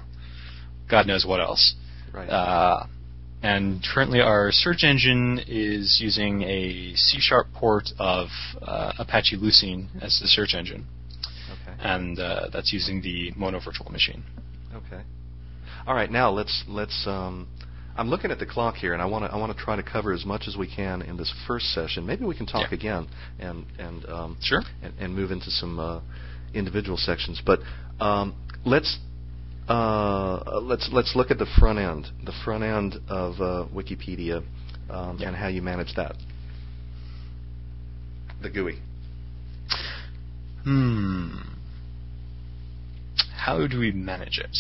God 0.91 1.07
knows 1.07 1.27
what 1.27 1.41
else. 1.41 1.75
Right. 2.15 2.29
Uh, 2.29 2.87
and 3.43 3.85
currently, 3.93 4.21
our 4.21 4.53
search 4.53 4.85
engine 4.85 5.41
is 5.47 5.99
using 6.01 6.43
a 6.43 6.95
C 6.95 7.19
sharp 7.21 7.49
port 7.55 7.89
of 7.99 8.29
uh, 8.63 8.93
Apache 8.99 9.37
Lucene 9.37 9.89
as 10.01 10.21
the 10.21 10.29
search 10.29 10.55
engine, 10.55 10.87
okay. 11.51 11.77
and 11.81 12.19
uh, 12.21 12.49
that's 12.53 12.73
using 12.73 13.03
the 13.03 13.33
Mono 13.37 13.59
virtual 13.59 13.91
machine. 13.91 14.23
Okay. 14.73 15.03
All 15.87 15.95
right. 15.95 16.11
Now 16.11 16.31
let's 16.31 16.65
let's. 16.69 17.05
Um, 17.07 17.49
I'm 17.97 18.09
looking 18.09 18.31
at 18.31 18.39
the 18.39 18.47
clock 18.47 18.77
here, 18.77 18.93
and 18.95 19.03
I 19.03 19.07
want 19.07 19.25
to 19.25 19.33
I 19.33 19.37
want 19.37 19.57
to 19.57 19.63
try 19.63 19.77
to 19.77 19.83
cover 19.83 20.13
as 20.13 20.25
much 20.25 20.45
as 20.49 20.57
we 20.57 20.67
can 20.67 21.03
in 21.03 21.17
this 21.17 21.33
first 21.47 21.67
session. 21.75 22.07
Maybe 22.07 22.25
we 22.25 22.35
can 22.37 22.47
talk 22.47 22.71
Yeah. 22.71 22.77
again 22.79 23.07
and 23.39 23.67
and 23.79 24.05
um, 24.07 24.37
Sure. 24.41 24.63
and, 24.83 24.95
and 24.99 25.15
move 25.15 25.31
into 25.31 25.51
some 25.51 25.79
uh, 25.79 26.01
individual 26.55 26.97
sections. 26.97 27.41
But 27.45 27.61
um, 28.01 28.35
let's 28.65 28.99
uh, 29.69 30.61
let's 30.63 30.89
let's 30.93 31.15
look 31.15 31.31
at 31.31 31.39
the 31.39 31.47
front 31.59 31.79
end, 31.79 32.07
the 32.25 32.33
front 32.45 32.65
end 32.65 32.97
of 33.09 33.35
uh, 33.41 33.67
Wikipedia, 33.75 34.43
um, 34.91 35.19
Yeah. 35.19 35.29
and 35.29 35.37
how 35.37 35.49
you 35.49 35.61
manage 35.63 35.95
that. 35.97 36.17
The 38.43 38.51
GUI. 38.51 38.79
Hmm. 40.65 41.37
How 43.37 43.67
do 43.67 43.79
we 43.81 43.93
manage 43.93 44.39
it? 44.39 44.57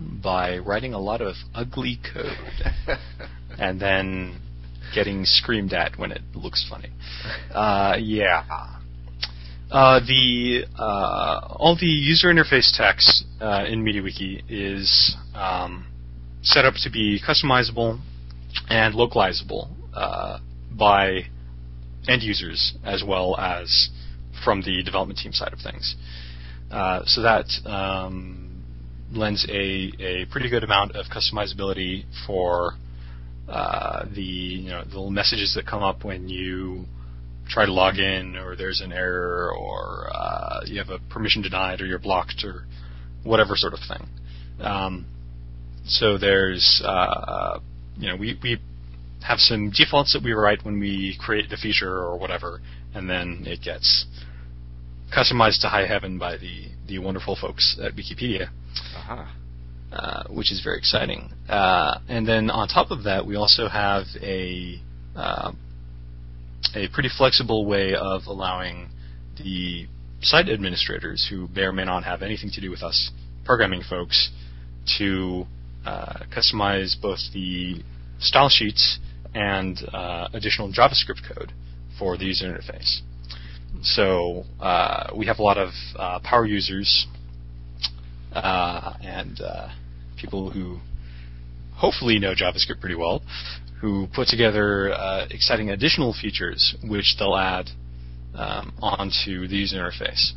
By 0.00 0.58
writing 0.58 0.92
a 0.92 0.98
lot 0.98 1.20
of 1.20 1.36
ugly 1.54 2.00
code 2.12 2.98
and 3.58 3.80
then 3.80 4.40
getting 4.94 5.24
screamed 5.24 5.72
at 5.72 5.98
when 5.98 6.12
it 6.12 6.22
looks 6.34 6.66
funny. 6.68 6.90
Uh, 7.52 7.96
yeah. 8.00 8.44
Uh, 9.70 10.00
the 10.00 10.64
uh, 10.78 11.56
all 11.56 11.76
the 11.78 11.86
user 11.86 12.28
interface 12.28 12.70
text 12.76 13.24
uh, 13.40 13.64
in 13.66 13.84
MediaWiki 13.84 14.42
is 14.48 15.16
um, 15.34 15.86
set 16.42 16.64
up 16.64 16.74
to 16.82 16.90
be 16.90 17.20
customizable 17.26 18.00
and 18.68 18.94
localizable 18.94 19.68
uh, 19.94 20.38
by 20.70 21.22
end 22.06 22.22
users 22.22 22.74
as 22.84 23.02
well 23.02 23.36
as 23.36 23.88
from 24.44 24.60
the 24.62 24.82
development 24.82 25.18
team 25.18 25.32
side 25.32 25.52
of 25.52 25.58
things. 25.60 25.96
Uh, 26.70 27.00
so 27.06 27.22
that 27.22 27.46
um, 27.66 28.43
lends 29.16 29.46
a, 29.48 29.92
a 30.00 30.26
pretty 30.30 30.48
good 30.48 30.64
amount 30.64 30.96
of 30.96 31.06
customizability 31.06 32.04
for 32.26 32.72
uh, 33.48 34.04
the 34.14 34.22
you 34.22 34.70
know 34.70 34.82
the 34.82 34.88
little 34.88 35.10
messages 35.10 35.54
that 35.54 35.66
come 35.66 35.82
up 35.82 36.04
when 36.04 36.28
you 36.28 36.84
try 37.48 37.66
to 37.66 37.72
log 37.72 37.98
in 37.98 38.36
or 38.36 38.56
there's 38.56 38.80
an 38.80 38.92
error 38.92 39.52
or 39.54 40.10
uh, 40.14 40.60
you 40.66 40.78
have 40.78 40.88
a 40.88 40.98
permission 41.10 41.42
denied 41.42 41.80
or 41.80 41.86
you're 41.86 41.98
blocked 41.98 42.42
or 42.44 42.64
whatever 43.22 43.54
sort 43.56 43.74
of 43.74 43.80
thing. 43.86 44.08
Um, 44.60 45.06
so 45.86 46.16
there's 46.16 46.82
uh, 46.84 47.60
you 47.96 48.08
know 48.08 48.16
we 48.16 48.38
we 48.42 48.58
have 49.22 49.38
some 49.38 49.70
defaults 49.70 50.12
that 50.14 50.22
we 50.22 50.32
write 50.32 50.64
when 50.64 50.78
we 50.78 51.16
create 51.18 51.50
the 51.50 51.56
feature 51.56 51.98
or 51.98 52.18
whatever, 52.18 52.60
and 52.94 53.08
then 53.08 53.44
it 53.46 53.62
gets 53.62 54.06
customized 55.14 55.60
to 55.60 55.68
high 55.68 55.86
heaven 55.86 56.18
by 56.18 56.36
the 56.36 56.68
the 56.86 56.98
wonderful 56.98 57.36
folks 57.38 57.78
at 57.82 57.94
Wikipedia. 57.94 58.48
Aha. 59.04 59.36
Uh, 59.92 60.24
which 60.28 60.50
is 60.50 60.60
very 60.62 60.78
exciting. 60.78 61.30
Uh, 61.48 61.98
and 62.08 62.26
then 62.26 62.50
on 62.50 62.66
top 62.66 62.90
of 62.90 63.04
that, 63.04 63.24
we 63.24 63.36
also 63.36 63.68
have 63.68 64.04
a 64.20 64.80
uh, 65.14 65.52
a 66.74 66.88
pretty 66.88 67.08
flexible 67.16 67.66
way 67.66 67.94
of 67.94 68.22
allowing 68.26 68.88
the 69.36 69.86
site 70.20 70.48
administrators, 70.48 71.28
who 71.30 71.48
may 71.54 71.62
or 71.62 71.72
may 71.72 71.84
not 71.84 72.02
have 72.02 72.22
anything 72.22 72.50
to 72.50 72.60
do 72.60 72.70
with 72.70 72.82
us 72.82 73.12
programming 73.44 73.82
folks, 73.88 74.30
to 74.98 75.46
uh, 75.86 76.24
customize 76.34 77.00
both 77.00 77.20
the 77.32 77.84
style 78.18 78.48
sheets 78.48 78.98
and 79.34 79.78
uh, 79.92 80.28
additional 80.32 80.72
JavaScript 80.72 81.20
code 81.28 81.52
for 81.98 82.16
the 82.16 82.24
user 82.24 82.46
interface. 82.46 83.00
So 83.82 84.44
uh, 84.60 85.10
we 85.14 85.26
have 85.26 85.38
a 85.38 85.42
lot 85.42 85.58
of 85.58 85.70
power 86.24 86.46
users 86.46 87.06
uh, 88.34 88.94
and 89.02 89.40
uh, 89.40 89.68
people 90.16 90.50
who 90.50 90.78
hopefully 91.74 92.18
know 92.18 92.34
JavaScript 92.34 92.80
pretty 92.80 92.94
well, 92.94 93.22
who 93.80 94.06
put 94.14 94.28
together 94.28 94.92
uh, 94.92 95.26
exciting 95.30 95.70
additional 95.70 96.14
features 96.20 96.74
which 96.84 97.16
they'll 97.18 97.36
add 97.36 97.68
um, 98.34 98.72
onto 98.80 99.46
the 99.46 99.56
user 99.56 99.76
interface. 99.76 100.32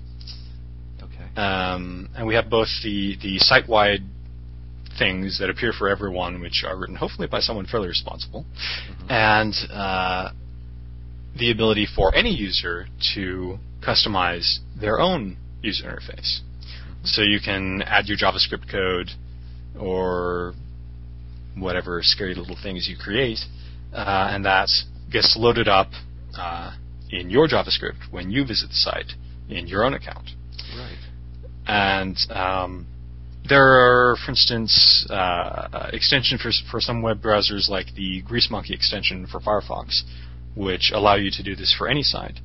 Okay. 1.02 1.40
Um, 1.40 2.10
and 2.16 2.28
we 2.28 2.36
have 2.36 2.50
both 2.50 2.68
the, 2.84 3.16
the 3.22 3.38
site-wide 3.40 4.02
things 4.98 5.40
that 5.40 5.50
appear 5.50 5.74
for 5.78 5.90
everyone, 5.90 6.42
which 6.42 6.64
are 6.66 6.76
written 6.78 6.96
hopefully 6.96 7.28
by 7.28 7.40
someone 7.40 7.66
fairly 7.66 7.88
responsible, 7.88 8.46
and 9.10 9.54
uh, 9.72 10.32
the 11.38 11.52
ability 11.52 11.88
for 11.96 12.14
any 12.16 12.32
user 12.32 12.88
to 13.16 13.58
customize 13.86 14.58
their 14.80 15.00
own 15.00 15.38
user 15.62 15.86
interface. 15.86 16.40
So 17.04 17.22
you 17.22 17.40
can 17.44 17.82
add 17.84 18.08
your 18.08 18.18
JavaScript 18.18 18.70
code 18.70 19.10
or 19.80 20.54
whatever 21.58 22.02
scary 22.04 22.36
little 22.36 22.58
things 22.62 22.88
you 22.88 22.96
create, 22.98 23.40
uh, 23.94 24.30
and 24.32 24.46
that 24.46 24.70
gets 25.12 25.36
loaded 25.38 25.68
up 25.68 25.88
uh, 26.38 26.76
in 27.10 27.30
your 27.30 27.48
JavaScript 27.48 28.12
when 28.12 28.30
you 28.30 28.46
visit 28.46 28.70
the 28.70 28.76
site 28.76 29.14
in 29.50 29.68
your 29.68 29.84
own 29.86 29.94
account. 29.94 30.30
Right. 30.76 30.98
And 31.66 32.18
um, 32.30 32.88
there 33.48 33.64
are, 33.64 34.18
for 34.24 34.32
instance, 34.32 35.08
uh, 35.10 35.90
extension 35.94 36.38
for 36.38 36.52
for 36.70 36.82
some 36.82 37.02
web 37.02 37.22
browsers 37.22 37.70
like 37.70 37.88
the 37.96 38.22
GreaseMonkey 38.24 38.72
extension 38.72 39.28
for 39.28 39.40
Firefox, 39.40 40.02
which 40.56 40.92
allow 40.94 41.16
you 41.16 41.32
to 41.32 41.44
do 41.44 41.56
this 41.56 41.74
for 41.78 41.88
any 41.88 42.04
site. 42.04 42.40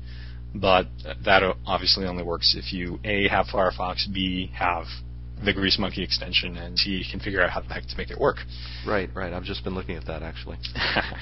But 0.55 0.87
that 1.25 1.41
obviously 1.65 2.05
only 2.05 2.23
works 2.23 2.55
if 2.57 2.71
you 2.73 2.99
a 3.03 3.27
have 3.27 3.47
Firefox, 3.47 4.11
b 4.11 4.51
have 4.55 4.85
the 5.43 5.53
GreaseMonkey 5.53 5.99
extension, 5.99 6.57
and 6.57 6.77
c 6.77 7.03
can 7.09 7.19
figure 7.19 7.41
out 7.41 7.49
how 7.49 7.61
the 7.61 7.73
heck 7.73 7.87
to 7.87 7.97
make 7.97 8.11
it 8.11 8.19
work. 8.19 8.37
Right, 8.85 9.09
right. 9.15 9.33
I've 9.33 9.43
just 9.43 9.63
been 9.63 9.73
looking 9.73 9.95
at 9.95 10.05
that 10.05 10.21
actually. 10.21 10.57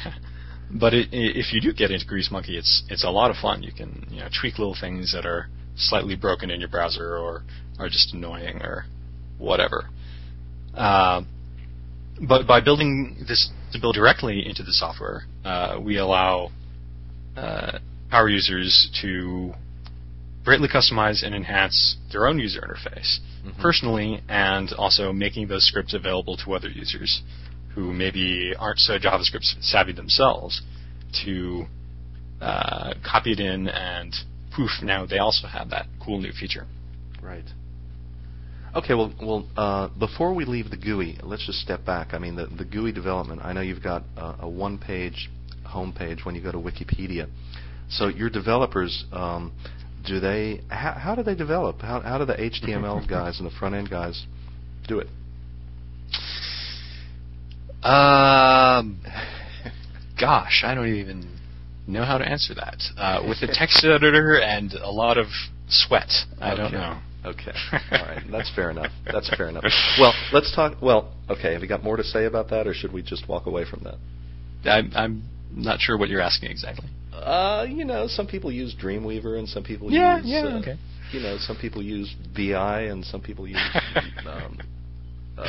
but 0.71 0.93
it, 0.93 1.09
if 1.11 1.53
you 1.53 1.61
do 1.61 1.73
get 1.73 1.91
into 1.91 2.05
GreaseMonkey, 2.05 2.51
it's 2.51 2.83
it's 2.89 3.03
a 3.03 3.09
lot 3.09 3.31
of 3.31 3.37
fun. 3.37 3.63
You 3.63 3.71
can 3.71 4.05
you 4.09 4.19
know 4.19 4.27
tweak 4.39 4.59
little 4.59 4.75
things 4.79 5.13
that 5.13 5.25
are 5.25 5.47
slightly 5.75 6.15
broken 6.15 6.51
in 6.51 6.59
your 6.59 6.69
browser 6.69 7.17
or 7.17 7.43
are 7.79 7.87
just 7.87 8.13
annoying 8.13 8.61
or 8.61 8.85
whatever. 9.37 9.89
Uh, 10.75 11.23
but 12.27 12.45
by 12.45 12.61
building 12.61 13.25
this 13.27 13.49
to 13.71 13.79
build 13.79 13.95
directly 13.95 14.45
into 14.45 14.63
the 14.63 14.73
software, 14.73 15.23
uh, 15.43 15.79
we 15.81 15.97
allow 15.97 16.51
uh, 17.35 17.79
power 18.11 18.29
users 18.29 18.89
to 19.01 19.53
greatly 20.43 20.67
customize 20.67 21.23
and 21.23 21.33
enhance 21.33 21.97
their 22.11 22.27
own 22.27 22.37
user 22.39 22.61
interface 22.61 23.19
Mhm. 23.45 23.57
personally, 23.59 24.21
and 24.29 24.71
also 24.73 25.11
making 25.13 25.47
those 25.47 25.63
scripts 25.63 25.93
available 25.93 26.37
to 26.37 26.53
other 26.53 26.69
users 26.69 27.21
who 27.73 27.93
maybe 27.93 28.53
aren't 28.55 28.79
so 28.79 28.99
JavaScript 28.99 29.45
savvy 29.61 29.93
themselves 29.93 30.61
to 31.25 31.65
uh, 32.41 32.93
copy 33.03 33.31
it 33.31 33.39
in 33.39 33.67
and 33.69 34.15
poof, 34.51 34.71
now 34.81 35.05
they 35.05 35.19
also 35.19 35.47
have 35.47 35.69
that 35.69 35.85
cool 35.99 36.19
new 36.19 36.31
feature. 36.31 36.65
Right. 37.21 37.45
Okay, 38.75 38.93
well, 38.93 39.13
well, 39.21 39.47
uh, 39.57 39.87
before 39.99 40.33
we 40.33 40.45
leave 40.45 40.69
the 40.69 40.77
GUI, 40.77 41.19
let's 41.23 41.45
just 41.45 41.59
step 41.59 41.85
back. 41.85 42.13
I 42.13 42.19
mean, 42.19 42.35
the, 42.35 42.47
the 42.47 42.65
GUI 42.65 42.91
development. 42.91 43.41
I 43.43 43.53
know 43.53 43.61
you've 43.61 43.83
got 43.83 44.03
a, 44.17 44.35
a 44.41 44.49
one-page 44.49 45.29
homepage 45.67 46.25
when 46.25 46.35
you 46.35 46.41
go 46.41 46.51
to 46.51 46.57
Wikipedia. 46.57 47.27
So 47.91 48.07
your 48.07 48.29
developers, 48.29 49.05
um, 49.11 49.51
do 50.05 50.19
they? 50.19 50.61
How, 50.69 50.93
how 50.93 51.15
do 51.15 51.23
they 51.23 51.35
develop? 51.35 51.81
How, 51.81 51.99
how 51.99 52.17
do 52.17 52.25
the 52.25 52.33
HTML 52.33 53.07
guys 53.09 53.39
and 53.39 53.49
the 53.49 53.55
front-end 53.55 53.89
guys 53.89 54.25
do 54.87 54.99
it? 54.99 55.07
Um, 57.83 59.01
gosh, 60.19 60.63
I 60.63 60.73
don't 60.73 60.93
even 60.95 61.37
know 61.87 62.05
how 62.05 62.17
to 62.17 62.25
answer 62.27 62.53
that. 62.55 62.81
Uh, 62.97 63.23
with 63.27 63.41
a 63.41 63.53
text 63.53 63.83
editor 63.83 64.39
and 64.39 64.73
a 64.73 64.91
lot 64.91 65.17
of 65.17 65.27
sweat, 65.67 66.11
I 66.39 66.55
don't 66.55 66.71
know. 66.71 66.99
Okay. 67.25 67.51
All 67.91 68.05
right. 68.05 68.23
That's 68.31 68.51
fair 68.55 68.71
enough. 68.71 68.91
That's 69.05 69.29
fair 69.35 69.49
enough. 69.49 69.63
Well, 69.99 70.13
let's 70.33 70.55
talk. 70.55 70.81
Well, 70.81 71.13
okay. 71.29 71.53
Have 71.53 71.61
you 71.61 71.67
got 71.67 71.83
more 71.83 71.97
to 71.97 72.03
say 72.03 72.25
about 72.25 72.49
that, 72.49 72.67
or 72.67 72.73
should 72.73 72.93
we 72.93 73.03
just 73.03 73.27
walk 73.27 73.45
away 73.45 73.65
from 73.69 73.83
that? 73.83 73.95
I'm, 74.69 74.91
I'm 74.95 75.23
not 75.51 75.79
sure 75.81 75.97
what 75.97 76.09
you're 76.09 76.21
asking 76.21 76.49
exactly. 76.49 76.87
Uh, 77.13 77.65
you 77.69 77.85
know, 77.85 78.07
some 78.07 78.27
people 78.27 78.51
use 78.51 78.75
Dreamweaver, 78.81 79.37
and 79.37 79.47
some 79.47 79.63
people 79.63 79.91
Yeah, 79.91 80.17
use. 80.17 80.25
yeah, 80.27 80.39
uh, 80.43 80.59
okay. 80.59 80.77
You 81.11 81.19
know, 81.19 81.37
some 81.39 81.57
people 81.57 81.81
use 81.83 82.13
VI, 82.35 82.83
and 82.83 83.03
some 83.05 83.21
people 83.21 83.47
use. 83.47 83.57
um, 84.25 84.57
uh, 85.37 85.43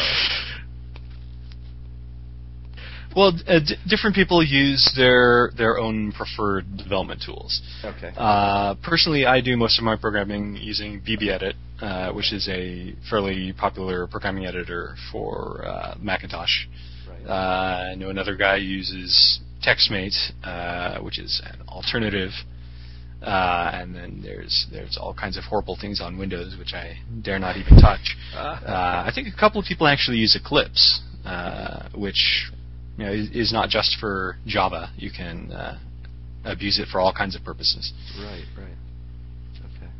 Well, 3.15 3.33
uh, 3.47 3.59
d- 3.59 3.77
different 3.87 4.17
people 4.17 4.43
use 4.43 4.91
their 4.97 5.51
their 5.57 5.79
own 5.79 6.13
preferred 6.13 6.79
development 6.79 7.23
tools. 7.25 7.61
okay. 7.85 8.11
Uh, 8.17 8.75
personally, 8.83 9.27
I 9.27 9.41
do 9.43 9.57
most 9.57 9.79
of 9.79 9.85
my 9.85 9.97
programming 9.97 10.57
using 10.57 11.01
BBEdit, 11.03 11.53
uh, 11.83 12.13
which 12.13 12.33
is 12.33 12.49
a 12.49 12.95
fairly 13.11 13.53
popular 13.53 14.07
programming 14.07 14.47
editor 14.47 14.97
for 15.13 15.63
uh, 15.67 15.95
Macintosh. 16.01 16.67
right. 17.09 17.27
Uh, 17.29 17.91
I 17.93 17.95
know 17.97 18.09
another 18.09 18.35
guy 18.35 18.57
uses 18.57 19.41
TextMate, 19.63 20.15
uh, 20.45 21.01
which 21.01 21.19
is 21.19 21.41
an 21.45 21.63
alternative. 21.69 22.31
Uh, 23.23 23.71
and 23.75 23.95
then 23.95 24.21
there's 24.21 24.67
there's 24.73 24.99
all 25.01 25.15
kinds 25.15 25.37
of 25.37 25.45
horrible 25.45 25.79
things 25.81 26.01
on 26.01 26.19
Windows 26.19 26.57
which 26.59 26.75
I 26.75 26.97
dare 27.23 27.39
not 27.39 27.57
even 27.57 27.81
touch. 27.81 28.17
Uh, 28.35 29.05
I 29.07 29.13
think 29.15 29.29
a 29.29 29.39
couple 29.39 29.61
of 29.61 29.67
people 29.67 29.87
actually 29.87 30.17
use 30.17 30.35
Eclipse, 30.35 31.01
uh, 31.25 31.89
which 31.95 32.51
you 32.99 33.05
know 33.05 33.13
is, 33.13 33.31
is 33.31 33.53
not 33.53 33.69
just 33.69 33.97
for 34.01 34.39
Java. 34.45 34.91
You 34.97 35.11
can 35.17 35.53
uh, 35.53 35.79
abuse 36.45 36.81
it 36.81 36.89
for 36.91 37.01
all 37.01 37.13
kinds 37.13 37.37
of 37.37 37.45
purposes. 37.45 37.93
Right, 38.19 38.45
right. 38.59 38.77
Okay. 39.77 39.93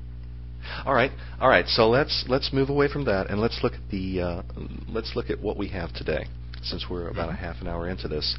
All 0.85 0.95
right, 0.95 1.13
all 1.41 1.49
right. 1.49 1.69
So 1.69 1.89
let's 1.89 2.25
let's 2.27 2.53
move 2.53 2.71
away 2.71 2.89
from 2.89 3.05
that 3.05 3.31
and 3.31 3.41
let's 3.41 3.61
look 3.63 3.75
at 3.75 3.91
the 3.93 4.21
uh, 4.21 4.43
let's 4.89 5.13
look 5.15 5.31
at 5.31 5.41
what 5.41 5.57
we 5.57 5.69
have 5.69 5.93
today, 5.95 6.27
since 6.63 6.87
we're 6.91 7.07
about 7.09 7.31
a 7.31 7.35
half 7.35 7.61
an 7.61 7.69
hour 7.69 7.89
into 7.89 8.09
this. 8.09 8.37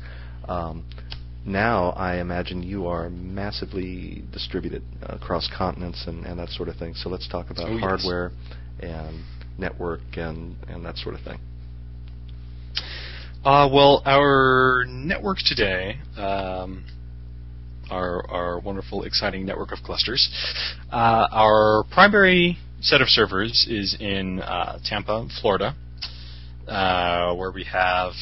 Um, 0.48 0.84
now 1.46 1.90
I 1.92 2.18
imagine 2.20 2.64
you 2.64 2.88
are 2.88 3.10
massively 3.10 4.24
distributed 4.32 4.84
across 5.04 5.50
continents 5.56 6.06
and, 6.08 6.26
and 6.26 6.40
that 6.40 6.50
sort 6.50 6.70
of 6.70 6.76
thing. 6.78 6.94
So 6.96 7.10
let's 7.10 7.28
talk 7.28 7.50
about 7.50 7.68
Oh, 7.68 7.72
yes. 7.74 7.80
hardware 7.82 8.32
and 8.82 9.24
network 9.58 10.02
and, 10.16 10.56
and 10.68 10.86
that 10.86 10.98
sort 10.98 11.16
of 11.16 11.22
thing. 11.22 11.40
Uh, 13.44 13.70
well, 13.72 14.02
our 14.06 14.86
network 14.88 15.38
today 15.46 15.98
um, 16.18 16.86
our, 17.92 18.30
our 18.30 18.60
wonderful, 18.60 19.04
exciting 19.04 19.46
network 19.46 19.72
of 19.72 19.80
clusters. 19.84 20.30
Uh, 20.92 21.28
our 21.32 21.84
primary 21.92 22.58
set 22.82 23.02
of 23.02 23.08
servers 23.08 23.68
is 23.70 23.96
in 24.00 24.40
uh, 24.42 24.80
Tampa, 24.84 25.28
Florida, 25.42 25.76
uh, 26.68 27.36
where 27.36 27.52
we 27.52 27.64
have, 27.66 28.14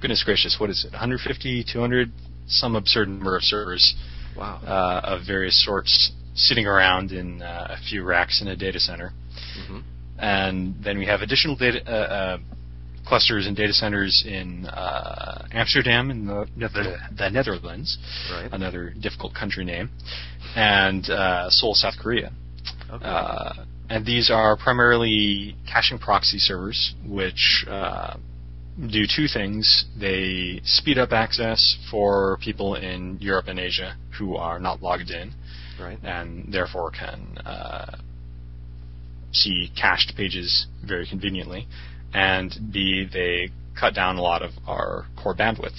goodness 0.00 0.22
gracious, 0.24 0.56
what 0.58 0.70
is 0.70 0.84
it, 0.84 0.92
150, 0.92 1.64
200, 1.72 2.10
some 2.46 2.76
absurd 2.76 3.08
number 3.08 3.36
of 3.36 3.42
servers 3.42 3.94
Wow. 4.36 4.60
uh, 4.66 5.00
of 5.14 5.26
various 5.26 5.62
sorts 5.64 6.12
sitting 6.34 6.66
around 6.66 7.12
in 7.12 7.42
uh, 7.42 7.76
a 7.78 7.82
few 7.88 8.02
racks 8.02 8.40
in 8.40 8.48
a 8.48 8.56
data 8.56 8.80
center. 8.80 9.12
hmm 9.66 9.80
And 10.18 10.82
then 10.82 10.98
we 10.98 11.06
have 11.06 11.20
additional 11.20 11.56
data 11.56 11.80
uh, 11.86 11.90
uh, 11.94 12.38
clusters 13.06 13.46
and 13.46 13.54
data 13.56 13.72
centers 13.72 14.24
in 14.26 14.64
uh, 14.66 15.46
Amsterdam 15.52 16.10
in 16.10 16.26
the, 16.26 16.46
the, 16.56 16.96
the 17.18 17.28
Netherlands, 17.30 17.98
Right. 18.32 18.48
another 18.52 18.94
difficult 18.98 19.34
country 19.34 19.64
name, 19.64 19.90
and 20.56 21.08
uh, 21.10 21.50
Seoul, 21.50 21.74
South 21.74 21.94
Korea. 22.00 22.32
Okay. 22.90 23.04
Uh, 23.04 23.52
and 23.90 24.06
these 24.06 24.30
are 24.30 24.56
primarily 24.56 25.56
caching 25.70 25.98
proxy 25.98 26.38
servers, 26.38 26.94
which 27.06 27.66
uh, 27.68 28.16
do 28.78 29.04
two 29.14 29.26
things. 29.32 29.84
They 29.98 30.60
speed 30.64 30.98
up 30.98 31.12
access 31.12 31.76
for 31.90 32.38
people 32.42 32.74
in 32.74 33.18
Europe 33.20 33.46
and 33.48 33.58
Asia 33.58 33.96
who 34.18 34.36
are 34.36 34.58
not 34.58 34.82
logged 34.82 35.10
in, 35.10 35.32
right. 35.80 35.98
and 36.02 36.52
therefore 36.52 36.90
can 36.90 37.38
uh, 37.38 37.96
see 39.32 39.70
cached 39.78 40.14
pages 40.16 40.66
very 40.86 41.06
conveniently. 41.06 41.66
And 42.14 42.54
B, 42.72 43.06
they 43.10 43.50
cut 43.78 43.94
down 43.94 44.16
a 44.16 44.22
lot 44.22 44.42
of 44.42 44.50
our 44.66 45.06
core 45.22 45.34
bandwidth 45.34 45.78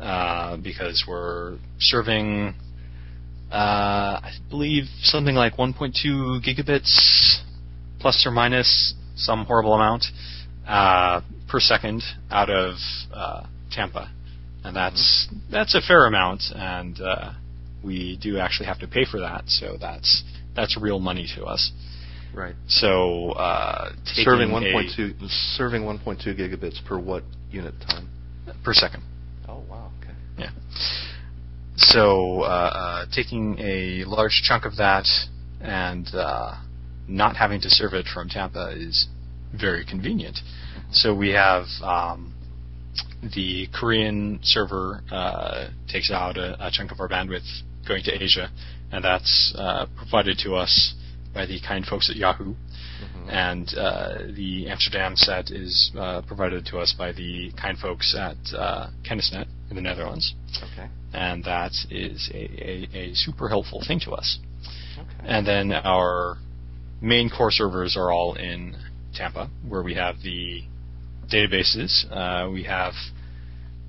uh, 0.00 0.56
because 0.56 1.04
we're 1.08 1.58
serving, 1.78 2.54
uh, 3.50 3.54
I 4.22 4.30
believe, 4.48 4.84
something 5.02 5.34
like 5.34 5.56
1.2 5.56 6.44
gigabits 6.44 7.40
plus 8.00 8.24
or 8.26 8.30
minus 8.30 8.94
some 9.16 9.44
horrible 9.44 9.74
amount 9.74 10.04
uh, 10.70 11.20
per 11.48 11.58
second 11.60 12.02
out 12.30 12.48
of 12.48 12.76
uh, 13.12 13.46
Tampa, 13.72 14.10
and 14.64 14.74
that's 14.76 15.28
that's 15.50 15.74
a 15.74 15.80
fair 15.80 16.06
amount, 16.06 16.42
and 16.54 17.00
uh, 17.00 17.32
we 17.84 18.18
do 18.22 18.38
actually 18.38 18.66
have 18.66 18.78
to 18.78 18.86
pay 18.86 19.04
for 19.04 19.20
that. 19.20 19.44
So 19.48 19.76
that's 19.80 20.22
that's 20.54 20.78
real 20.80 21.00
money 21.00 21.26
to 21.36 21.44
us. 21.44 21.72
Right. 22.32 22.54
So 22.68 23.30
uh, 23.32 23.92
Serving 24.04 24.50
1.2 24.50 25.28
serving 25.56 25.82
1.2 25.82 26.38
gigabits 26.38 26.84
per 26.86 26.98
what 26.98 27.24
unit 27.50 27.74
time? 27.88 28.08
per 28.64 28.72
second. 28.72 29.02
Oh 29.48 29.62
wow. 29.68 29.90
Okay. 30.00 30.14
Yeah. 30.38 30.50
So 31.76 32.42
uh, 32.42 32.44
uh, 32.44 33.06
taking 33.12 33.58
a 33.58 34.04
large 34.04 34.42
chunk 34.44 34.64
of 34.64 34.76
that 34.76 35.06
and 35.60 36.06
uh, 36.14 36.54
not 37.08 37.36
having 37.36 37.60
to 37.62 37.68
serve 37.68 37.94
it 37.94 38.06
from 38.06 38.28
Tampa 38.28 38.72
is 38.76 39.08
very 39.58 39.84
convenient. 39.84 40.38
So 40.92 41.14
we 41.14 41.30
have 41.30 41.64
um, 41.82 42.34
the 43.34 43.68
Korean 43.72 44.40
server 44.42 45.02
uh, 45.10 45.68
takes 45.88 46.10
out 46.10 46.36
a, 46.36 46.56
a 46.66 46.70
chunk 46.70 46.92
of 46.92 47.00
our 47.00 47.08
bandwidth 47.08 47.46
going 47.86 48.02
to 48.04 48.22
Asia, 48.22 48.50
and 48.92 49.04
that's 49.04 49.54
uh, 49.56 49.86
provided 49.96 50.38
to 50.44 50.54
us 50.54 50.94
by 51.34 51.46
the 51.46 51.60
kind 51.66 51.84
folks 51.86 52.10
at 52.10 52.16
Yahoo. 52.16 52.54
Mhm. 52.54 53.32
And 53.32 53.74
uh, 53.78 54.18
the 54.36 54.68
Amsterdam 54.68 55.16
set 55.16 55.50
is 55.50 55.90
uh, 55.98 56.20
provided 56.22 56.66
to 56.66 56.78
us 56.78 56.92
by 56.92 57.12
the 57.12 57.50
kind 57.60 57.78
folks 57.78 58.14
at 58.18 58.36
uh, 58.54 58.88
Kennisnet 59.08 59.46
in 59.70 59.76
the 59.76 59.80
Netherlands 59.82 60.34
Okay. 60.72 60.88
and 61.14 61.42
that 61.44 61.70
is 61.90 62.28
a, 62.34 62.36
a, 62.36 62.98
a 62.98 63.14
super 63.14 63.48
helpful 63.48 63.82
thing 63.86 64.00
to 64.00 64.10
us. 64.12 64.38
Okay. 64.98 65.28
And 65.28 65.46
then 65.46 65.72
our 65.72 66.36
main 67.00 67.30
core 67.30 67.50
servers 67.52 67.96
are 67.96 68.10
all 68.10 68.34
in 68.34 68.76
Tampa, 69.14 69.50
where 69.66 69.82
we 69.82 69.94
have 69.94 70.16
the 70.22 70.62
databases. 71.32 72.04
Uh, 72.10 72.50
we 72.50 72.64
have 72.64 72.92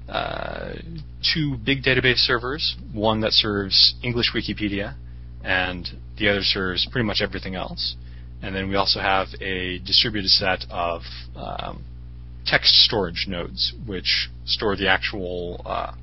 uh, 0.07 0.73
two 1.33 1.57
big 1.57 1.83
database 1.83 2.17
servers, 2.17 2.75
one 2.93 3.21
that 3.21 3.31
serves 3.31 3.95
English 4.03 4.31
Wikipedia, 4.35 4.95
and 5.43 5.87
the 6.17 6.29
other 6.29 6.41
serves 6.41 6.87
pretty 6.91 7.05
much 7.05 7.21
everything 7.21 7.55
else. 7.55 7.95
And 8.41 8.55
then 8.55 8.69
we 8.69 8.75
also 8.75 8.99
have 8.99 9.27
a 9.39 9.79
distributed 9.79 10.29
set 10.29 10.65
of 10.69 11.01
um, 11.35 11.83
text 12.45 12.73
storage 12.83 13.25
nodes, 13.27 13.73
which 13.85 14.29
store 14.45 14.75
the 14.75 14.87
actual 14.87 15.61
uh, 15.65 15.93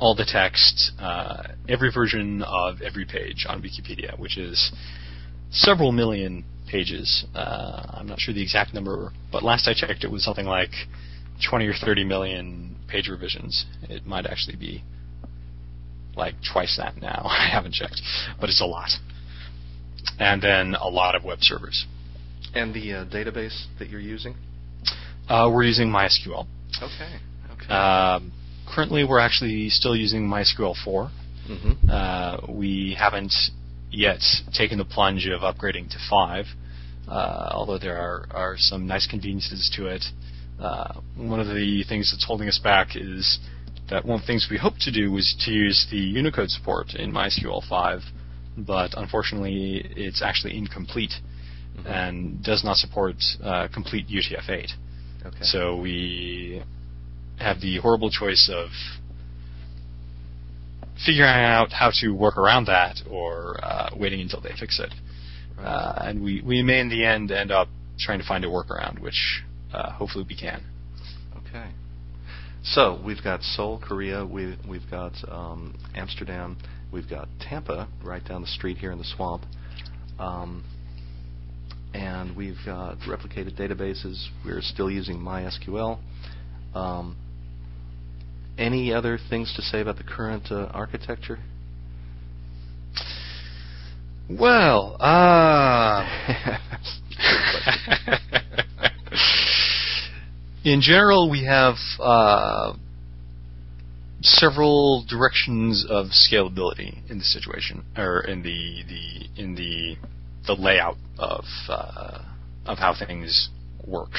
all 0.00 0.14
the 0.14 0.24
text, 0.24 0.92
uh, 0.98 1.42
every 1.68 1.92
version 1.92 2.42
of 2.42 2.80
every 2.80 3.04
page 3.04 3.46
on 3.48 3.62
Wikipedia, 3.62 4.18
which 4.18 4.38
is 4.38 4.72
several 5.50 5.92
million 5.92 6.44
pages. 6.70 7.24
Uh, 7.34 7.82
I'm 7.94 8.06
not 8.06 8.20
sure 8.20 8.32
the 8.32 8.42
exact 8.42 8.72
number, 8.74 9.12
but 9.32 9.42
last 9.42 9.66
I 9.68 9.74
checked, 9.74 10.04
it 10.04 10.10
was 10.10 10.24
something 10.24 10.46
like 10.46 10.70
20 11.48 11.66
or 11.66 11.74
30 11.74 12.04
million 12.04 12.76
page 12.88 13.08
revisions. 13.08 13.66
It 13.82 14.06
might 14.06 14.26
actually 14.26 14.56
be 14.56 14.82
like 16.16 16.34
twice 16.52 16.76
that 16.76 16.96
now. 17.00 17.22
I 17.28 17.48
haven't 17.52 17.74
checked, 17.74 18.00
but 18.40 18.48
it's 18.48 18.60
a 18.60 18.66
lot. 18.66 18.90
And 20.18 20.40
then 20.42 20.74
a 20.74 20.88
lot 20.88 21.14
of 21.14 21.24
web 21.24 21.38
servers. 21.40 21.86
And 22.54 22.74
the 22.74 22.92
uh, 22.92 23.04
database 23.04 23.66
that 23.78 23.88
you're 23.88 24.00
using? 24.00 24.34
Uh, 25.28 25.50
we're 25.52 25.62
using 25.64 25.88
MySQL. 25.88 26.46
Okay. 26.82 27.16
Okay. 27.52 27.72
Um, 27.72 28.32
currently, 28.68 29.04
we're 29.04 29.20
actually 29.20 29.68
still 29.68 29.94
using 29.94 30.22
MySQL 30.28 30.74
4. 30.84 31.10
hmm 31.46 31.90
Uh, 31.90 32.38
we 32.48 32.96
haven't 32.98 33.32
yet 33.90 34.20
taken 34.52 34.78
the 34.78 34.84
plunge 34.84 35.26
of 35.26 35.40
upgrading 35.40 35.90
to 35.90 35.98
5, 36.08 36.46
uh, 37.08 37.48
although 37.52 37.78
there 37.78 37.98
are, 37.98 38.26
are 38.30 38.54
some 38.56 38.86
nice 38.86 39.06
conveniences 39.06 39.70
to 39.76 39.86
it. 39.86 40.04
Uh, 40.60 41.00
one 41.16 41.40
of 41.40 41.48
the 41.48 41.84
things 41.88 42.12
that's 42.12 42.24
holding 42.24 42.48
us 42.48 42.58
back 42.62 42.88
is 42.94 43.38
that 43.88 44.04
one 44.04 44.16
of 44.16 44.20
the 44.20 44.26
things 44.26 44.48
we 44.50 44.56
hoped 44.58 44.80
to 44.80 44.92
do 44.92 45.10
was 45.10 45.34
to 45.44 45.50
use 45.50 45.86
the 45.90 45.96
Unicode 45.96 46.50
support 46.50 46.94
in 46.94 47.10
MySQL 47.12 47.66
5, 47.68 48.00
but 48.58 48.90
unfortunately 48.96 49.84
it's 49.96 50.22
actually 50.22 50.56
incomplete 50.56 51.12
Mhm. 51.78 51.86
and 51.86 52.42
does 52.42 52.64
not 52.64 52.76
support 52.76 53.16
uh, 53.42 53.68
complete 53.68 54.08
UTF-8. 54.08 54.72
Okay. 55.26 55.36
So 55.42 55.76
we 55.76 56.62
have 57.38 57.60
the 57.60 57.78
horrible 57.78 58.10
choice 58.10 58.50
of 58.52 58.68
figuring 61.04 61.30
out 61.30 61.72
how 61.72 61.90
to 62.00 62.10
work 62.10 62.36
around 62.36 62.66
that 62.66 63.00
or 63.08 63.58
uh, 63.62 63.90
waiting 63.96 64.20
until 64.20 64.40
they 64.40 64.52
fix 64.58 64.78
it. 64.78 64.92
Uh, 65.58 65.94
and 66.04 66.22
we, 66.22 66.42
we 66.42 66.62
may 66.62 66.80
in 66.80 66.88
the 66.88 67.04
end 67.04 67.30
end 67.30 67.50
up 67.50 67.68
trying 67.98 68.18
to 68.18 68.26
find 68.26 68.44
a 68.44 68.48
workaround, 68.48 69.00
which 69.00 69.42
uh, 69.72 69.92
hopefully 69.92 70.24
we 70.28 70.36
can. 70.36 70.62
Okay. 71.46 71.70
So 72.62 73.00
we've 73.04 73.22
got 73.22 73.42
Seoul, 73.42 73.80
Korea. 73.82 74.24
We, 74.24 74.56
we've 74.68 74.88
got 74.90 75.12
um, 75.28 75.76
Amsterdam. 75.94 76.56
We've 76.92 77.08
got 77.08 77.28
Tampa 77.40 77.88
right 78.02 78.24
down 78.24 78.42
the 78.42 78.48
street 78.48 78.78
here 78.78 78.92
in 78.92 78.98
the 78.98 79.04
swamp. 79.04 79.44
Um, 80.18 80.64
and 81.94 82.36
we've 82.36 82.58
got 82.64 82.98
replicated 83.00 83.58
databases. 83.58 84.28
We're 84.44 84.62
still 84.62 84.90
using 84.90 85.18
MySQL. 85.18 85.98
Um, 86.74 87.16
any 88.60 88.92
other 88.92 89.18
things 89.28 89.52
to 89.56 89.62
say 89.62 89.80
about 89.80 89.96
the 89.96 90.04
current 90.04 90.50
uh, 90.50 90.70
architecture? 90.72 91.38
Well, 94.28 94.96
uh, 95.00 96.06
in 100.64 100.80
general, 100.82 101.28
we 101.30 101.44
have 101.46 101.74
uh, 101.98 102.74
several 104.20 105.04
directions 105.08 105.84
of 105.88 106.06
scalability 106.08 107.10
in 107.10 107.18
the 107.18 107.24
situation, 107.24 107.84
or 107.96 108.20
in 108.20 108.42
the 108.42 108.84
the 108.86 109.42
in 109.42 109.54
the 109.56 109.96
the 110.46 110.54
layout 110.54 110.96
of 111.18 111.44
uh, 111.68 112.22
of 112.66 112.78
how 112.78 112.94
things 112.94 113.48
work. 113.84 114.12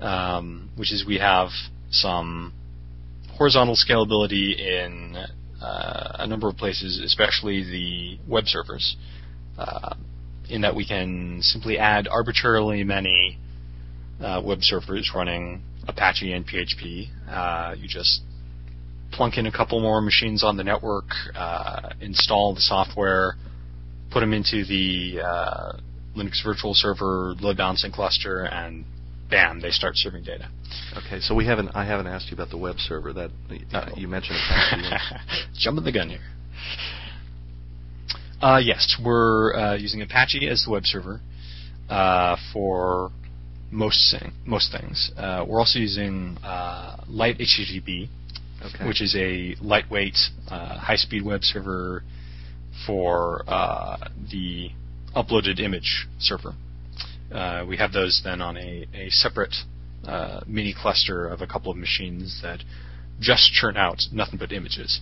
Um, 0.00 0.70
which 0.76 0.92
is 0.92 1.04
we 1.06 1.18
have 1.18 1.50
some 1.90 2.54
horizontal 3.40 3.74
scalability 3.74 4.54
in 4.60 5.16
uh, 5.62 6.16
a 6.18 6.26
number 6.26 6.46
of 6.46 6.58
places, 6.58 7.00
especially 7.02 7.62
the 7.62 8.18
web 8.30 8.44
servers, 8.46 8.96
uh, 9.56 9.94
in 10.50 10.60
that 10.60 10.76
we 10.76 10.86
can 10.86 11.38
simply 11.40 11.78
add 11.78 12.06
arbitrarily 12.06 12.84
many 12.84 13.38
uh, 14.20 14.42
web 14.44 14.58
servers 14.60 15.10
running 15.14 15.62
Apache 15.88 16.30
and 16.30 16.46
PHP. 16.46 17.08
Uh, 17.30 17.74
you 17.78 17.88
just 17.88 18.20
plunk 19.10 19.38
in 19.38 19.46
a 19.46 19.52
couple 19.52 19.80
more 19.80 20.02
machines 20.02 20.44
on 20.44 20.58
the 20.58 20.64
network, 20.64 21.08
uh, 21.34 21.94
install 22.02 22.54
the 22.54 22.60
software, 22.60 23.36
put 24.10 24.20
them 24.20 24.34
into 24.34 24.66
the 24.66 25.18
uh, 25.18 25.72
Linux 26.14 26.44
virtual 26.44 26.74
server 26.74 27.34
load 27.40 27.56
balancing 27.56 27.90
cluster, 27.90 28.44
and 28.44 28.84
bam, 29.30 29.60
they 29.60 29.70
start 29.70 29.96
serving 29.96 30.24
data. 30.24 30.48
Okay, 30.96 31.20
so 31.20 31.34
we 31.34 31.46
haven't. 31.46 31.70
I 31.74 31.84
haven't 31.84 32.06
asked 32.06 32.30
you 32.30 32.34
about 32.34 32.50
the 32.50 32.58
web 32.58 32.76
server. 32.78 33.12
That 33.12 33.30
uh, 33.72 33.90
you 33.96 34.08
mentioned. 34.08 34.38
Jumping 35.54 35.84
the 35.84 35.92
gun 35.92 36.10
here. 36.10 36.20
Uh, 38.42 38.58
yes, 38.62 38.96
we're 39.04 39.54
uh, 39.54 39.74
using 39.76 40.00
Apache 40.00 40.48
as 40.48 40.64
the 40.64 40.70
web 40.70 40.84
server 40.86 41.20
uh, 41.90 42.36
for 42.52 43.10
most 43.70 44.16
thing, 44.18 44.32
most 44.46 44.72
things. 44.72 45.12
Uh, 45.16 45.44
we're 45.46 45.58
also 45.58 45.78
using 45.78 46.38
uh, 46.42 46.96
Light 47.06 47.38
HTTP, 47.38 48.08
okay. 48.62 48.86
which 48.86 49.02
is 49.02 49.14
a 49.14 49.54
lightweight, 49.60 50.16
uh, 50.48 50.78
high-speed 50.78 51.22
web 51.22 51.42
server 51.42 52.02
for 52.86 53.44
the 54.30 54.70
uploaded 55.14 55.60
image 55.60 56.06
server. 56.18 56.54
We 57.68 57.76
have 57.76 57.92
those 57.92 58.20
then 58.24 58.40
on 58.40 58.56
a, 58.56 58.86
a 58.94 59.10
separate 59.10 59.54
mini 60.46 60.74
cluster 60.74 61.26
of 61.26 61.40
a 61.40 61.46
couple 61.46 61.70
of 61.70 61.78
machines 61.78 62.40
that 62.42 62.60
just 63.20 63.52
churn 63.52 63.76
out 63.76 64.00
nothing 64.12 64.38
but 64.38 64.52
images. 64.52 65.00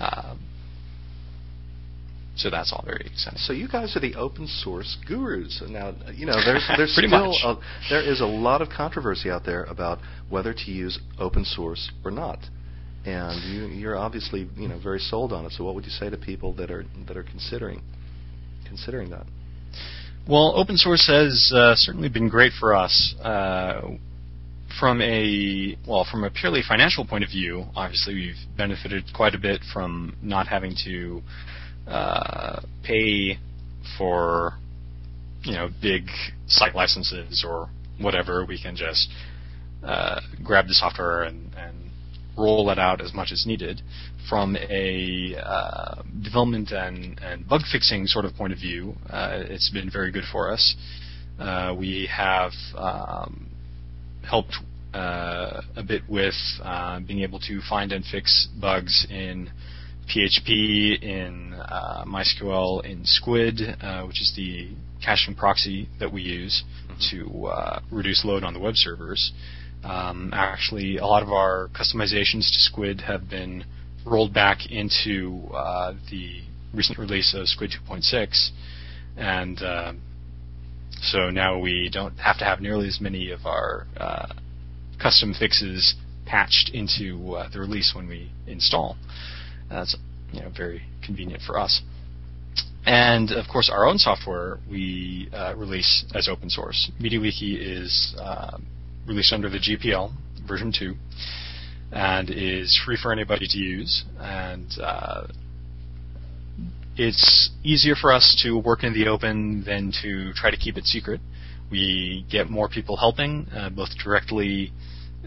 Um, 0.00 0.40
so 2.38 2.50
that's 2.50 2.72
all 2.72 2.84
very 2.86 3.04
exciting. 3.04 3.38
So 3.40 3.52
you 3.52 3.66
guys 3.68 3.96
are 3.96 4.00
the 4.00 4.14
open 4.14 4.46
source 4.46 4.96
gurus. 5.08 5.60
Now, 5.68 5.92
you 6.14 6.24
know, 6.24 6.34
there's 6.44 6.64
there's 6.76 6.92
still. 6.92 7.32
A, 7.32 7.58
there 7.90 8.02
is 8.02 8.20
a 8.20 8.26
lot 8.26 8.62
of 8.62 8.68
controversy 8.68 9.28
out 9.28 9.44
there 9.44 9.64
about 9.64 9.98
whether 10.30 10.54
to 10.54 10.70
use 10.70 11.00
open 11.18 11.44
source 11.44 11.90
or 12.04 12.12
not. 12.12 12.38
And 13.04 13.42
you 13.52 13.66
you're 13.76 13.96
obviously, 13.96 14.48
you 14.56 14.68
know, 14.68 14.78
very 14.80 15.00
sold 15.00 15.32
on 15.32 15.46
it. 15.46 15.52
So 15.52 15.64
what 15.64 15.74
would 15.74 15.84
you 15.84 15.90
say 15.90 16.10
to 16.10 16.16
people 16.16 16.52
that 16.54 16.70
are 16.70 16.84
that 17.08 17.16
are 17.16 17.24
considering 17.24 17.82
considering 18.64 19.10
that? 19.10 19.26
Well, 20.28 20.52
open 20.56 20.76
source 20.76 21.06
has 21.06 21.50
uh, 21.56 21.74
certainly 21.74 22.10
been 22.10 22.28
great 22.28 22.52
for 22.52 22.74
us. 22.74 23.14
Uh, 23.22 23.92
from 24.78 25.00
a 25.00 25.74
well, 25.88 26.06
from 26.10 26.22
a 26.22 26.30
purely 26.30 26.60
financial 26.68 27.06
point 27.06 27.24
of 27.24 27.30
view, 27.30 27.64
obviously 27.74 28.14
we've 28.14 28.36
benefited 28.54 29.04
quite 29.14 29.34
a 29.34 29.38
bit 29.38 29.62
from 29.72 30.18
not 30.20 30.46
having 30.46 30.76
to 30.84 31.22
uh, 31.86 32.60
pay 32.84 33.38
for 33.96 34.52
you 35.44 35.52
know 35.54 35.70
big 35.80 36.08
site 36.46 36.74
licenses 36.74 37.42
or 37.48 37.70
whatever. 37.98 38.44
We 38.44 38.60
can 38.60 38.76
just 38.76 39.08
uh, 39.82 40.20
grab 40.44 40.66
the 40.68 40.74
software 40.74 41.22
and, 41.22 41.54
and, 41.56 41.87
roll 42.38 42.70
it 42.70 42.78
out 42.78 43.00
as 43.00 43.12
much 43.12 43.32
as 43.32 43.44
needed. 43.46 43.82
From 44.28 44.56
a 44.56 45.34
uh, 45.42 46.02
development 46.22 46.70
and, 46.70 47.18
and, 47.22 47.48
bug 47.48 47.62
fixing 47.70 48.06
sort 48.06 48.24
of 48.24 48.34
point 48.34 48.52
of 48.52 48.58
view, 48.58 48.94
uh, 49.10 49.42
it's 49.48 49.70
been 49.70 49.90
very 49.90 50.10
good 50.10 50.24
for 50.30 50.52
us. 50.52 50.76
Uh, 51.38 51.74
we 51.78 52.08
have 52.14 52.52
um, 52.76 53.48
helped 54.28 54.54
uh, 54.94 55.62
a 55.76 55.82
bit 55.82 56.02
with 56.08 56.34
being 57.06 57.20
able 57.20 57.40
to 57.40 57.60
find 57.68 57.92
and 57.92 58.04
fix 58.04 58.48
bugs 58.60 59.06
in 59.10 59.50
PHP, 60.08 61.02
in 61.02 61.52
uh, 61.54 62.04
MySQL, 62.06 62.84
in 62.84 63.04
Squid, 63.04 63.60
uh, 63.82 64.04
which 64.04 64.22
is 64.22 64.32
the 64.36 64.70
caching 65.04 65.34
proxy 65.34 65.88
that 66.00 66.12
we 66.12 66.22
use 66.22 66.64
mm-hmm. 66.88 67.16
to 67.16 67.46
uh, 67.46 67.80
reduce 67.90 68.24
load 68.24 68.42
on 68.42 68.54
the 68.54 68.60
web 68.60 68.74
servers. 68.74 69.32
Um, 69.84 70.30
actually, 70.34 70.98
a 70.98 71.06
lot 71.06 71.22
of 71.22 71.30
our 71.30 71.68
customizations 71.68 72.50
to 72.52 72.60
Squid 72.60 73.02
have 73.02 73.30
been 73.30 73.64
rolled 74.04 74.34
back 74.34 74.70
into 74.70 75.48
uh, 75.54 75.94
the 76.10 76.40
recent 76.74 76.98
release 76.98 77.34
of 77.34 77.48
Squid 77.48 77.72
2.6, 77.88 78.50
and 79.16 79.62
uh, 79.62 79.92
so 81.00 81.30
now 81.30 81.58
we 81.58 81.88
don't 81.92 82.16
have 82.18 82.38
to 82.38 82.44
have 82.44 82.60
nearly 82.60 82.88
as 82.88 83.00
many 83.00 83.30
of 83.30 83.46
our 83.46 83.86
uh, 83.96 84.26
custom 85.00 85.32
fixes 85.32 85.94
patched 86.26 86.70
into 86.74 87.38
the 87.52 87.60
release 87.60 87.92
when 87.94 88.08
we 88.08 88.30
install. 88.46 88.96
That's 89.70 89.96
you 90.32 90.40
know 90.40 90.50
very 90.54 90.82
convenient 91.04 91.42
for 91.46 91.58
us. 91.58 91.82
And 92.84 93.30
of 93.32 93.46
course, 93.50 93.70
our 93.72 93.86
own 93.86 93.98
software 93.98 94.58
we 94.70 95.28
uh, 95.32 95.54
release 95.56 96.04
as 96.14 96.28
open 96.28 96.48
source. 96.50 96.90
MediaWiki 97.00 97.58
is 97.60 98.16
uh, 98.18 98.58
released 99.08 99.32
under 99.32 99.48
the 99.48 99.58
GPL 99.58 100.12
version 100.46 100.72
two, 100.72 100.94
and 101.90 102.30
is 102.30 102.78
free 102.84 102.98
for 103.00 103.12
anybody 103.12 103.46
to 103.48 103.58
use. 103.58 104.04
And 104.20 104.68
uh, 104.80 105.26
it's 106.96 107.50
easier 107.64 107.94
for 107.94 108.12
us 108.12 108.38
to 108.42 108.58
work 108.58 108.84
in 108.84 108.92
the 108.92 109.08
open 109.08 109.64
than 109.64 109.92
to 110.02 110.32
try 110.34 110.50
to 110.50 110.56
keep 110.56 110.76
it 110.76 110.84
secret. 110.84 111.20
We 111.70 112.26
get 112.30 112.50
more 112.50 112.68
people 112.68 112.96
helping, 112.96 113.46
uh, 113.54 113.70
both 113.70 113.90
directly 114.02 114.72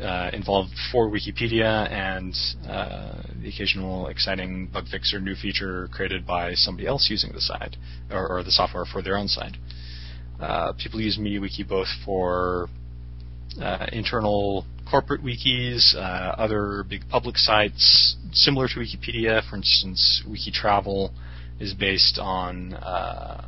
uh, 0.02 0.32
involved 0.34 0.72
for 0.92 1.10
Wikipedia 1.10 1.90
and 1.92 2.34
uh, 2.68 3.22
the 3.42 3.50
occasional 3.50 4.08
exciting 4.08 4.68
bug 4.68 4.86
fix 4.90 5.14
or 5.14 5.20
new 5.20 5.36
feature 5.36 5.88
created 5.92 6.26
by 6.26 6.54
somebody 6.54 6.88
else 6.88 7.08
using 7.10 7.32
the 7.34 7.42
site 7.42 7.76
or, 8.10 8.28
or 8.28 8.44
the 8.44 8.52
software 8.52 8.86
for 8.86 9.02
their 9.02 9.18
own 9.18 9.28
site. 9.28 9.56
Uh, 10.40 10.74
people 10.74 11.00
use 11.00 11.20
MediaWiki 11.20 11.68
both 11.68 11.88
for 12.04 12.68
uh, 13.60 13.88
internal 13.92 14.66
corporate 14.90 15.22
wikis, 15.24 15.96
uh, 15.96 16.00
other 16.38 16.84
big 16.88 17.02
public 17.10 17.38
sites 17.38 18.16
similar 18.34 18.68
to 18.68 18.76
Wikipedia. 18.76 19.42
For 19.50 19.56
instance, 19.56 20.24
WikiTravel 20.28 21.12
is 21.60 21.74
based 21.74 22.20
on 22.20 22.74
uh, 22.74 23.46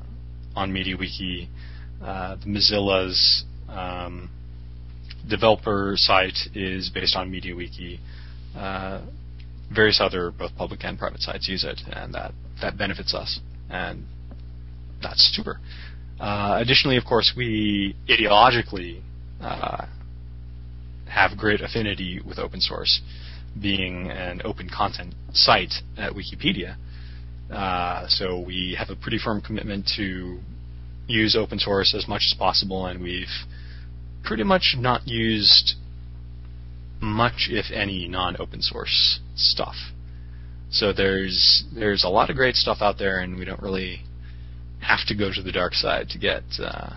on 0.56 0.72
MediaWiki. 0.72 1.48
the 2.00 2.46
Mozilla's 2.46 3.44
um, 3.70 4.30
developer 5.30 5.94
site 5.96 6.38
is 6.54 6.90
based 6.90 7.16
on 7.16 7.32
MediaWiki. 7.32 8.00
Uh, 8.56 9.02
various 9.74 10.00
other 10.00 10.32
both 10.32 10.56
public 10.56 10.84
and 10.84 11.00
private 11.00 11.22
sites 11.22 11.48
use 11.48 11.64
it, 11.64 11.80
and 11.92 12.14
that 12.14 12.32
that 12.62 12.78
benefits 12.78 13.14
us, 13.14 13.40
and 13.70 14.06
that's 15.02 15.32
super. 15.36 15.60
Uh, 16.20 16.60
additionally, 16.62 16.98
of 16.98 17.06
course, 17.06 17.34
we 17.36 17.96
ideologically 18.08 19.02
uh, 19.44 19.86
have 21.10 21.38
great 21.38 21.62
affinity 21.62 22.22
with 22.26 22.40
open 22.40 22.60
source, 22.60 23.02
being 23.62 24.10
an 24.10 24.42
open 24.44 24.70
content 24.70 25.14
site 25.34 25.74
at 25.98 26.14
Wikipedia. 26.14 26.76
Uh, 27.52 28.08
so 28.08 28.40
we 28.40 28.76
have 28.78 28.90
a 28.90 28.96
pretty 28.96 29.20
firm 29.20 29.42
commitment 29.42 29.90
to 29.96 30.40
use 31.08 31.36
open 31.36 31.60
source 31.60 31.94
as 31.96 32.08
much 32.08 32.24
as 32.32 32.36
possible, 32.38 32.86
and 32.86 33.02
we've 33.02 33.28
pretty 34.24 34.44
much 34.44 34.76
not 34.78 35.08
used 35.08 35.74
much, 37.02 37.50
if 37.52 37.66
any, 37.72 38.08
non-open 38.08 38.62
source 38.62 39.20
stuff. 39.36 39.76
So 40.72 40.94
there's 40.94 41.66
there's 41.76 42.04
a 42.04 42.10
lot 42.10 42.30
of 42.30 42.36
great 42.36 42.56
stuff 42.56 42.78
out 42.82 42.98
there, 42.98 43.20
and 43.20 43.38
we 43.38 43.46
don't 43.46 43.62
really 43.62 44.02
have 44.80 45.06
to 45.08 45.16
go 45.16 45.32
to 45.32 45.42
the 45.42 45.52
dark 45.52 45.74
side 45.74 46.10
to 46.10 46.18
get 46.18 46.44
uh, 46.60 46.96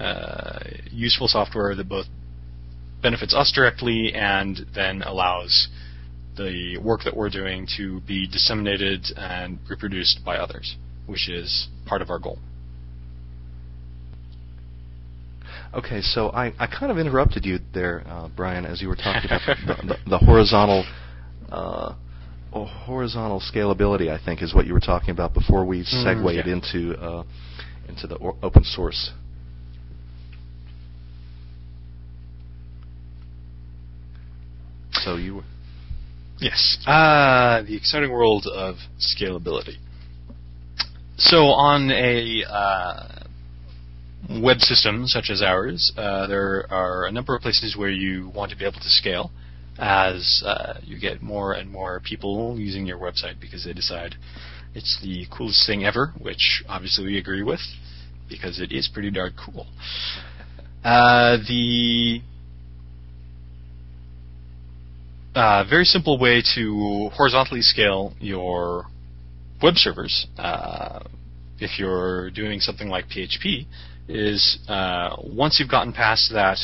uh, 0.00 0.60
useful 0.90 1.28
software 1.28 1.74
that 1.74 1.88
both 1.88 2.06
benefits 3.02 3.34
us 3.34 3.52
directly 3.54 4.12
and 4.14 4.60
then 4.74 5.02
allows 5.02 5.68
the 6.36 6.78
work 6.78 7.00
that 7.04 7.16
we're 7.16 7.30
doing 7.30 7.66
to 7.76 8.00
be 8.02 8.28
disseminated 8.28 9.06
and 9.16 9.58
reproduced 9.68 10.20
by 10.24 10.36
others, 10.36 10.76
which 11.06 11.28
is 11.28 11.68
part 11.86 12.02
of 12.02 12.10
our 12.10 12.18
goal. 12.18 12.38
Okay, 15.74 16.00
so 16.00 16.30
I, 16.30 16.52
I 16.58 16.66
kind 16.66 16.90
of 16.90 16.98
interrupted 16.98 17.44
you 17.44 17.58
there, 17.74 18.02
uh, 18.06 18.28
Brion, 18.28 18.64
as 18.64 18.80
you 18.80 18.88
were 18.88 18.96
talking 18.96 19.30
about 19.30 19.40
the, 19.66 19.86
the, 19.86 20.10
the, 20.10 20.18
horizontal 20.18 20.84
uh, 21.50 21.94
horizontal 22.52 23.40
scalability. 23.40 24.08
I 24.08 24.22
think 24.22 24.42
is 24.42 24.54
what 24.54 24.66
you 24.66 24.72
were 24.72 24.80
talking 24.80 25.10
about 25.10 25.34
before 25.34 25.64
we 25.64 25.82
segued 25.82 26.20
mm, 26.20 26.46
yeah. 26.46 26.52
into 26.52 26.98
uh, 26.98 27.24
into 27.88 28.06
the 28.06 28.16
or, 28.16 28.36
open 28.42 28.64
source. 28.64 29.12
So 35.06 35.14
you. 35.14 35.44
Yes, 36.40 36.78
uh, 36.84 37.62
the 37.62 37.76
exciting 37.76 38.10
world 38.10 38.44
of 38.52 38.74
scalability. 38.98 39.76
So 41.16 41.44
on 41.44 41.92
a 41.92 42.42
uh, 42.42 43.24
web 44.42 44.58
system 44.58 45.06
such 45.06 45.30
as 45.30 45.42
ours, 45.42 45.92
uh, 45.96 46.26
there 46.26 46.66
are 46.72 47.06
a 47.06 47.12
number 47.12 47.36
of 47.36 47.42
places 47.42 47.76
where 47.76 47.88
you 47.88 48.32
want 48.34 48.50
to 48.50 48.56
be 48.56 48.64
able 48.64 48.80
to 48.80 48.88
scale 48.88 49.30
as 49.78 50.42
uh, 50.44 50.80
you 50.82 50.98
get 50.98 51.22
more 51.22 51.52
and 51.52 51.70
more 51.70 52.00
people 52.00 52.58
using 52.58 52.84
your 52.84 52.98
website 52.98 53.40
because 53.40 53.64
they 53.64 53.72
decide 53.72 54.16
it's 54.74 55.00
the 55.04 55.24
coolest 55.30 55.64
thing 55.68 55.84
ever, 55.84 56.14
which 56.18 56.64
obviously 56.68 57.04
we 57.04 57.16
agree 57.16 57.44
with 57.44 57.60
because 58.28 58.58
it 58.60 58.72
is 58.72 58.90
pretty 58.92 59.12
darn 59.12 59.32
cool. 59.38 59.68
Uh, 60.82 61.36
the 61.46 62.22
uh, 65.36 65.64
very 65.68 65.84
simple 65.84 66.18
way 66.18 66.42
to 66.54 67.10
horizontally 67.12 67.60
scale 67.60 68.14
your 68.18 68.86
web 69.62 69.74
servers, 69.74 70.26
uh, 70.38 71.00
if 71.58 71.78
you're 71.78 72.30
doing 72.30 72.58
something 72.58 72.88
like 72.88 73.04
PHP, 73.08 73.66
is 74.08 74.58
uh, 74.66 75.16
once 75.22 75.60
you've 75.60 75.70
gotten 75.70 75.92
past 75.92 76.30
that 76.32 76.56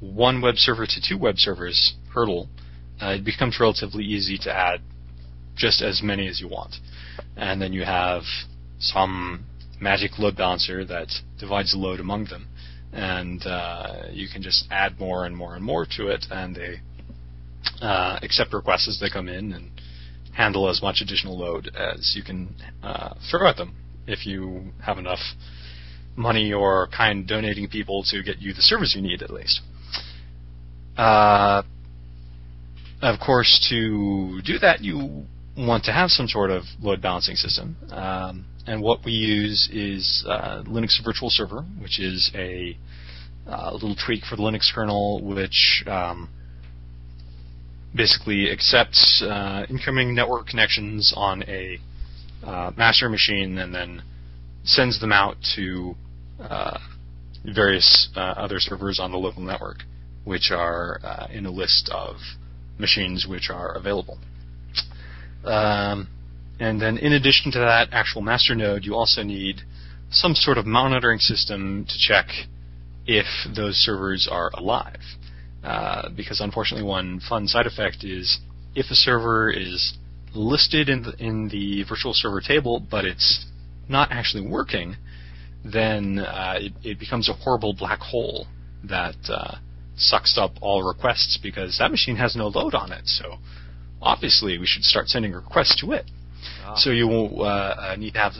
one 0.00 0.40
web 0.40 0.56
server 0.56 0.86
to 0.86 1.02
two 1.06 1.18
web 1.18 1.36
servers 1.36 1.96
hurdle, 2.14 2.48
uh, 3.02 3.08
it 3.08 3.24
becomes 3.24 3.58
relatively 3.60 4.04
easy 4.04 4.38
to 4.38 4.50
add 4.50 4.80
just 5.54 5.82
as 5.82 6.00
many 6.02 6.28
as 6.28 6.40
you 6.40 6.48
want. 6.48 6.76
And 7.36 7.60
then 7.60 7.74
you 7.74 7.84
have 7.84 8.22
some 8.78 9.44
magic 9.82 10.18
load 10.18 10.34
balancer 10.34 10.82
that 10.86 11.08
divides 11.38 11.72
the 11.72 11.78
load 11.78 12.00
among 12.00 12.24
them. 12.26 12.48
And 12.90 13.44
uh, 13.44 14.04
you 14.12 14.28
can 14.32 14.40
just 14.40 14.66
add 14.70 14.98
more 14.98 15.26
and 15.26 15.36
more 15.36 15.56
and 15.56 15.64
more 15.64 15.86
to 15.96 16.08
it, 16.08 16.24
and 16.30 16.56
they 16.56 16.80
uh, 17.80 18.18
accept 18.22 18.52
requests 18.52 18.88
as 18.88 18.98
they 19.00 19.10
come 19.10 19.28
in 19.28 19.52
and 19.52 19.70
handle 20.34 20.68
as 20.68 20.80
much 20.82 21.00
additional 21.00 21.38
load 21.38 21.70
as 21.76 22.14
you 22.16 22.22
can 22.22 22.54
uh, 22.82 23.14
throw 23.30 23.48
at 23.48 23.56
them 23.56 23.74
if 24.06 24.26
you 24.26 24.72
have 24.84 24.98
enough 24.98 25.18
money 26.16 26.52
or 26.52 26.88
kind 26.88 27.26
donating 27.26 27.68
people 27.68 28.02
to 28.04 28.22
get 28.22 28.38
you 28.40 28.52
the 28.52 28.62
servers 28.62 28.94
you 28.94 29.02
need 29.02 29.22
at 29.22 29.30
least. 29.30 29.60
Uh, 30.96 31.62
of 33.00 33.20
course, 33.20 33.66
to 33.70 34.40
do 34.44 34.58
that, 34.58 34.80
you 34.80 35.24
want 35.56 35.84
to 35.84 35.92
have 35.92 36.10
some 36.10 36.26
sort 36.26 36.50
of 36.50 36.64
load 36.80 37.00
balancing 37.00 37.36
system. 37.36 37.76
Um, 37.90 38.44
and 38.66 38.82
what 38.82 39.04
we 39.04 39.12
use 39.12 39.68
is 39.72 40.24
uh, 40.28 40.62
Linux 40.64 41.02
Virtual 41.04 41.30
Server, 41.30 41.62
which 41.80 42.00
is 42.00 42.30
a 42.34 42.76
uh, 43.46 43.72
little 43.72 43.94
tweak 43.94 44.24
for 44.24 44.36
the 44.36 44.42
Linux 44.42 44.72
kernel, 44.74 45.22
which 45.22 45.84
um, 45.86 46.28
basically 47.94 48.50
accepts 48.50 49.22
uh, 49.22 49.66
incoming 49.68 50.14
network 50.14 50.46
connections 50.46 51.12
on 51.16 51.42
a 51.44 51.78
uh, 52.44 52.70
master 52.76 53.08
machine 53.08 53.58
and 53.58 53.74
then 53.74 54.02
sends 54.64 55.00
them 55.00 55.12
out 55.12 55.36
to 55.56 55.94
uh, 56.40 56.78
various 57.44 58.08
uh, 58.16 58.20
other 58.20 58.60
servers 58.60 59.00
on 59.00 59.10
the 59.10 59.18
local 59.18 59.42
network, 59.42 59.78
which 60.24 60.50
are 60.50 61.00
uh, 61.02 61.26
in 61.32 61.46
a 61.46 61.50
list 61.50 61.88
of 61.92 62.16
machines 62.78 63.26
which 63.28 63.50
are 63.50 63.72
available. 63.76 64.18
Um, 65.44 66.08
and 66.60 66.80
then, 66.80 66.98
in 66.98 67.12
addition 67.12 67.52
to 67.52 67.58
that 67.58 67.88
actual 67.92 68.20
master 68.20 68.54
node, 68.54 68.84
you 68.84 68.94
also 68.94 69.22
need 69.22 69.62
some 70.10 70.34
sort 70.34 70.58
of 70.58 70.66
monitoring 70.66 71.18
system 71.18 71.86
to 71.88 71.94
check 71.98 72.26
if 73.06 73.26
those 73.54 73.76
servers 73.76 74.28
are 74.30 74.50
alive. 74.54 75.00
Uh, 75.68 76.08
because 76.16 76.40
unfortunately, 76.40 76.86
one 76.86 77.20
fun 77.28 77.46
side 77.46 77.66
effect 77.66 78.02
is 78.02 78.38
if 78.74 78.86
a 78.90 78.94
server 78.94 79.50
is 79.50 79.98
listed 80.34 80.88
in 80.88 81.02
the, 81.02 81.14
in 81.22 81.48
the 81.48 81.82
virtual 81.86 82.14
server 82.14 82.40
table, 82.40 82.80
but 82.80 83.04
it's 83.04 83.44
not 83.86 84.10
actually 84.10 84.48
working, 84.48 84.96
then 85.62 86.20
uh, 86.20 86.54
it, 86.56 86.72
it, 86.82 86.98
becomes 86.98 87.28
a 87.28 87.34
horrible 87.34 87.74
black 87.74 87.98
hole 87.98 88.46
that 88.82 89.16
uh, 89.28 89.56
sucks 89.94 90.38
up 90.38 90.52
all 90.62 90.82
requests 90.82 91.38
because 91.42 91.76
that 91.78 91.90
machine 91.90 92.16
has 92.16 92.34
no 92.34 92.48
load 92.48 92.74
on 92.74 92.90
it. 92.90 93.06
So 93.06 93.34
obviously, 94.00 94.56
we 94.56 94.64
should 94.64 94.84
start 94.84 95.08
sending 95.08 95.32
requests 95.32 95.78
to 95.82 95.92
it. 95.92 96.06
Ah. 96.64 96.76
So 96.76 96.92
you 96.92 97.06
will 97.06 97.42
uh, 97.42 97.94
need 97.98 98.14
to 98.14 98.20
have 98.20 98.32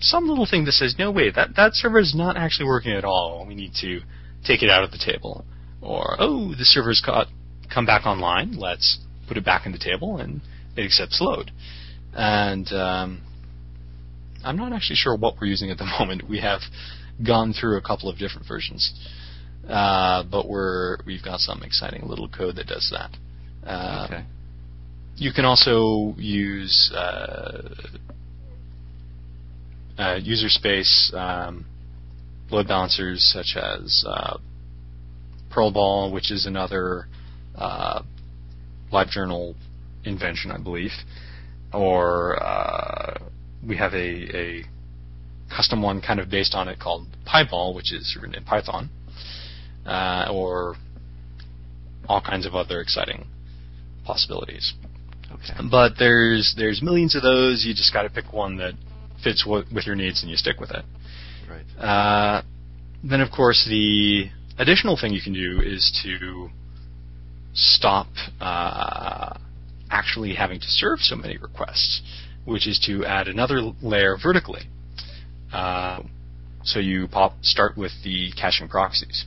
some 0.00 0.28
little 0.28 0.44
thing 0.44 0.66
that 0.66 0.72
says, 0.72 0.96
no, 0.98 1.10
wait, 1.12 1.34
that, 1.34 1.56
that 1.56 1.72
server 1.72 1.98
is 1.98 2.14
not 2.14 2.36
actually 2.36 2.66
working 2.66 2.92
at 2.92 3.06
all. 3.06 3.46
We 3.48 3.54
need 3.54 3.72
to 3.80 4.00
take 4.44 4.62
it 4.62 4.68
out 4.68 4.84
of 4.84 4.90
the 4.90 4.98
table. 4.98 5.46
Or, 5.82 6.16
oh, 6.18 6.54
the 6.54 6.64
server's 6.64 7.02
got, 7.04 7.26
come 7.72 7.86
back 7.86 8.06
online. 8.06 8.56
Let's 8.56 8.98
put 9.26 9.36
it 9.36 9.44
back 9.44 9.66
in 9.66 9.72
the 9.72 9.78
table 9.78 10.18
and 10.18 10.40
it 10.76 10.84
accepts 10.84 11.20
load. 11.20 11.50
And 12.14 12.70
um, 12.72 13.22
I'm 14.44 14.56
not 14.56 14.72
actually 14.72 14.96
sure 14.96 15.16
what 15.16 15.34
we're 15.40 15.46
using 15.46 15.70
at 15.70 15.78
the 15.78 15.84
moment. 15.98 16.28
We 16.28 16.40
have 16.40 16.60
gone 17.24 17.52
through 17.52 17.76
a 17.76 17.82
couple 17.82 18.08
of 18.08 18.18
different 18.18 18.46
versions, 18.46 18.92
uh, 19.68 20.24
but 20.24 20.48
we're 20.48 20.98
we've 21.06 21.22
got 21.22 21.40
some 21.40 21.62
exciting 21.62 22.06
little 22.06 22.28
code 22.28 22.56
that 22.56 22.66
does 22.66 22.92
that. 22.92 23.16
Uh, 23.66 24.06
okay. 24.10 24.24
You 25.16 25.32
can 25.32 25.44
also 25.44 26.14
use 26.16 26.92
uh, 26.94 27.74
uh 29.98 30.18
user 30.22 30.48
space 30.48 31.12
um, 31.14 31.66
load 32.50 32.66
balancers 32.66 33.30
such 33.32 33.56
as 33.56 34.04
uh, 35.52 35.54
Perlbal, 35.54 36.12
which 36.12 36.30
is 36.30 36.46
another 36.46 37.06
uh, 37.56 38.02
LiveJournal 38.92 39.54
invention, 40.04 40.50
I 40.50 40.58
believe, 40.58 40.90
or 41.72 42.38
we 43.66 43.76
have 43.76 43.94
a, 43.94 44.36
a 44.36 44.64
custom 45.54 45.82
one 45.82 46.00
kind 46.00 46.20
of 46.20 46.30
based 46.30 46.54
on 46.54 46.68
it 46.68 46.78
called 46.78 47.06
PyBal, 47.26 47.74
which 47.74 47.92
is 47.92 48.16
written 48.20 48.34
in 48.34 48.44
Python, 48.44 48.90
uh, 49.86 50.28
or 50.32 50.76
all 52.08 52.20
kinds 52.20 52.46
of 52.46 52.54
other 52.54 52.80
exciting 52.80 53.26
possibilities. 54.04 54.74
Okay. 55.32 55.60
But 55.70 55.94
there's 55.98 56.54
there's 56.56 56.82
millions 56.82 57.14
of 57.14 57.22
those. 57.22 57.64
You 57.64 57.72
just 57.74 57.92
got 57.92 58.02
to 58.02 58.10
pick 58.10 58.32
one 58.32 58.58
that 58.58 58.74
fits 59.22 59.44
w- 59.44 59.64
with 59.74 59.86
your 59.86 59.94
needs 59.94 60.22
and 60.22 60.30
you 60.30 60.36
stick 60.36 60.60
with 60.60 60.70
it. 60.72 60.84
Right. 61.48 61.84
Uh, 61.84 62.42
then 63.04 63.20
of 63.20 63.30
course 63.30 63.66
the 63.68 64.28
additional 64.58 64.96
thing 64.96 65.12
you 65.12 65.22
can 65.22 65.32
do 65.32 65.60
is 65.60 66.00
to 66.04 66.48
stop 67.54 68.08
uh, 68.40 69.36
actually 69.90 70.34
having 70.34 70.60
to 70.60 70.66
serve 70.66 71.00
so 71.00 71.16
many 71.16 71.36
requests 71.36 72.02
which 72.44 72.66
is 72.66 72.78
to 72.86 73.04
add 73.04 73.28
another 73.28 73.72
layer 73.82 74.16
vertically. 74.20 74.62
Uh, 75.52 76.02
so 76.64 76.78
you 76.78 77.08
pop, 77.08 77.34
start 77.42 77.76
with 77.76 77.92
the 78.04 78.32
caching 78.32 78.68
proxies, 78.68 79.26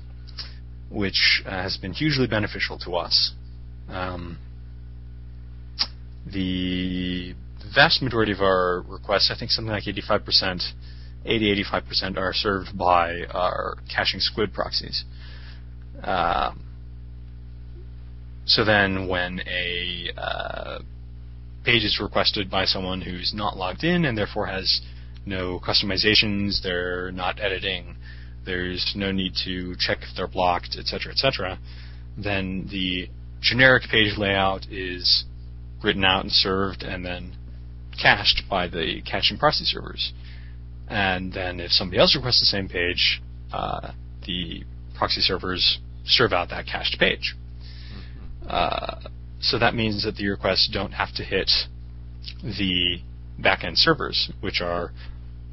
which 0.89 1.43
uh, 1.45 1.49
has 1.49 1.77
been 1.77 1.93
hugely 1.93 2.27
beneficial 2.27 2.77
to 2.79 2.95
us. 2.95 3.33
Um, 3.89 4.37
the 6.25 7.35
vast 7.73 8.01
majority 8.01 8.31
of 8.31 8.39
our 8.41 8.81
requests, 8.87 9.31
I 9.33 9.37
think 9.37 9.51
something 9.51 9.71
like 9.71 9.83
85%, 9.83 10.61
80 11.25 11.63
85% 11.63 12.17
are 12.17 12.33
served 12.33 12.77
by 12.77 13.23
our 13.31 13.75
caching 13.93 14.19
squid 14.19 14.53
proxies. 14.53 15.03
Um, 16.05 16.61
so 18.45 18.63
then 18.63 19.07
when 19.07 19.41
a 19.47 20.11
uh, 20.15 20.79
page 21.63 21.83
is 21.83 21.99
requested 21.99 22.49
by 22.49 22.65
someone 22.65 23.01
who's 23.01 23.33
not 23.33 23.57
logged 23.57 23.83
in 23.83 24.05
and 24.05 24.15
therefore 24.15 24.45
has 24.45 24.81
no 25.25 25.59
customizations, 25.59 26.61
they're 26.61 27.11
not 27.11 27.41
editing, 27.41 27.95
there's 28.45 28.93
no 28.95 29.11
need 29.11 29.33
to 29.45 29.75
check 29.79 29.97
if 30.03 30.15
they're 30.15 30.27
blocked, 30.27 30.77
etc., 30.79 31.11
etc., 31.11 31.59
then 32.15 32.67
the 32.71 33.09
generic 33.41 33.83
page 33.89 34.15
layout 34.17 34.67
is 34.71 35.25
written 35.83 36.05
out 36.05 36.21
and 36.23 36.31
served 36.31 36.83
and 36.83 37.03
then 37.03 37.35
cached 37.99 38.43
by 38.49 38.67
the 38.67 39.01
caching 39.01 39.37
proxy 39.37 39.65
servers. 39.65 40.13
And 40.87 41.33
then 41.33 41.59
if 41.59 41.71
somebody 41.71 41.99
else 41.99 42.15
requests 42.15 42.39
the 42.39 42.45
same 42.45 42.69
page, 42.69 43.21
uh, 43.51 43.91
the 44.25 44.63
proxy 44.95 45.21
servers 45.21 45.79
serve 46.05 46.33
out 46.33 46.49
that 46.49 46.65
cached 46.65 46.97
page. 46.99 47.35
Mm-hmm. 47.93 48.47
Uh, 48.49 49.09
so 49.41 49.59
that 49.59 49.75
means 49.75 50.03
that 50.05 50.15
the 50.15 50.27
requests 50.27 50.69
don't 50.71 50.91
have 50.91 51.13
to 51.15 51.23
hit 51.23 51.51
the 52.43 52.99
backend 53.39 53.77
servers, 53.77 54.31
which 54.41 54.61
are 54.61 54.91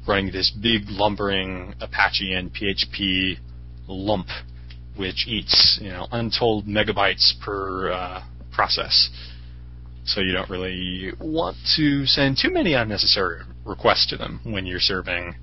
running 0.07 0.31
this 0.31 0.49
big 0.51 0.83
lumbering 0.87 1.75
Apache 1.79 2.33
and 2.33 2.51
PHP 2.53 3.37
lump, 3.87 4.27
which 4.95 5.27
eats 5.27 5.79
you 5.81 5.89
know 5.89 6.07
untold 6.11 6.65
megabytes 6.65 7.33
per 7.43 7.91
uh, 7.91 8.23
process. 8.51 9.09
So 10.05 10.19
you 10.19 10.33
don't 10.33 10.49
really 10.49 11.11
want 11.19 11.55
to 11.77 12.05
send 12.05 12.37
too 12.41 12.51
many 12.51 12.73
unnecessary 12.73 13.41
requests 13.65 14.07
to 14.07 14.17
them 14.17 14.41
when 14.43 14.65
you're 14.65 14.81
serving 14.81 15.35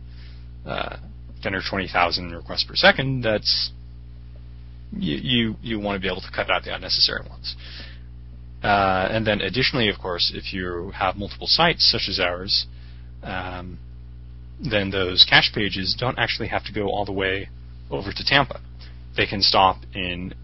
uh, 0.66 0.96
10 1.42 1.54
or 1.54 1.62
20,000 1.68 2.32
requests 2.32 2.64
per 2.64 2.76
second. 2.76 3.22
That's 3.22 3.70
you, 4.92 5.56
you 5.62 5.78
want 5.78 5.96
to 5.96 6.00
be 6.00 6.08
able 6.10 6.22
to 6.22 6.30
cut 6.34 6.50
out 6.50 6.64
the 6.64 6.74
unnecessary 6.74 7.26
ones. 7.28 7.56
Uh, 8.62 9.08
and 9.10 9.26
then 9.26 9.40
additionally, 9.40 9.88
of 9.88 9.98
course, 9.98 10.32
if 10.34 10.52
you 10.52 10.90
have 10.90 11.16
multiple 11.16 11.46
sites 11.46 11.90
such 11.90 12.08
as 12.08 12.20
ours, 12.20 12.66
um, 13.22 13.78
then 14.62 14.90
those 14.90 15.26
cache 15.28 15.50
pages 15.54 15.96
don't 15.98 16.18
actually 16.18 16.48
have 16.48 16.64
to 16.64 16.72
go 16.72 16.88
all 16.88 17.04
the 17.04 17.12
way 17.12 17.48
over 17.90 18.12
to 18.12 18.24
Tampa. 18.24 18.60
They 19.16 19.26
can 19.26 19.40
stop 19.40 19.78
in 19.94 20.34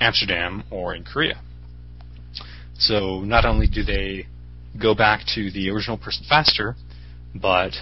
Amsterdam 0.00 0.64
or 0.70 0.94
in 0.94 1.04
Korea. 1.04 1.40
So 2.78 3.20
not 3.20 3.44
only 3.44 3.66
do 3.66 3.82
they 3.82 4.26
go 4.80 4.94
back 4.94 5.22
to 5.34 5.50
the 5.50 5.70
original 5.70 5.98
person 5.98 6.24
faster, 6.28 6.76
but 7.34 7.72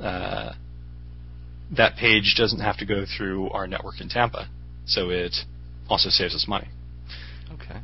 uh, 0.00 0.52
that 1.76 1.96
page 1.96 2.34
doesn't 2.38 2.60
have 2.60 2.78
to 2.78 2.86
go 2.86 3.04
through 3.04 3.50
our 3.50 3.66
network 3.66 4.00
in 4.00 4.08
Tampa. 4.08 4.48
So 4.86 5.10
it 5.10 5.34
also 5.88 6.08
saves 6.08 6.34
us 6.34 6.46
money. 6.48 6.68
Okay. 7.52 7.80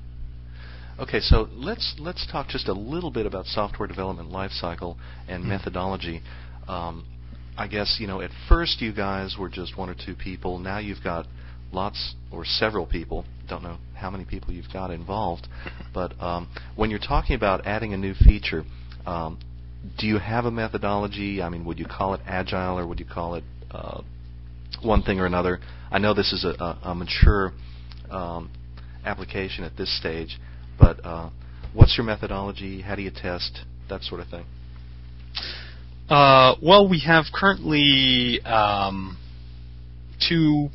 Okay, 0.98 1.20
so 1.20 1.48
let's 1.54 1.94
let's 1.98 2.26
talk 2.30 2.48
just 2.48 2.68
a 2.68 2.74
little 2.74 3.10
bit 3.10 3.24
about 3.24 3.46
software 3.46 3.88
development 3.88 4.30
lifecycle 4.30 4.96
and 5.28 5.44
mm 5.44 5.48
methodology. 5.48 6.20
Um, 6.68 7.06
I 7.56 7.66
guess 7.68 7.96
you 7.98 8.06
know 8.06 8.20
at 8.20 8.30
first 8.48 8.80
you 8.80 8.92
guys 8.92 9.36
were 9.38 9.48
just 9.48 9.76
one 9.78 9.88
or 9.88 9.94
two 9.94 10.14
people. 10.14 10.58
Now 10.58 10.78
you've 10.78 11.02
got 11.02 11.26
lots 11.72 12.14
or 12.30 12.44
several 12.44 12.86
people. 12.86 13.24
Don't 13.48 13.62
know 13.62 13.78
how 13.94 14.10
many 14.10 14.24
people 14.24 14.52
you've 14.52 14.72
got 14.72 14.90
involved, 14.90 15.48
but 15.94 16.20
um, 16.20 16.48
when 16.76 16.90
you're 16.90 16.98
talking 16.98 17.34
about 17.34 17.66
adding 17.66 17.94
a 17.94 17.96
new 17.96 18.14
feature, 18.14 18.64
um, 19.06 19.38
do 19.98 20.06
you 20.06 20.18
have 20.18 20.44
a 20.44 20.50
methodology? 20.50 21.40
I 21.40 21.48
mean, 21.48 21.64
would 21.64 21.78
you 21.78 21.86
call 21.86 22.12
it 22.14 22.20
agile 22.26 22.78
or 22.78 22.86
would 22.86 23.00
you 23.00 23.06
call 23.06 23.36
it 23.36 23.44
uh, 23.70 24.02
one 24.82 25.02
thing 25.02 25.18
or 25.18 25.26
another? 25.26 25.60
I 25.90 25.98
know 25.98 26.12
this 26.14 26.32
is 26.32 26.44
a, 26.44 26.62
a, 26.62 26.90
a 26.90 26.94
mature 26.94 27.52
um, 28.10 28.50
application 29.04 29.64
at 29.64 29.76
this 29.76 29.94
stage, 29.98 30.38
but 30.78 31.04
uh, 31.04 31.30
what's 31.72 31.96
your 31.96 32.04
methodology? 32.06 32.80
How 32.82 32.94
do 32.94 33.02
you 33.02 33.10
test 33.10 33.60
that 33.88 34.02
sort 34.02 34.20
of 34.20 34.28
thing? 34.28 34.44
Uh, 36.08 36.54
well, 36.62 36.88
we 36.88 37.00
have 37.06 37.26
currently 37.32 38.40
um, 38.44 39.16
two 40.28 40.68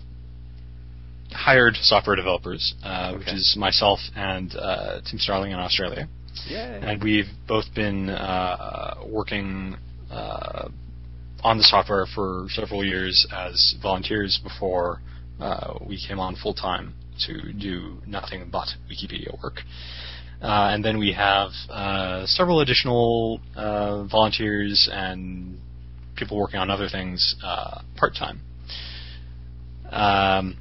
hired 1.32 1.76
software 1.82 2.16
developers, 2.16 2.74
uh, 2.84 3.10
Okay. 3.14 3.18
which 3.20 3.28
is 3.34 3.56
myself 3.60 4.00
and 4.16 4.56
uh, 4.56 5.02
Tim 5.10 5.20
Starling 5.20 5.52
in 5.52 5.60
Australia. 5.60 6.08
Yeah. 6.50 6.92
and 6.92 7.02
we've 7.04 7.30
both 7.48 7.66
been 7.74 8.10
uh, 8.10 8.96
working 9.08 9.76
uh, 10.12 10.68
on 11.44 11.58
the 11.58 11.64
software 11.64 12.06
for 12.14 12.48
several 12.50 12.84
years 12.84 13.26
as 13.34 13.76
volunteers 13.82 14.40
before 14.44 15.00
uh, 15.40 15.76
we 15.88 15.98
came 16.08 16.20
on 16.20 16.36
full 16.36 16.54
time 16.54 16.94
to 17.28 17.54
do 17.54 17.98
nothing 18.06 18.50
but 18.52 18.68
Wikipedia 18.90 19.32
work. 19.42 19.62
Uh, 20.42 20.70
and 20.72 20.84
then 20.84 20.98
we 20.98 21.14
have 21.14 21.52
uh, 21.70 22.26
several 22.26 22.60
additional 22.60 23.40
uh, 23.56 24.04
volunteers 24.04 24.90
and 24.92 25.58
people 26.16 26.38
working 26.38 26.60
on 26.60 26.70
other 26.70 26.90
things 26.90 27.36
uh, 27.44 27.82
part 27.98 28.14
time. 28.16 28.42
Um, 29.90 30.58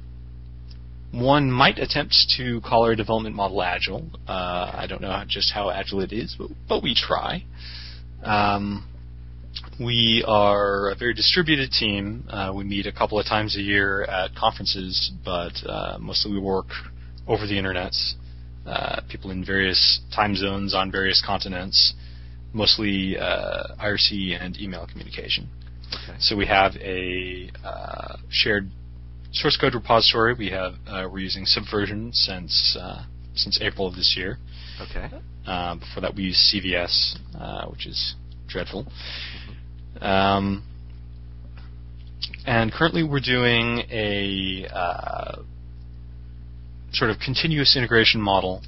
one 1.11 1.51
might 1.51 1.77
attempt 1.77 2.15
to 2.37 2.61
call 2.61 2.83
our 2.83 2.95
development 2.95 3.35
model 3.35 3.61
agile. 3.61 4.09
Uh, 4.27 4.71
I 4.73 4.85
don't 4.87 5.01
know 5.01 5.23
just 5.27 5.53
how 5.53 5.69
agile 5.69 6.01
it 6.01 6.11
is, 6.11 6.35
but, 6.37 6.49
but 6.67 6.83
we 6.83 6.95
try. 6.95 7.43
Um, 8.23 8.87
we 9.79 10.23
are 10.27 10.91
a 10.91 10.95
very 10.95 11.13
distributed 11.13 11.71
team. 11.71 12.25
Uh, 12.29 12.53
we 12.55 12.63
meet 12.63 12.85
a 12.85 12.91
couple 12.91 13.19
of 13.19 13.25
times 13.25 13.57
a 13.57 13.61
year 13.61 14.03
at 14.03 14.33
conferences, 14.35 15.11
but 15.23 15.53
uh, 15.65 15.97
mostly 15.99 16.31
we 16.31 16.39
work 16.39 16.67
over 17.27 17.45
the 17.45 17.57
internet. 17.57 17.93
Uh, 18.65 19.01
people 19.09 19.31
in 19.31 19.45
various 19.45 20.01
time 20.15 20.35
zones 20.35 20.73
on 20.73 20.91
various 20.91 21.21
continents, 21.25 21.93
mostly 22.53 23.17
uh, 23.17 23.75
IRC 23.79 24.41
and 24.41 24.57
email 24.59 24.87
communication. 24.87 25.47
Okay. 25.87 26.17
So 26.19 26.35
we 26.35 26.47
have 26.47 26.75
a 26.77 27.51
uh, 27.63 28.17
shared 28.29 28.69
source 29.31 29.57
code 29.57 29.75
repository. 29.75 30.33
We 30.33 30.49
have 30.49 30.73
uh, 30.87 31.07
we're 31.11 31.19
using 31.19 31.45
Subversion 31.45 32.11
since 32.13 32.77
uh, 32.79 33.03
since 33.35 33.59
April 33.61 33.87
of 33.87 33.95
this 33.95 34.15
year. 34.17 34.37
Okay. 34.89 35.09
Uh, 35.45 35.75
before 35.75 36.01
that, 36.01 36.15
we 36.15 36.23
used 36.23 36.39
CVS, 36.53 37.17
uh, 37.39 37.67
which 37.67 37.85
is 37.85 38.15
dreadful. 38.47 38.87
Um, 40.01 40.63
and 42.45 42.71
currently, 42.71 43.03
we're 43.03 43.19
doing 43.19 43.83
a 43.91 44.67
uh, 44.73 45.41
sort 46.91 47.11
of 47.11 47.17
continuous 47.19 47.75
integration 47.75 48.21
model, 48.21 48.61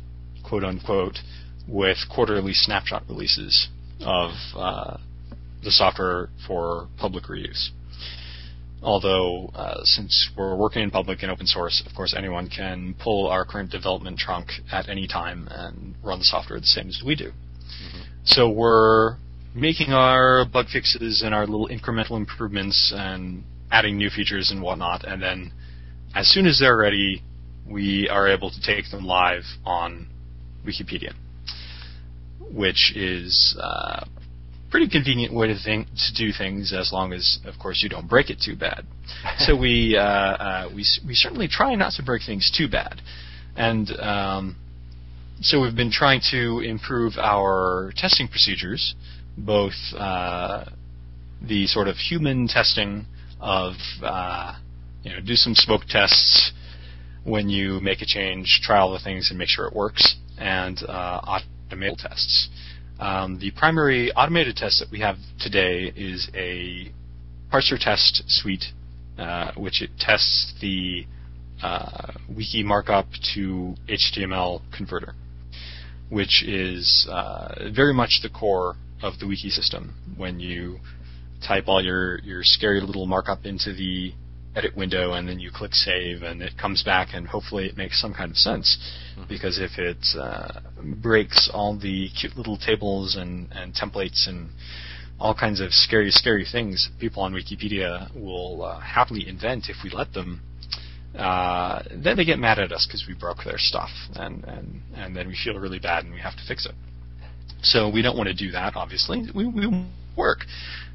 quote 0.47 0.63
unquote, 0.63 1.19
with 1.67 1.97
quarterly 2.13 2.53
snapshot 2.53 3.03
releases 3.07 3.67
of 4.01 4.31
uh, 4.55 4.97
the 5.63 5.71
software 5.71 6.29
for 6.47 6.87
public 6.97 7.25
reuse. 7.25 7.69
Although, 8.81 9.49
uh, 9.55 9.83
since 9.83 10.29
we're 10.37 10.55
working 10.55 10.83
in 10.83 10.91
public 10.91 11.23
and 11.23 11.31
open 11.31 11.47
source, 11.47 11.83
of 11.85 11.95
course, 11.95 12.13
anyone 12.15 12.47
can 12.47 12.95
pull 13.01 13.27
our 13.27 13.43
current 13.43 13.71
development 13.71 14.19
trunk 14.19 14.49
at 14.71 14.87
any 14.87 15.07
time 15.07 15.47
and 15.49 15.95
run 16.03 16.19
the 16.19 16.25
software 16.25 16.59
the 16.59 16.65
same 16.65 16.87
as 16.87 17.01
we 17.05 17.15
do. 17.15 17.31
So 18.23 18.49
we're 18.49 19.17
making 19.57 19.91
our 19.91 20.45
bug 20.45 20.67
fixes 20.71 21.23
and 21.25 21.33
our 21.33 21.47
little 21.47 21.67
incremental 21.67 22.17
improvements 22.17 22.93
and 22.95 23.43
adding 23.71 23.97
new 23.97 24.09
features 24.09 24.51
and 24.51 24.61
whatnot, 24.61 25.03
and 25.05 25.21
then 25.21 25.51
as 26.15 26.27
soon 26.27 26.45
as 26.45 26.59
they're 26.59 26.77
ready, 26.77 27.23
we 27.69 28.07
are 28.09 28.27
able 28.27 28.49
to 28.49 28.61
take 28.61 28.89
them 28.91 29.05
live 29.05 29.43
on 29.65 30.07
Wikipedia, 30.65 31.13
which 32.53 32.93
is 32.95 33.57
uh, 33.61 34.05
pretty 34.69 34.87
convenient 34.89 35.33
way 35.33 35.47
to 35.47 35.57
think 35.59 35.87
to 35.87 36.13
do 36.15 36.31
things 36.31 36.73
as 36.73 36.91
long 36.93 37.11
as, 37.13 37.39
of 37.45 37.55
course, 37.59 37.81
you 37.83 37.89
don't 37.89 38.07
break 38.07 38.29
it 38.29 38.39
too 38.43 38.55
bad. 38.55 38.85
so 39.39 39.55
we 39.55 39.97
uh, 39.97 40.01
uh, 40.01 40.69
we 40.69 40.85
we 41.05 41.13
certainly 41.13 41.47
try 41.47 41.75
not 41.75 41.93
to 41.93 42.03
break 42.03 42.21
things 42.25 42.51
too 42.55 42.67
bad, 42.67 43.01
and 43.55 43.89
um, 43.99 44.55
so 45.41 45.61
we've 45.61 45.75
been 45.75 45.91
trying 45.91 46.21
to 46.31 46.61
improve 46.61 47.13
our 47.17 47.91
testing 47.95 48.27
procedures, 48.27 48.95
both 49.37 49.73
uh, 49.95 50.65
the 51.41 51.67
sort 51.67 51.87
of 51.87 51.95
human 51.95 52.47
testing 52.47 53.05
of 53.39 53.73
uh, 54.01 54.57
you 55.03 55.11
know 55.11 55.19
do 55.21 55.35
some 55.35 55.53
smoke 55.53 55.83
tests 55.87 56.51
when 57.23 57.49
you 57.49 57.79
make 57.81 58.01
a 58.01 58.05
change, 58.05 58.61
try 58.63 58.79
all 58.79 58.93
the 58.93 58.99
things 58.99 59.29
and 59.29 59.37
make 59.37 59.49
sure 59.49 59.67
it 59.67 59.75
works, 59.75 60.15
and 60.37 60.81
uh, 60.87 61.39
automated 61.69 61.97
tests. 61.99 62.49
Um, 62.99 63.37
the 63.39 63.51
primary 63.51 64.11
automated 64.13 64.55
test 64.55 64.79
that 64.79 64.89
we 64.91 65.01
have 65.01 65.17
today 65.39 65.91
is 65.95 66.29
a 66.33 66.91
parser 67.53 67.77
test 67.77 68.23
suite, 68.27 68.65
uh, 69.19 69.51
which 69.55 69.81
it 69.81 69.91
tests 69.99 70.53
the 70.61 71.05
uh, 71.61 72.13
wiki 72.29 72.63
markup 72.63 73.07
to 73.35 73.75
HTML 73.89 74.61
converter, 74.75 75.13
which 76.09 76.43
is 76.43 77.07
uh, 77.11 77.69
very 77.75 77.93
much 77.93 78.21
the 78.23 78.29
core 78.29 78.75
of 79.01 79.19
the 79.19 79.27
wiki 79.27 79.49
system. 79.49 79.95
When 80.15 80.39
you 80.39 80.79
type 81.45 81.65
all 81.67 81.83
your, 81.83 82.19
your 82.19 82.43
scary 82.43 82.81
little 82.81 83.05
markup 83.05 83.45
into 83.45 83.73
the 83.73 84.13
edit 84.55 84.75
window 84.75 85.13
and 85.13 85.27
then 85.27 85.39
you 85.39 85.51
click 85.53 85.73
save 85.73 86.23
and 86.23 86.41
it 86.41 86.57
comes 86.59 86.81
back 86.81 87.09
and 87.13 87.27
hopefully 87.27 87.67
it 87.67 87.77
makes 87.77 88.01
some 88.01 88.13
kind 88.13 88.31
of 88.31 88.37
sense. 88.37 88.77
Because 89.29 89.59
if 89.59 89.77
it 89.77 90.03
uh, 90.19 90.61
breaks 90.81 91.49
all 91.53 91.77
the 91.77 92.09
cute 92.19 92.35
little 92.35 92.57
tables 92.57 93.15
and, 93.15 93.51
and 93.51 93.73
templates 93.75 94.27
and 94.27 94.49
all 95.19 95.33
kinds 95.33 95.59
of 95.61 95.71
scary 95.73 96.11
scary 96.11 96.45
things 96.51 96.89
people 96.99 97.23
on 97.23 97.33
wikipedia 97.33 98.13
will 98.15 98.61
uh, 98.63 98.79
happily 98.79 99.27
invent 99.27 99.65
if 99.67 99.77
we 99.83 99.89
let 99.89 100.13
them 100.13 100.41
uh, 101.17 101.81
then 101.91 102.15
they 102.15 102.23
get 102.25 102.37
mad 102.37 102.59
at 102.59 102.71
us 102.71 102.85
because 102.85 103.05
we 103.07 103.15
broke 103.15 103.43
their 103.43 103.57
stuff 103.57 103.89
and, 104.15 104.43
and, 104.43 104.81
and 104.95 105.15
then 105.15 105.27
we 105.27 105.35
feel 105.43 105.55
really 105.55 105.79
bad 105.79 106.03
and 106.03 106.13
we 106.13 106.19
have 106.19 106.35
to 106.35 106.43
fix 106.47 106.65
it 106.65 106.75
so 107.71 107.89
we 107.89 108.01
don't 108.01 108.17
want 108.17 108.27
to 108.27 108.33
do 108.33 108.51
that 108.51 108.75
obviously 108.75 109.23
we, 109.33 109.45
we 109.47 109.85
work 110.15 110.39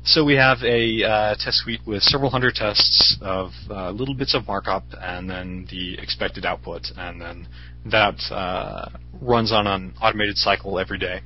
so 0.05 0.25
we 0.25 0.35
have 0.35 0.59
a 0.65 1.05
uh, 1.05 1.35
test 1.39 1.59
suite 1.59 1.81
with 1.87 2.03
several 2.03 2.29
hundred 2.29 2.57
tests 2.57 3.17
of 3.21 3.53
uh, 3.71 3.93
little 3.93 4.15
bits 4.15 4.35
of 4.35 4.49
markup 4.49 4.83
and 5.01 5.31
then 5.31 5.69
the 5.71 5.97
expected 5.97 6.45
output, 6.45 6.83
and 6.97 7.21
then 7.21 7.47
that 7.87 8.19
uh, 8.33 8.89
runs 9.21 9.53
on 9.53 9.69
an 9.69 9.95
automated 10.03 10.37
cycle 10.39 10.81
every 10.81 10.99
day. 10.99 11.21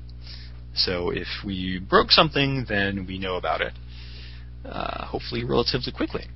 So 0.74 1.08
if 1.08 1.26
we 1.42 1.78
broke 1.78 2.10
something, 2.10 2.66
then 2.68 3.06
we 3.08 3.18
know 3.18 3.36
about 3.36 3.62
it, 3.62 3.72
uh, 4.66 5.06
hopefully 5.06 5.42
relatively 5.42 5.92
quickly. 5.92 6.26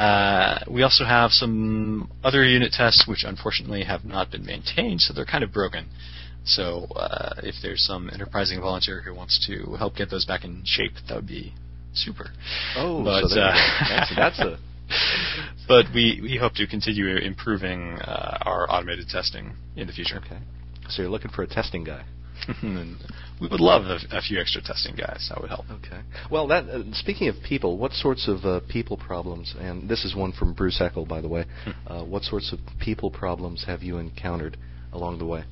Uh, 0.00 0.58
we 0.68 0.82
also 0.82 1.04
have 1.04 1.30
some 1.30 2.10
other 2.24 2.44
unit 2.44 2.72
tests 2.72 3.06
which 3.08 3.22
unfortunately 3.24 3.84
have 3.84 4.04
not 4.04 4.32
been 4.32 4.44
maintained, 4.44 5.00
so 5.02 5.14
they're 5.14 5.24
kind 5.24 5.44
of 5.44 5.52
broken. 5.52 5.86
So 6.46 6.86
uh, 6.94 7.34
if 7.42 7.56
there's 7.62 7.84
some 7.84 8.08
enterprising 8.08 8.60
volunteer 8.60 9.02
who 9.02 9.14
wants 9.14 9.44
to 9.48 9.74
help 9.74 9.96
get 9.96 10.10
those 10.10 10.24
back 10.24 10.44
in 10.44 10.62
shape, 10.64 10.92
that 11.08 11.16
would 11.16 11.26
be 11.26 11.52
super. 11.92 12.30
Oh, 12.76 13.02
But, 13.04 13.28
so 13.28 13.40
uh, 13.40 13.52
that's, 13.88 14.14
that's 14.16 14.38
a 14.40 14.58
but 15.68 15.86
we, 15.94 16.20
we 16.22 16.38
hope 16.40 16.54
to 16.54 16.66
continue 16.66 17.16
improving 17.16 17.98
uh, 18.00 18.38
our 18.42 18.70
automated 18.70 19.08
testing 19.08 19.52
in 19.74 19.86
the 19.86 19.92
future. 19.92 20.18
okay. 20.24 20.38
So 20.88 21.02
you're 21.02 21.10
looking 21.10 21.30
for 21.32 21.42
a 21.42 21.48
testing 21.48 21.84
guy. 21.84 22.04
and 22.62 22.98
we 23.40 23.48
would 23.48 23.60
love 23.60 23.82
a, 23.86 23.98
a 24.16 24.20
few 24.20 24.38
extra 24.38 24.62
testing 24.62 24.94
guys. 24.94 25.26
That 25.28 25.40
would 25.40 25.48
help. 25.48 25.64
Okay. 25.70 26.00
Well, 26.30 26.46
that 26.48 26.68
uh, 26.68 26.82
speaking 26.92 27.28
of 27.28 27.34
people, 27.42 27.78
what 27.78 27.92
sorts 27.92 28.28
of 28.28 28.44
uh, 28.44 28.60
people 28.68 28.96
problems? 28.96 29.54
And 29.58 29.88
this 29.88 30.04
is 30.04 30.14
one 30.14 30.32
from 30.32 30.54
Bruce 30.54 30.80
Eckel, 30.80 31.08
by 31.08 31.20
the 31.20 31.28
way. 31.28 31.46
Uh, 31.86 32.04
what 32.04 32.22
sorts 32.22 32.52
of 32.52 32.60
people 32.78 33.10
problems 33.10 33.64
have 33.66 33.82
you 33.82 33.98
encountered 33.98 34.56
along 34.92 35.18
the 35.18 35.26
way? 35.26 35.44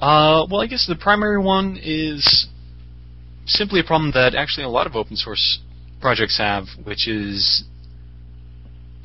Uh, 0.00 0.46
well, 0.50 0.60
I 0.60 0.66
guess 0.66 0.86
the 0.86 0.96
primary 0.96 1.42
one 1.42 1.78
is 1.82 2.46
simply 3.46 3.80
a 3.80 3.84
problem 3.84 4.12
that 4.12 4.34
actually 4.34 4.64
a 4.64 4.68
lot 4.68 4.86
of 4.86 4.96
open 4.96 5.16
source 5.16 5.60
projects 6.00 6.38
have, 6.38 6.64
which 6.84 7.08
is 7.08 7.64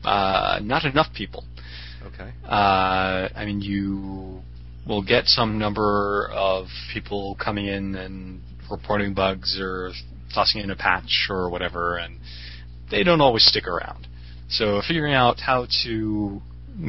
uh, 0.03 0.59
not 0.61 0.85
enough 0.85 1.07
people. 1.13 1.43
Okay. 2.05 2.31
Uh, 2.45 3.29
I 3.35 3.45
mean, 3.45 3.61
you 3.61 4.41
will 4.87 5.03
get 5.03 5.27
some 5.27 5.59
number 5.59 6.29
of 6.33 6.67
people 6.93 7.37
coming 7.43 7.67
in 7.67 7.95
and 7.95 8.41
reporting 8.71 9.13
bugs 9.13 9.57
or 9.59 9.91
tossing 10.33 10.61
in 10.61 10.71
a 10.71 10.75
patch 10.75 11.27
or 11.29 11.49
whatever, 11.49 11.97
and 11.97 12.19
they 12.89 13.03
don't 13.03 13.21
always 13.21 13.45
stick 13.45 13.67
around. 13.67 14.07
So 14.49 14.81
figuring 14.87 15.13
out 15.13 15.39
how 15.39 15.67
to 15.83 16.41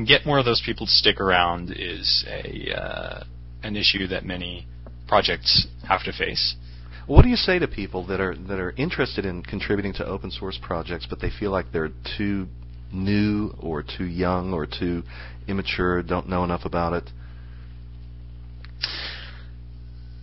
get 0.06 0.24
more 0.24 0.38
of 0.38 0.44
those 0.44 0.62
people 0.64 0.86
to 0.86 0.92
stick 0.92 1.20
around 1.20 1.72
is 1.76 2.24
a 2.28 2.74
uh, 2.74 3.24
an 3.62 3.76
issue 3.76 4.06
that 4.08 4.24
many 4.24 4.66
projects 5.08 5.66
have 5.88 6.02
to 6.04 6.12
face. 6.12 6.54
What 7.06 7.22
do 7.22 7.28
you 7.28 7.36
say 7.36 7.58
to 7.58 7.66
people 7.66 8.06
that 8.06 8.20
are 8.20 8.36
that 8.36 8.60
are 8.60 8.70
interested 8.72 9.26
in 9.26 9.42
contributing 9.42 9.92
to 9.94 10.06
open 10.06 10.30
source 10.30 10.58
projects, 10.62 11.06
but 11.10 11.20
they 11.20 11.30
feel 11.30 11.50
like 11.50 11.72
they're 11.72 11.90
too 12.16 12.46
new 12.92 13.52
or 13.58 13.82
too 13.82 14.04
young 14.04 14.52
or 14.52 14.66
too 14.66 15.02
immature, 15.48 16.02
don't 16.02 16.28
know 16.28 16.44
enough 16.44 16.64
about 16.64 16.92
it? 16.92 17.10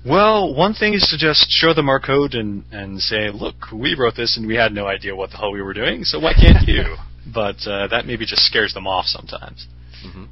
Well, 0.06 0.56
one 0.56 0.74
thing 0.74 0.94
is 0.94 1.06
to 1.12 1.18
just 1.18 1.48
show 1.50 1.74
them 1.74 1.90
our 1.90 2.00
code 2.00 2.34
and, 2.34 2.64
and 2.72 3.02
say, 3.02 3.30
look, 3.30 3.56
we 3.74 3.96
wrote 3.96 4.16
this 4.16 4.38
and 4.38 4.48
we 4.48 4.56
had 4.56 4.72
no 4.72 4.88
idea 4.88 5.16
what 5.16 5.32
the 5.32 5.38
hell 5.38 5.52
we 5.52 5.62
were 5.62 5.74
doing, 5.74 6.06
so 6.06 6.20
why 6.20 6.34
can't 6.34 6.66
you? 6.68 6.96
but 7.34 7.58
uh, 7.68 7.88
that 7.88 8.06
maybe 8.06 8.26
just 8.26 8.44
scares 8.44 8.74
them 8.74 8.88
off 8.88 9.06
sometimes. 9.06 9.68
Mm-hmm. 10.06 10.26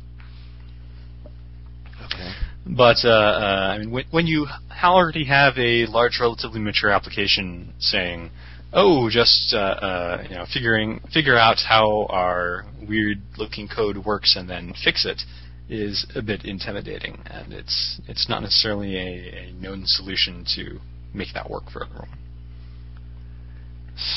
Okay. 2.05 2.31
But 2.65 2.97
uh, 3.03 3.09
uh, 3.09 3.71
I 3.73 3.77
mean, 3.77 3.91
when, 3.91 4.05
when 4.09 4.27
you 4.27 4.47
already 4.83 5.25
have 5.25 5.57
a 5.57 5.85
large, 5.85 6.17
relatively 6.19 6.59
mature 6.59 6.89
application 6.89 7.73
saying, 7.79 8.31
"Oh, 8.73 9.09
just 9.09 9.53
uh, 9.53 9.57
uh, 9.57 10.23
you 10.27 10.35
know, 10.35 10.45
figuring 10.51 10.99
figure 11.13 11.37
out 11.37 11.57
how 11.67 12.07
our 12.09 12.65
weird-looking 12.87 13.67
code 13.67 13.97
works 13.97 14.35
and 14.35 14.49
then 14.49 14.73
fix 14.83 15.05
it," 15.05 15.21
is 15.69 16.07
a 16.15 16.23
bit 16.23 16.43
intimidating, 16.43 17.21
and 17.27 17.53
it's 17.53 18.01
it's 18.07 18.27
not 18.27 18.41
necessarily 18.41 18.95
a, 18.95 19.49
a 19.49 19.51
known 19.53 19.83
solution 19.85 20.43
to 20.55 20.79
make 21.13 21.33
that 21.35 21.49
work 21.49 21.69
for 21.71 21.83
everyone. 21.83 22.09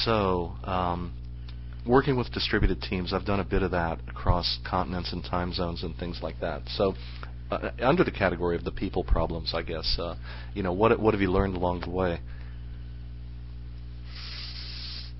So, 0.04 0.54
um, 0.64 1.12
working 1.86 2.16
with 2.16 2.32
distributed 2.32 2.82
teams, 2.82 3.12
I've 3.12 3.24
done 3.24 3.40
a 3.40 3.44
bit 3.44 3.62
of 3.62 3.70
that 3.72 4.00
across 4.08 4.58
continents 4.68 5.12
and 5.12 5.22
time 5.22 5.52
zones 5.52 5.82
and 5.82 5.94
things 5.96 6.20
like 6.22 6.40
that. 6.40 6.62
So, 6.68 6.94
uh, 7.50 7.70
under 7.80 8.04
the 8.04 8.10
category 8.10 8.56
of 8.56 8.64
the 8.64 8.70
people 8.70 9.04
problems, 9.04 9.52
I 9.54 9.62
guess, 9.62 9.96
uh, 9.98 10.16
you 10.54 10.62
know, 10.62 10.72
what 10.72 10.98
what 11.00 11.14
have 11.14 11.20
you 11.20 11.30
learned 11.30 11.56
along 11.56 11.80
the 11.80 11.90
way? 11.90 12.20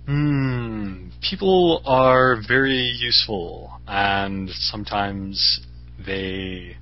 Hmm. 0.06 1.08
People 1.28 1.82
are 1.84 2.36
very 2.46 2.78
useful, 2.98 3.70
and 3.86 4.48
sometimes 4.48 5.60
they 6.04 6.76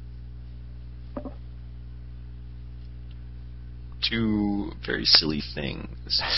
do 4.08 4.72
very 4.84 5.04
silly 5.04 5.42
things. 5.54 6.22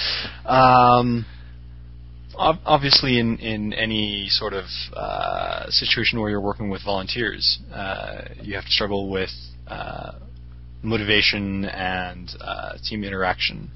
Um, 0.47 1.27
obviously, 2.39 3.19
in, 3.19 3.39
in 3.39 3.73
any 3.73 4.29
sort 4.29 4.53
of 4.53 4.65
uh, 4.95 5.69
situation 5.71 6.21
where 6.21 6.31
you're 6.31 6.41
working 6.41 6.71
with 6.71 6.85
volunteers, 6.85 7.59
uh, 7.73 8.23
you 8.43 8.55
have 8.55 8.65
to 8.65 8.71
struggle 8.71 9.11
with 9.11 9.31
uh, 9.67 10.13
motivation 10.83 11.65
and 11.65 12.31
uh, 12.41 12.73
team 12.89 13.05
interaction 13.05 13.71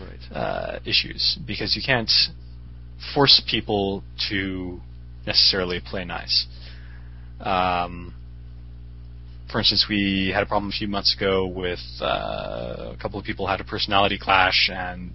right. 0.00 0.36
uh, 0.36 0.78
issues 0.84 1.38
because 1.46 1.74
you 1.74 1.82
can't 1.84 2.10
force 3.14 3.42
people 3.50 4.04
to 4.28 4.80
necessarily 5.26 5.80
play 5.84 6.04
nice. 6.04 6.46
Um, 7.40 8.14
for 9.50 9.58
instance, 9.58 9.86
we 9.88 10.30
had 10.32 10.42
a 10.42 10.46
problem 10.46 10.70
a 10.70 10.72
few 10.72 10.88
months 10.88 11.14
ago 11.14 11.46
with 11.46 11.80
uh, 12.00 12.94
a 12.94 12.96
couple 13.00 13.18
of 13.18 13.24
people 13.24 13.46
had 13.46 13.60
a 13.60 13.64
personality 13.64 14.18
clash, 14.18 14.70
and 14.72 15.12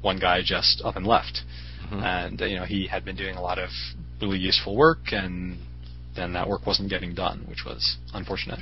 one 0.00 0.18
guy 0.18 0.42
just 0.44 0.80
up 0.84 0.96
and 0.96 1.06
left. 1.06 1.40
Mm-hmm. 1.84 2.02
And 2.02 2.42
uh, 2.42 2.44
you 2.44 2.56
know 2.56 2.64
he 2.64 2.86
had 2.86 3.04
been 3.04 3.16
doing 3.16 3.36
a 3.36 3.42
lot 3.42 3.58
of 3.58 3.70
really 4.20 4.38
useful 4.38 4.76
work, 4.76 5.12
and 5.12 5.58
then 6.16 6.32
that 6.34 6.48
work 6.48 6.66
wasn't 6.66 6.90
getting 6.90 7.14
done, 7.14 7.44
which 7.48 7.64
was 7.64 7.96
unfortunate. 8.12 8.60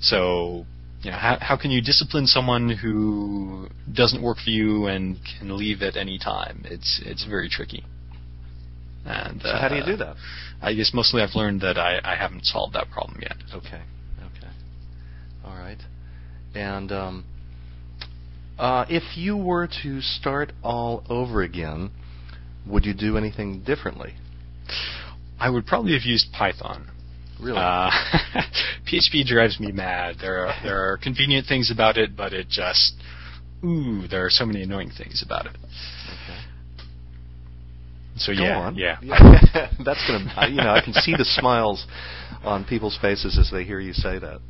So, 0.00 0.64
you 1.02 1.10
know, 1.10 1.16
how 1.16 1.38
how 1.40 1.56
can 1.56 1.70
you 1.70 1.82
discipline 1.82 2.26
someone 2.26 2.70
who 2.70 3.68
doesn't 3.92 4.22
work 4.22 4.38
for 4.38 4.50
you 4.50 4.86
and 4.86 5.18
can 5.38 5.56
leave 5.56 5.82
at 5.82 5.96
any 5.96 6.18
time? 6.18 6.62
It's 6.64 7.00
it's 7.04 7.24
very 7.24 7.48
tricky. 7.48 7.84
And 9.04 9.40
So, 9.42 9.48
how 9.48 9.68
do 9.68 9.76
you 9.76 9.82
uh, 9.82 9.86
do 9.86 9.96
that? 9.96 10.16
I 10.60 10.74
guess 10.74 10.92
mostly 10.92 11.22
I've 11.22 11.34
learned 11.34 11.60
that 11.62 11.78
I, 11.78 12.00
I 12.04 12.16
haven't 12.16 12.44
solved 12.44 12.74
that 12.74 12.90
problem 12.90 13.20
yet. 13.22 13.36
Okay. 13.54 13.80
Okay. 14.20 14.48
All 15.44 15.54
right. 15.54 15.78
And 16.54 16.92
um, 16.92 17.24
uh, 18.58 18.84
if 18.88 19.16
you 19.16 19.36
were 19.36 19.68
to 19.82 20.00
start 20.00 20.52
all 20.62 21.04
over 21.08 21.42
again, 21.42 21.90
would 22.66 22.84
you 22.84 22.94
do 22.94 23.16
anything 23.16 23.62
differently? 23.64 24.14
I 25.38 25.50
would 25.50 25.66
probably 25.66 25.92
have 25.92 26.02
used 26.02 26.32
Python. 26.32 26.90
Really? 27.40 27.58
Uh, 27.58 27.90
PHP 28.92 29.24
drives 29.24 29.60
me 29.60 29.70
mad. 29.70 30.16
There 30.20 30.46
are 30.46 30.54
there 30.62 30.92
are 30.92 30.98
convenient 30.98 31.46
things 31.46 31.70
about 31.70 31.96
it, 31.96 32.16
but 32.16 32.32
it 32.32 32.48
just 32.48 32.94
ooh, 33.64 34.08
there 34.08 34.24
are 34.26 34.30
so 34.30 34.44
many 34.44 34.62
annoying 34.62 34.90
things 34.96 35.22
about 35.24 35.46
it. 35.46 35.52
okay. 35.54 36.40
So 38.16 38.34
Go 38.34 38.42
yeah, 38.42 38.58
on. 38.58 38.74
yeah. 38.74 38.96
That's 39.84 40.04
gonna. 40.08 40.48
You 40.50 40.56
know, 40.56 40.70
I 40.70 40.80
can 40.84 40.92
see 40.94 41.12
the 41.16 41.24
smiles 41.24 41.86
on 42.42 42.64
people's 42.64 42.98
faces 43.00 43.38
as 43.38 43.50
they 43.52 43.62
hear 43.62 43.78
you 43.78 43.92
say 43.92 44.18
that. 44.18 44.40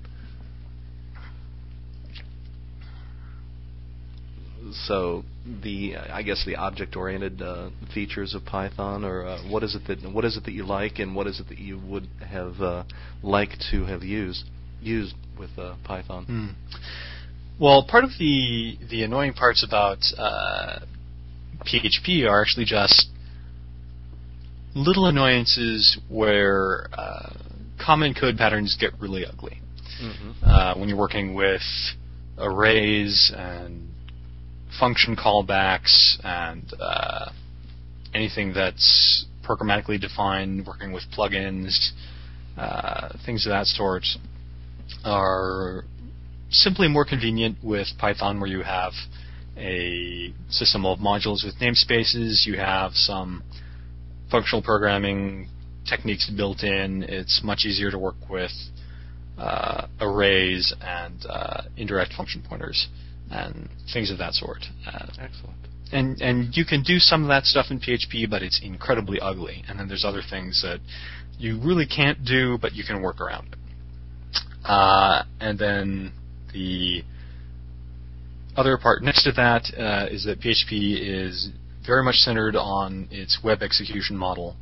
So 4.73 5.25
the, 5.63 5.97
I 5.97 6.23
guess 6.23 6.45
the 6.45 6.57
object-oriented 6.57 7.43
uh, 7.43 7.71
features 7.95 8.35
of 8.35 8.45
Python, 8.45 9.05
or 9.05 9.27
uh, 9.27 9.43
what 9.49 9.63
is 9.63 9.75
it 9.75 9.87
that 9.87 10.13
what 10.13 10.25
is 10.25 10.37
it 10.37 10.45
that 10.45 10.53
you 10.53 10.65
like, 10.65 10.99
and 10.99 11.15
what 11.15 11.27
is 11.27 11.41
it 11.41 11.49
that 11.49 11.59
you 11.59 11.79
would 11.79 12.09
have 12.27 12.61
uh, 12.61 12.85
liked 13.23 13.65
to 13.71 13.85
have 13.85 14.03
used 14.03 14.45
used 14.81 15.15
with 15.39 15.51
uh, 15.59 15.77
Python? 15.85 16.25
Hmm. 16.25 16.79
Well, 17.61 17.85
part 17.89 18.05
of 18.05 18.11
the 18.19 18.79
the 18.91 19.03
annoying 19.03 19.33
parts 19.35 19.65
about 19.67 19.99
uh, 20.17 20.81
PHP 21.67 22.29
are 22.29 22.43
actually 22.43 22.67
just 22.67 23.09
little 24.75 25.07
annoyances 25.07 25.99
where 26.09 26.89
uh, 26.93 27.35
common 27.85 28.15
code 28.15 28.37
patterns 28.37 28.77
get 28.79 28.91
really 29.01 29.25
ugly. 29.25 29.61
Mm-hmm. 30.01 30.45
uh, 30.45 30.75
when 30.79 30.89
you're 30.89 30.99
working 30.99 31.35
with 31.35 31.63
arrays 32.39 33.33
and 33.37 33.89
function 34.79 35.17
callbacks 35.17 36.19
and 36.25 36.65
uh, 36.81 37.31
anything 38.15 38.53
that's 38.53 39.27
programmatically 39.47 40.01
defined, 40.01 40.67
working 40.67 40.93
with 40.93 41.05
plugins, 41.17 41.91
uh, 42.57 43.09
things 43.25 43.47
of 43.47 43.51
that 43.51 43.67
sort, 43.67 44.05
are 45.05 45.85
simply 46.51 46.89
more 46.89 47.05
convenient 47.05 47.57
with 47.63 47.87
Python, 47.99 48.41
where 48.41 48.51
you 48.51 48.63
have 48.63 48.93
a 49.57 50.33
system 50.51 50.85
of 50.87 50.99
modules 50.99 51.45
with 51.45 51.55
namespaces, 51.61 52.47
you 52.47 52.57
have 52.57 52.93
some 52.95 53.43
functional 54.31 54.63
programming 54.63 55.49
techniques 55.89 56.31
built 56.31 56.63
in. 56.63 57.03
It's 57.03 57.41
much 57.43 57.65
easier 57.65 57.91
to 57.91 57.99
work 57.99 58.17
with 58.31 58.53
uh, 59.39 59.87
arrays 60.01 60.73
and 60.81 61.25
uh, 61.29 61.63
indirect 61.77 62.13
function 62.13 62.43
pointers 62.47 62.89
and 63.31 63.69
things 63.93 64.11
of 64.11 64.19
that 64.19 64.35
sort. 64.35 64.65
Uh, 64.87 65.07
Excellent. 65.21 65.57
and 65.93 66.21
and 66.21 66.57
you 66.57 66.65
can 66.65 66.83
do 66.83 66.99
some 66.99 67.23
of 67.23 67.29
that 67.29 67.45
stuff 67.45 67.67
in 67.71 67.81
PHP, 67.81 68.29
but 68.29 68.43
it's 68.43 68.61
incredibly 68.63 69.21
ugly. 69.21 69.65
And 69.69 69.79
then 69.79 69.89
there's 69.89 70.05
other 70.05 70.23
things 70.29 70.63
that 70.63 70.81
you 71.39 71.61
really 71.61 71.87
can't 71.87 72.25
do, 72.25 72.59
but 72.61 72.75
you 72.75 72.85
can 72.85 73.01
work 73.03 73.21
around 73.21 73.49
it. 73.53 73.59
Uh, 74.65 75.23
and 75.41 75.59
then 75.59 76.13
the 76.53 77.03
other 78.57 78.77
part 78.77 79.03
next 79.03 79.25
to 79.25 79.33
that 79.33 79.65
uh, 79.79 80.07
is 80.13 80.25
that 80.25 80.41
PHP 80.41 80.99
is 81.01 81.51
very 81.87 82.03
much 82.03 82.17
centered 82.17 82.57
on 82.57 83.09
its 83.11 83.39
web 83.43 83.63
execution 83.63 84.17
model, 84.17 84.57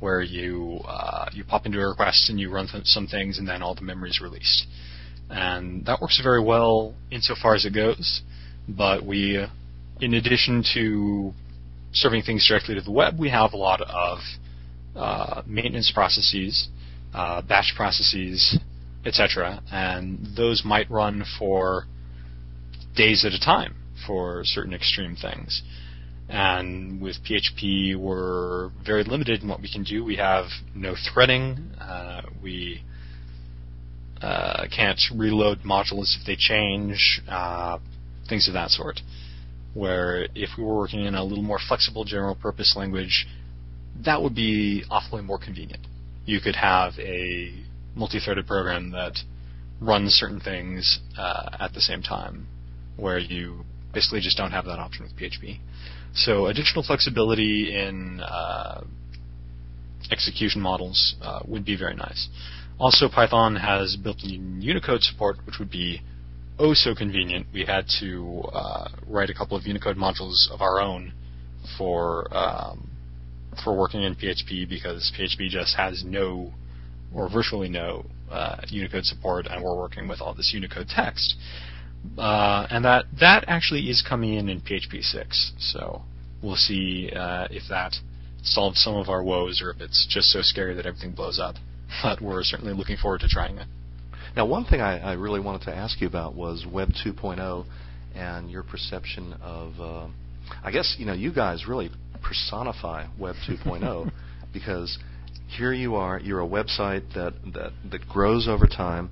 where 0.00 0.22
you 0.22 0.80
uh, 0.86 1.28
you 1.32 1.44
pop 1.44 1.66
into 1.66 1.80
a 1.80 1.88
request 1.88 2.30
and 2.30 2.38
you 2.40 2.50
run 2.50 2.66
th- 2.68 2.84
some 2.86 3.06
things, 3.06 3.38
and 3.38 3.46
then 3.46 3.62
all 3.62 3.74
the 3.74 3.82
memory 3.82 4.10
is 4.10 4.20
released. 4.20 4.66
That 5.84 6.00
works 6.00 6.20
very 6.22 6.42
well 6.42 6.94
insofar 7.10 7.54
as 7.54 7.64
it 7.64 7.74
goes. 7.74 8.22
But 8.68 9.04
we, 9.04 9.44
in 10.00 10.14
addition 10.14 10.64
to 10.74 11.32
serving 11.92 12.22
things 12.22 12.46
directly 12.46 12.74
to 12.74 12.80
the 12.80 12.90
web, 12.90 13.18
we 13.18 13.30
have 13.30 13.52
a 13.52 13.56
lot 13.56 13.80
of 13.80 14.18
uh, 14.94 15.42
maintenance 15.46 15.90
processes, 15.92 16.68
uh, 17.14 17.42
batch 17.42 17.72
processes, 17.76 18.58
etc. 19.04 19.62
And 19.70 20.28
those 20.36 20.62
might 20.64 20.90
run 20.90 21.24
for 21.38 21.84
days 22.96 23.24
at 23.24 23.32
a 23.32 23.40
time 23.40 23.74
for 24.06 24.42
certain 24.44 24.74
extreme 24.74 25.16
things. 25.16 25.62
And 26.28 27.00
with 27.00 27.16
PHP, 27.24 27.96
we're 27.96 28.70
very 28.84 29.04
limited 29.04 29.42
in 29.42 29.48
what 29.48 29.60
we 29.60 29.70
can 29.70 29.82
do. 29.82 30.04
We 30.04 30.16
have 30.16 30.46
no 30.74 30.94
threading. 31.12 31.72
Uh, 31.80 32.22
we 32.42 32.82
uh, 34.22 34.66
can't 34.74 35.00
reload 35.14 35.58
modules 35.60 36.16
if 36.18 36.26
they 36.26 36.36
change. 36.36 37.20
Uh, 37.28 37.78
things 38.28 38.48
of 38.48 38.54
that 38.54 38.70
sort. 38.70 39.00
Where 39.74 40.26
if 40.34 40.50
we 40.56 40.64
were 40.64 40.76
working 40.76 41.04
in 41.04 41.14
a 41.14 41.24
little 41.24 41.44
more 41.44 41.58
flexible 41.66 42.04
general 42.04 42.34
purpose 42.34 42.74
language, 42.76 43.26
that 44.04 44.22
would 44.22 44.34
be 44.34 44.84
awfully 44.90 45.22
more 45.22 45.38
convenient. 45.38 45.86
You 46.24 46.40
could 46.40 46.56
have 46.56 46.92
a 46.98 47.52
multi-threaded 47.94 48.46
program 48.46 48.90
that 48.92 49.18
runs 49.80 50.12
certain 50.12 50.40
things 50.40 51.00
uh, 51.18 51.50
at 51.58 51.74
the 51.74 51.80
same 51.80 52.02
time, 52.02 52.46
where 52.96 53.18
you 53.18 53.64
basically 53.92 54.20
just 54.20 54.36
don't 54.36 54.52
have 54.52 54.64
that 54.66 54.78
option 54.78 55.04
with 55.04 55.16
PHP. 55.16 55.58
So 56.14 56.46
additional 56.46 56.84
flexibility 56.84 57.74
in 57.74 58.20
uh, 58.20 58.84
execution 60.10 60.60
models 60.60 61.16
uh, 61.22 61.40
would 61.46 61.64
be 61.64 61.76
very 61.76 61.94
nice. 61.94 62.28
Also, 62.82 63.08
Python 63.08 63.54
has 63.54 63.94
built-in 63.94 64.60
Unicode 64.60 65.02
support, 65.02 65.36
which 65.46 65.60
would 65.60 65.70
be 65.70 66.02
oh 66.58 66.74
so 66.74 66.96
convenient. 66.96 67.46
We 67.54 67.64
had 67.64 67.86
to 68.00 68.42
uh, 68.52 68.88
write 69.06 69.30
a 69.30 69.34
couple 69.34 69.56
of 69.56 69.64
Unicode 69.68 69.96
modules 69.96 70.50
of 70.50 70.60
our 70.60 70.80
own 70.80 71.12
for 71.78 72.26
um, 72.36 72.90
for 73.62 73.78
working 73.78 74.02
in 74.02 74.16
PHP 74.16 74.68
because 74.68 75.12
PHP 75.16 75.48
just 75.48 75.76
has 75.76 76.02
no 76.04 76.52
or 77.14 77.30
virtually 77.30 77.68
no 77.68 78.04
uh, 78.32 78.56
Unicode 78.66 79.04
support, 79.04 79.46
and 79.46 79.62
we're 79.62 79.76
working 79.76 80.08
with 80.08 80.20
all 80.20 80.34
this 80.34 80.50
Unicode 80.52 80.88
text. 80.88 81.36
Uh, 82.18 82.66
and 82.68 82.84
that 82.84 83.04
that 83.20 83.44
actually 83.46 83.90
is 83.90 84.02
coming 84.02 84.34
in 84.34 84.48
in 84.48 84.60
PHP 84.60 85.02
6. 85.04 85.52
So 85.56 86.02
we'll 86.42 86.56
see 86.56 87.12
uh, 87.14 87.46
if 87.48 87.62
that 87.68 87.94
solves 88.42 88.82
some 88.82 88.96
of 88.96 89.08
our 89.08 89.22
woes 89.22 89.62
or 89.62 89.70
if 89.70 89.80
it's 89.80 90.04
just 90.10 90.30
so 90.32 90.42
scary 90.42 90.74
that 90.74 90.84
everything 90.84 91.12
blows 91.12 91.38
up. 91.38 91.54
But 92.02 92.20
we're 92.20 92.42
certainly 92.42 92.74
looking 92.74 92.96
forward 92.96 93.20
to 93.20 93.28
trying 93.28 93.58
it. 93.58 93.66
Now, 94.36 94.46
one 94.46 94.64
thing 94.64 94.80
I, 94.80 94.98
I 94.98 95.12
really 95.14 95.40
wanted 95.40 95.62
to 95.66 95.74
ask 95.74 96.00
you 96.00 96.06
about 96.06 96.34
was 96.34 96.64
Web 96.70 96.90
2.0 97.04 97.66
and 98.14 98.50
your 98.50 98.62
perception 98.62 99.34
of. 99.42 99.80
Uh, 99.80 100.08
I 100.64 100.70
guess 100.70 100.96
you 100.98 101.06
know 101.06 101.12
you 101.12 101.32
guys 101.32 101.66
really 101.66 101.90
personify 102.22 103.06
Web 103.18 103.36
2.0 103.48 104.10
because 104.52 104.98
here 105.56 105.72
you 105.72 105.96
are. 105.96 106.18
You're 106.18 106.40
a 106.40 106.48
website 106.48 107.12
that 107.14 107.34
that 107.52 107.72
that 107.90 108.08
grows 108.08 108.48
over 108.48 108.66
time 108.66 109.10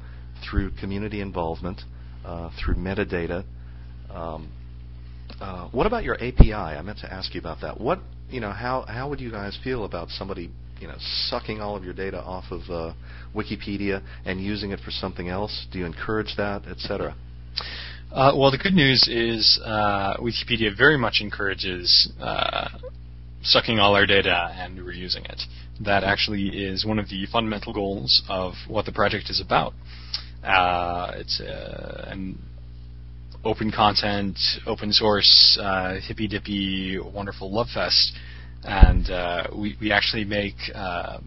through 0.49 0.73
community 0.81 1.21
involvement, 1.21 1.83
uh, 2.25 2.51
through 2.59 2.77
metadata. 2.77 3.45
Um, 4.11 4.51
uh, 5.41 5.69
what 5.69 5.87
about 5.87 6.05
your 6.05 6.17
API? 6.17 6.53
I 6.53 6.81
meant 6.83 6.99
to 6.99 7.13
ask 7.13 7.35
you 7.35 7.41
about 7.41 7.61
that. 7.61 7.81
What 7.81 8.01
you 8.31 8.41
know, 8.41 8.53
how 8.53 8.85
how 8.89 9.09
would 9.11 9.21
you 9.21 9.31
guys 9.31 9.59
feel 9.63 9.85
about 9.85 10.09
somebody 10.11 10.51
you 10.81 10.89
know 10.89 10.97
sucking 10.99 11.61
all 11.61 11.77
of 11.77 11.85
your 11.85 11.93
data 11.93 12.21
off 12.21 12.45
of 12.51 12.63
uh, 12.71 12.93
Wikipedia 13.35 14.03
and 14.25 14.43
using 14.43 14.73
it 14.73 14.81
for 14.81 14.91
something 14.91 15.29
else? 15.29 15.67
Do 15.71 15.79
you 15.79 15.87
encourage 15.87 16.35
that, 16.37 16.67
etc.? 16.67 17.15
Uh, 18.13 18.33
well, 18.35 18.51
the 18.51 18.59
good 18.59 18.75
news 18.75 19.07
is 19.09 19.61
uh, 19.65 20.17
Wikipedia 20.17 20.77
very 20.77 20.99
much 20.99 21.19
encourages 21.21 22.11
uh, 22.21 22.69
sucking 23.43 23.79
all 23.79 23.95
our 23.95 24.07
data 24.07 24.53
and 24.55 24.79
reusing 24.79 25.25
it. 25.31 25.43
That 25.85 26.03
actually 26.03 26.49
is 26.49 26.85
one 26.85 26.99
of 26.99 27.09
the 27.09 27.27
fundamental 27.31 27.73
goals 27.73 28.23
of 28.29 28.55
what 28.67 28.85
the 28.85 28.93
project 28.93 29.31
is 29.31 29.41
about. 29.41 29.75
Uh, 30.43 31.13
it's 31.17 31.41
uh, 31.41 32.07
an 32.09 32.39
open 33.45 33.71
content, 33.71 34.39
open 34.67 34.93
source, 34.93 35.59
hippy 36.09 36.27
dippy, 36.27 36.99
wonderful 36.99 37.53
love 37.53 37.69
fest, 37.73 38.13
and 38.65 39.09
uh, 39.11 39.45
we 39.57 39.77
we 39.81 39.93
actually 39.93 40.25
make. 40.25 40.57
Uh, 40.75 41.21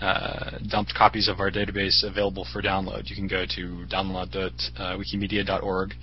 uh, 0.00 0.58
dumped 0.70 0.94
copies 0.94 1.28
of 1.28 1.40
our 1.40 1.50
database 1.50 2.04
available 2.04 2.46
for 2.50 2.62
download. 2.62 3.10
You 3.10 3.16
can 3.16 3.28
go 3.28 3.44
to 3.44 3.84
download.wikimedia.org 3.86 5.94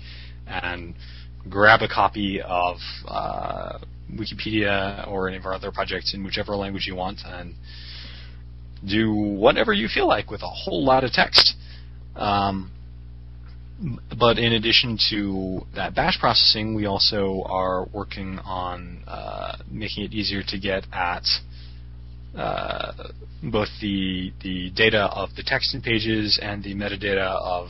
and 0.46 0.94
grab 1.48 1.82
a 1.82 1.88
copy 1.88 2.40
of 2.40 2.76
uh, 3.08 3.78
Wikipedia 4.12 5.04
or 5.08 5.28
any 5.28 5.36
of 5.36 5.46
our 5.46 5.54
other 5.54 5.72
projects 5.72 6.14
in 6.14 6.22
whichever 6.24 6.54
language 6.54 6.86
you 6.86 6.94
want 6.94 7.22
and 7.24 7.54
do 8.88 9.12
whatever 9.12 9.72
you 9.72 9.88
feel 9.88 10.06
like 10.06 10.30
with 10.30 10.42
a 10.42 10.48
whole 10.48 10.84
lot 10.84 11.02
of 11.02 11.10
text. 11.10 11.56
Um, 12.14 12.70
but 14.18 14.38
in 14.38 14.54
addition 14.54 14.98
to 15.10 15.60
that 15.74 15.94
batch 15.94 16.18
processing, 16.18 16.74
we 16.74 16.86
also 16.86 17.42
are 17.46 17.86
working 17.92 18.38
on 18.40 19.04
uh, 19.06 19.56
making 19.70 20.04
it 20.04 20.12
easier 20.12 20.42
to 20.48 20.58
get 20.58 20.84
at 20.92 21.24
uh, 22.36 22.92
both 23.42 23.68
the 23.80 24.32
the 24.42 24.70
data 24.70 25.08
of 25.12 25.34
the 25.36 25.42
text 25.44 25.74
in 25.74 25.82
pages 25.82 26.38
and 26.42 26.62
the 26.64 26.74
metadata 26.74 27.40
of 27.40 27.68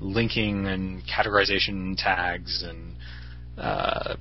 linking 0.00 0.66
and 0.66 1.02
categorization 1.06 1.96
tags 1.96 2.64
and 2.66 2.94
uh, 3.58 4.16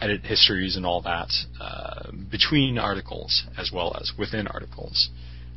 edit 0.00 0.22
histories 0.22 0.76
and 0.76 0.84
all 0.84 1.02
that 1.02 1.30
uh, 1.60 2.10
between 2.30 2.78
articles 2.78 3.44
as 3.56 3.70
well 3.72 3.96
as 4.00 4.12
within 4.18 4.46
articles, 4.48 5.10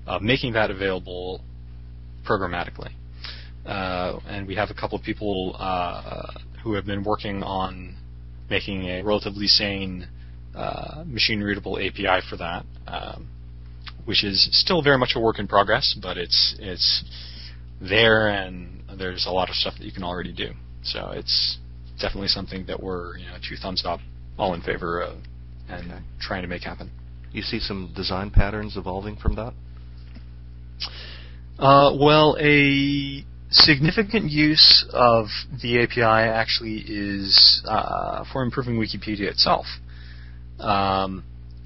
uh, 0.08 0.20
making 0.20 0.54
that 0.54 0.70
available 0.70 1.42
programmatically. 2.28 2.92
Uh, 3.66 4.20
and 4.28 4.47
we 4.47 4.55
have 4.55 4.70
a 4.70 4.74
couple 4.74 4.97
of 4.97 5.03
people 5.03 5.55
uh, 5.57 6.32
who 6.63 6.74
have 6.74 6.86
been 6.86 7.03
working 7.03 7.41
on 7.43 7.95
making 8.49 8.84
a 8.86 9.01
relatively 9.01 9.47
sane 9.47 10.07
uh, 10.55 11.03
machine 11.05 11.41
readable 11.41 11.78
API 11.78 12.22
for 12.30 12.38
that, 12.38 12.63
um, 12.88 13.28
which 14.05 14.24
is 14.24 14.47
still 14.51 14.82
very 14.82 14.97
much 14.97 15.13
a 15.16 15.20
work 15.20 15.39
in 15.39 15.47
progress, 15.47 15.97
but 16.01 16.18
it's 16.18 16.55
it's 16.59 17.03
there 17.82 18.28
and 18.28 18.84
there's 18.97 19.26
a 19.26 19.32
lot 19.32 19.49
of 19.49 19.55
stuff 19.55 19.74
that 19.78 19.86
you 19.86 19.91
can 19.91 20.03
already 20.03 20.32
do. 20.32 20.51
So 20.84 21.11
it's 21.11 21.57
definitely 21.99 22.28
something 22.28 22.66
that 22.68 22.82
we're 22.82 23.18
you 23.18 23.26
know 23.26 23.38
two 23.47 23.55
thumbs 23.55 23.84
up 23.86 23.99
all 24.38 24.53
in 24.53 24.61
favor 24.61 25.01
of 25.01 25.18
and 25.70 25.91
okay. 25.91 26.01
trying 26.20 26.43
to 26.43 26.47
make 26.47 26.63
happen. 26.63 26.91
You 27.32 27.41
see 27.41 27.59
some 27.59 27.91
design 27.95 28.30
patterns 28.30 28.78
evolving 28.78 29.18
from 29.18 29.36
that? 29.36 29.53
Uh, 31.57 31.95
well, 31.99 32.38
a 32.39 33.26
significant 33.56 34.30
use 34.30 34.86
of 34.91 35.28
the 35.62 35.82
API 35.84 36.01
actually 36.01 36.84
is 36.88 37.64
uh, 37.66 38.26
for 38.32 38.43
improving 38.43 38.76
Wikipedia 38.76 39.30
itself. 39.30 39.66
Um, 40.60 41.24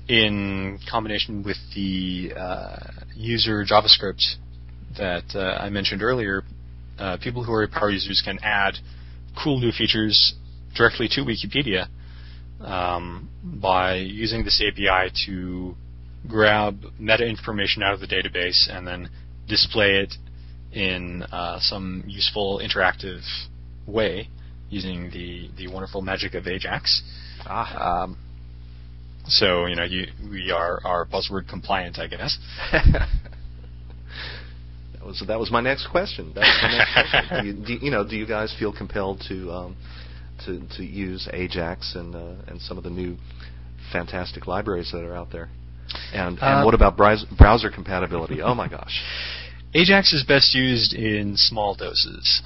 in 0.08 0.80
combination 0.90 1.44
with 1.44 1.58
the 1.76 2.34
uh, 2.36 2.78
user 3.16 3.64
JavaScript 3.64 4.36
that 4.98 5.24
uh, 5.36 5.62
I 5.62 5.70
mentioned 5.70 6.02
earlier, 6.02 6.44
uh, 6.98 7.18
people 7.22 7.44
who 7.44 7.54
are 7.54 7.68
power 7.68 7.92
users 7.92 8.22
can 8.26 8.40
add 8.42 8.74
cool 9.42 9.60
new 9.60 9.72
features 9.72 10.34
directly 10.76 11.08
to 11.10 11.22
Wikipedia 11.22 11.88
um, 12.60 13.30
by 13.44 13.96
using 13.96 14.44
this 14.44 14.62
API 14.66 15.12
to 15.26 15.76
grab 16.28 16.84
meta 17.00 17.26
information 17.26 17.84
out 17.84 17.94
of 17.94 18.00
the 18.00 18.08
database 18.08 18.68
and 18.70 18.86
then 18.86 19.10
display 19.48 19.92
it 19.92 20.16
in 20.74 21.24
uh, 21.24 21.60
some 21.60 22.04
useful 22.08 22.62
interactive 22.64 23.22
way 23.88 24.28
using 24.70 25.10
the, 25.12 25.50
the 25.58 25.68
wonderful 25.68 26.02
magic 26.02 26.34
of 26.36 26.48
Ajax. 26.48 27.02
Ah. 27.46 28.04
Um, 28.04 28.18
so 29.26 29.66
you 29.66 29.76
know, 29.76 29.84
you, 29.84 30.08
we 30.30 30.52
are 30.52 30.80
are 30.84 31.06
buzzword 31.06 31.48
compliant, 31.48 32.00
I 32.00 32.08
guess. 32.08 32.38
that 32.72 33.08
was 35.06 35.24
that 35.28 35.40
was 35.40 35.52
my 35.52 35.62
next 35.62 35.88
question. 35.92 36.32
That 36.34 36.42
was 36.42 36.60
my 36.64 36.78
next 36.78 36.94
question. 36.94 37.44
Do 37.44 37.48
you, 37.48 37.80
do, 37.80 37.86
you 37.86 37.92
know, 37.92 38.04
do 38.08 38.16
you 38.16 38.26
guys 38.26 38.56
feel 38.58 38.76
compelled 38.76 39.24
to 39.28 39.52
um, 39.52 39.78
to, 40.46 40.62
to 40.78 40.84
use 40.84 41.28
Ajax 41.32 41.96
and 41.96 42.16
uh, 42.16 42.36
and 42.48 42.60
some 42.62 42.78
of 42.78 42.84
the 42.84 42.90
new 42.90 43.18
fantastic 43.92 44.48
libraries 44.48 44.92
that 44.92 45.04
are 45.04 45.16
out 45.16 45.32
there. 45.32 45.50
And, 46.14 46.38
and 46.38 46.40
uh, 46.40 46.64
what 46.64 46.74
about 46.74 46.96
browser 46.98 47.72
compatibility? 47.72 48.42
Oh 48.42 48.56
my 48.56 48.68
gosh. 48.68 49.02
Ajax 49.76 50.14
is 50.14 50.24
best 50.24 50.56
used 50.56 50.94
in 50.94 51.38
small 51.38 51.76
doses. 51.76 52.42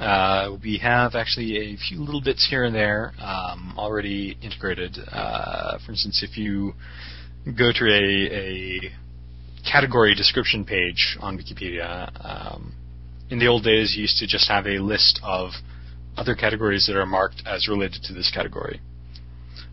Uh, 0.00 0.56
we 0.60 0.78
have 0.78 1.14
actually 1.14 1.56
a 1.72 1.76
few 1.76 2.00
little 2.00 2.20
bits 2.20 2.44
here 2.50 2.64
and 2.64 2.74
there 2.74 3.12
um, 3.20 3.74
already 3.78 4.36
integrated. 4.42 4.98
Uh, 5.12 5.78
for 5.86 5.92
instance, 5.92 6.24
if 6.28 6.36
you 6.36 6.72
go 7.56 7.70
to 7.70 7.84
a, 7.86 8.34
a 8.34 8.92
category 9.70 10.16
description 10.16 10.64
page 10.64 11.16
on 11.20 11.38
Wikipedia, 11.38 12.10
um, 12.24 12.74
in 13.30 13.38
the 13.38 13.46
old 13.46 13.62
days 13.62 13.94
you 13.94 14.02
used 14.02 14.18
to 14.18 14.26
just 14.26 14.48
have 14.48 14.66
a 14.66 14.78
list 14.78 15.20
of 15.22 15.50
other 16.16 16.34
categories 16.34 16.88
that 16.88 16.96
are 16.96 17.06
marked 17.06 17.40
as 17.46 17.68
related 17.68 18.02
to 18.02 18.12
this 18.12 18.32
category. 18.34 18.80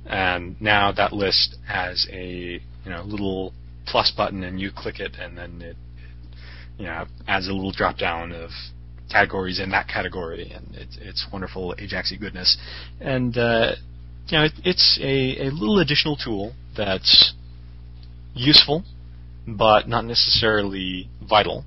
And 0.06 0.62
now 0.62 0.92
that 0.92 1.14
list 1.14 1.58
has 1.68 2.08
a 2.12 2.62
you 2.86 2.92
know 2.92 3.02
little 3.06 3.54
plus 3.88 4.12
button, 4.16 4.44
and 4.44 4.60
you 4.60 4.70
click 4.76 5.00
it, 5.00 5.16
and 5.20 5.36
then 5.36 5.62
it, 5.64 5.78
you 6.82 6.88
know 6.88 7.06
adds 7.28 7.48
a 7.48 7.54
little 7.54 7.72
drop 7.72 7.98
down 7.98 8.32
of 8.32 8.50
categories 9.12 9.60
in 9.60 9.70
that 9.70 9.88
category, 9.88 10.52
and 10.52 10.76
it, 10.76 10.88
it's 11.00 11.28
wonderful 11.32 11.76
Ajaxy 11.78 12.20
goodness. 12.20 12.58
And 13.00 13.38
uh, 13.38 13.74
you 14.28 14.38
know 14.38 14.46
it, 14.46 14.54
it's 14.66 15.00
a, 15.02 15.48
a 15.48 15.50
little 15.52 15.80
additional 15.80 16.18
tool 16.18 16.54
that's 16.76 17.34
useful, 18.34 18.84
but 19.48 19.88
not 19.88 20.06
necessarily 20.06 21.08
vital, 21.30 21.66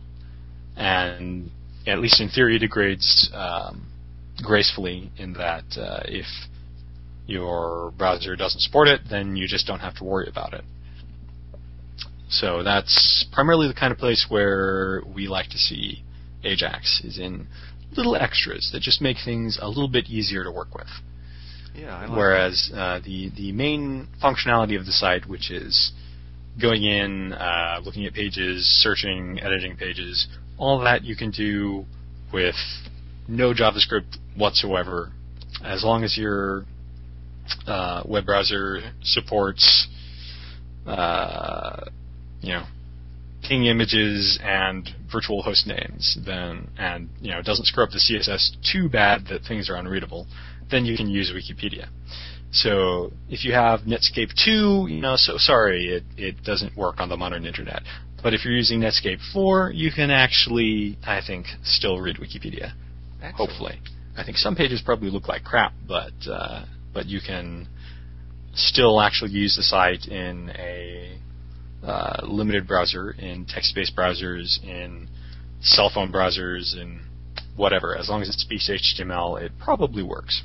and 0.76 1.50
at 1.86 2.00
least 2.00 2.20
in 2.20 2.28
theory 2.28 2.58
degrades 2.58 3.30
um, 3.34 3.86
gracefully 4.42 5.12
in 5.16 5.34
that 5.34 5.64
uh, 5.78 6.02
if 6.06 6.26
your 7.26 7.92
browser 7.96 8.34
doesn't 8.34 8.60
support 8.60 8.88
it, 8.88 9.02
then 9.08 9.36
you 9.36 9.46
just 9.46 9.64
don't 9.66 9.78
have 9.78 9.94
to 9.94 10.04
worry 10.04 10.28
about 10.28 10.54
it. 10.54 10.64
So 12.28 12.62
that's 12.62 13.26
primarily 13.32 13.68
the 13.68 13.74
kind 13.74 13.92
of 13.92 13.98
place 13.98 14.26
where 14.28 15.02
we 15.14 15.28
like 15.28 15.50
to 15.50 15.58
see 15.58 16.02
Ajax 16.42 17.02
is 17.04 17.18
in 17.18 17.46
little 17.96 18.16
extras 18.16 18.70
that 18.72 18.80
just 18.80 19.00
make 19.00 19.18
things 19.24 19.58
a 19.60 19.68
little 19.68 19.88
bit 19.88 20.06
easier 20.08 20.44
to 20.44 20.50
work 20.50 20.74
with. 20.74 20.88
Yeah, 21.74 21.96
I 21.96 22.06
like 22.06 22.16
Whereas 22.16 22.70
uh, 22.74 23.00
the 23.04 23.30
the 23.36 23.52
main 23.52 24.08
functionality 24.22 24.78
of 24.78 24.86
the 24.86 24.92
site, 24.92 25.26
which 25.26 25.50
is 25.50 25.92
going 26.60 26.84
in, 26.84 27.32
uh, 27.32 27.80
looking 27.84 28.06
at 28.06 28.14
pages, 28.14 28.64
searching, 28.82 29.40
editing 29.40 29.76
pages, 29.76 30.28
all 30.56 30.80
that 30.80 31.02
you 31.02 31.16
can 31.16 31.30
do 31.30 31.84
with 32.32 32.54
no 33.26 33.52
JavaScript 33.52 34.18
whatsoever, 34.36 35.10
as 35.64 35.82
long 35.82 36.04
as 36.04 36.16
your 36.16 36.64
uh, 37.66 38.02
web 38.06 38.26
browser 38.26 38.92
supports, 39.02 39.88
uh, 40.86 41.86
you 42.44 42.52
know, 42.54 42.64
ping 43.42 43.66
images 43.66 44.38
and 44.42 44.88
virtual 45.12 45.42
host 45.42 45.66
names, 45.66 46.18
then 46.24 46.68
and 46.78 47.08
you 47.20 47.30
know 47.30 47.38
it 47.38 47.44
doesn't 47.44 47.66
screw 47.66 47.84
up 47.84 47.90
the 47.90 47.98
CSS 47.98 48.52
too 48.72 48.88
bad 48.88 49.26
that 49.28 49.42
things 49.46 49.68
are 49.68 49.76
unreadable, 49.76 50.26
then 50.70 50.84
you 50.84 50.96
can 50.96 51.08
use 51.08 51.32
Wikipedia. 51.32 51.88
So 52.50 53.12
if 53.28 53.44
you 53.44 53.52
have 53.52 53.80
Netscape 53.80 54.32
2, 54.44 54.86
you 54.88 55.00
know, 55.00 55.16
so 55.16 55.34
sorry, 55.38 55.88
it, 55.88 56.04
it 56.16 56.44
doesn't 56.44 56.76
work 56.76 57.00
on 57.00 57.08
the 57.08 57.16
modern 57.16 57.46
internet. 57.46 57.82
But 58.22 58.32
if 58.32 58.44
you're 58.44 58.54
using 58.54 58.80
Netscape 58.80 59.18
4, 59.32 59.72
you 59.74 59.90
can 59.90 60.10
actually, 60.10 60.96
I 61.04 61.20
think, 61.26 61.46
still 61.64 62.00
read 62.00 62.16
Wikipedia. 62.16 62.72
Excellent. 63.20 63.34
Hopefully, 63.36 63.80
I 64.16 64.24
think 64.24 64.36
some 64.36 64.54
pages 64.54 64.80
probably 64.82 65.10
look 65.10 65.26
like 65.26 65.42
crap, 65.42 65.72
but 65.86 66.12
uh, 66.30 66.64
but 66.92 67.06
you 67.06 67.20
can 67.26 67.66
still 68.54 69.00
actually 69.00 69.32
use 69.32 69.56
the 69.56 69.62
site 69.62 70.06
in 70.06 70.50
a 70.50 71.18
uh, 71.84 72.26
limited 72.26 72.66
browser, 72.66 73.10
in 73.12 73.46
text-based 73.46 73.94
browsers, 73.96 74.62
in 74.64 75.08
cell 75.60 75.90
phone 75.92 76.12
browsers, 76.12 76.76
in 76.76 77.00
whatever. 77.56 77.96
As 77.96 78.08
long 78.08 78.22
as 78.22 78.28
it 78.28 78.38
speaks 78.38 78.70
HTML, 78.70 79.40
it 79.40 79.52
probably 79.62 80.02
works. 80.02 80.42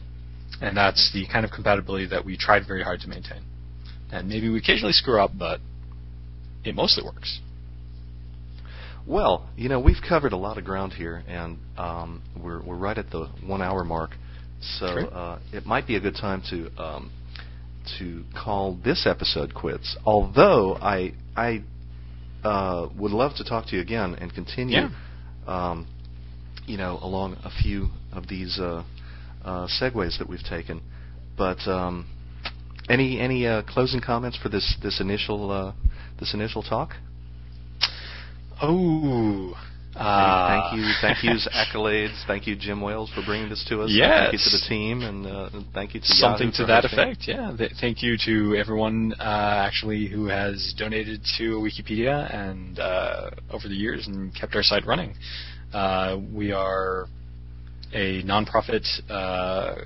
And 0.61 0.75
that's 0.75 1.11
the 1.13 1.25
kind 1.31 1.45
of 1.45 1.51
compatibility 1.51 2.07
that 2.07 2.25
we 2.25 2.37
tried 2.37 2.67
very 2.67 2.83
hard 2.83 2.99
to 3.01 3.07
maintain. 3.07 3.43
And 4.11 4.27
maybe 4.27 4.49
we 4.49 4.57
occasionally 4.57 4.93
screw 4.93 5.21
up, 5.21 5.31
but 5.37 5.61
it 6.65 6.75
mostly 6.75 7.03
works. 7.03 7.39
Well, 9.07 9.49
you 9.55 9.69
know, 9.69 9.79
we've 9.79 10.01
covered 10.07 10.33
a 10.33 10.37
lot 10.37 10.57
of 10.57 10.65
ground 10.65 10.93
here, 10.93 11.23
and 11.27 11.57
um, 11.77 12.21
we're 12.39 12.61
we're 12.61 12.75
right 12.75 12.97
at 12.97 13.09
the 13.09 13.27
one 13.45 13.61
hour 13.61 13.83
mark. 13.83 14.11
So 14.61 14.85
uh, 14.85 15.39
it 15.53 15.65
might 15.65 15.87
be 15.87 15.95
a 15.95 15.99
good 15.99 16.15
time 16.15 16.43
to 16.49 16.69
um, 16.77 17.11
to 17.97 18.23
call 18.35 18.77
this 18.83 19.07
episode 19.07 19.53
quits. 19.53 19.97
Although 20.05 20.75
I 20.75 21.13
I 21.39 21.63
uh, 22.43 22.89
would 22.97 23.11
love 23.11 23.35
to 23.37 23.43
talk 23.43 23.67
to 23.67 23.75
you 23.75 23.81
again 23.81 24.15
and 24.19 24.33
continue, 24.33 24.75
Yeah. 24.75 24.89
um, 25.47 25.87
you 26.65 26.77
know, 26.77 26.99
along 27.01 27.37
a 27.43 27.49
few 27.49 27.89
of 28.11 28.27
these 28.27 28.59
uh, 28.59 28.83
uh, 29.45 29.67
segues 29.67 30.17
that 30.19 30.27
we've 30.27 30.43
taken. 30.43 30.81
But 31.37 31.65
um, 31.67 32.07
any 32.89 33.19
any 33.19 33.47
uh, 33.47 33.61
closing 33.63 34.01
comments 34.01 34.37
for 34.37 34.49
this 34.49 34.75
this 34.83 34.99
initial 34.99 35.51
uh, 35.51 35.71
this 36.19 36.33
initial 36.33 36.61
talk? 36.61 36.95
Oh. 38.61 39.55
Uh, 39.95 40.69
thank 40.71 40.79
you, 40.79 40.91
thank 41.01 41.23
yous, 41.23 41.47
accolades. 41.53 42.15
Thank 42.27 42.47
you, 42.47 42.55
Jim 42.55 42.79
Wales, 42.79 43.11
for 43.13 43.23
bringing 43.25 43.49
this 43.49 43.65
to 43.69 43.81
us. 43.81 43.89
Yes. 43.91 44.29
Thank 44.29 44.33
you 44.33 44.39
to 44.39 44.49
the 44.57 44.65
team, 44.69 45.01
and 45.01 45.25
uh, 45.25 45.49
thank 45.73 45.93
you 45.93 45.99
to 45.99 46.05
something 46.07 46.47
Yahoo 46.51 46.57
to 46.57 46.65
that 46.67 46.85
effect. 46.85 47.21
Yeah. 47.27 47.55
Th- 47.57 47.71
thank 47.81 48.03
you 48.03 48.15
to 48.25 48.55
everyone 48.55 49.13
uh, 49.19 49.23
actually 49.65 50.07
who 50.07 50.25
has 50.25 50.73
donated 50.77 51.21
to 51.37 51.55
Wikipedia 51.55 52.33
and 52.33 52.79
uh, 52.79 53.31
over 53.51 53.67
the 53.67 53.75
years 53.75 54.07
and 54.07 54.33
kept 54.35 54.55
our 54.55 54.63
site 54.63 54.85
running. 54.85 55.15
Uh, 55.73 56.17
we 56.33 56.51
are 56.51 57.07
a 57.93 58.21
nonprofit 58.23 58.85
uh, 59.09 59.83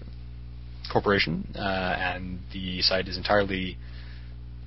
corporation, 0.91 1.47
uh, 1.55 1.59
and 1.59 2.39
the 2.51 2.81
site 2.81 3.07
is 3.07 3.17
entirely 3.17 3.77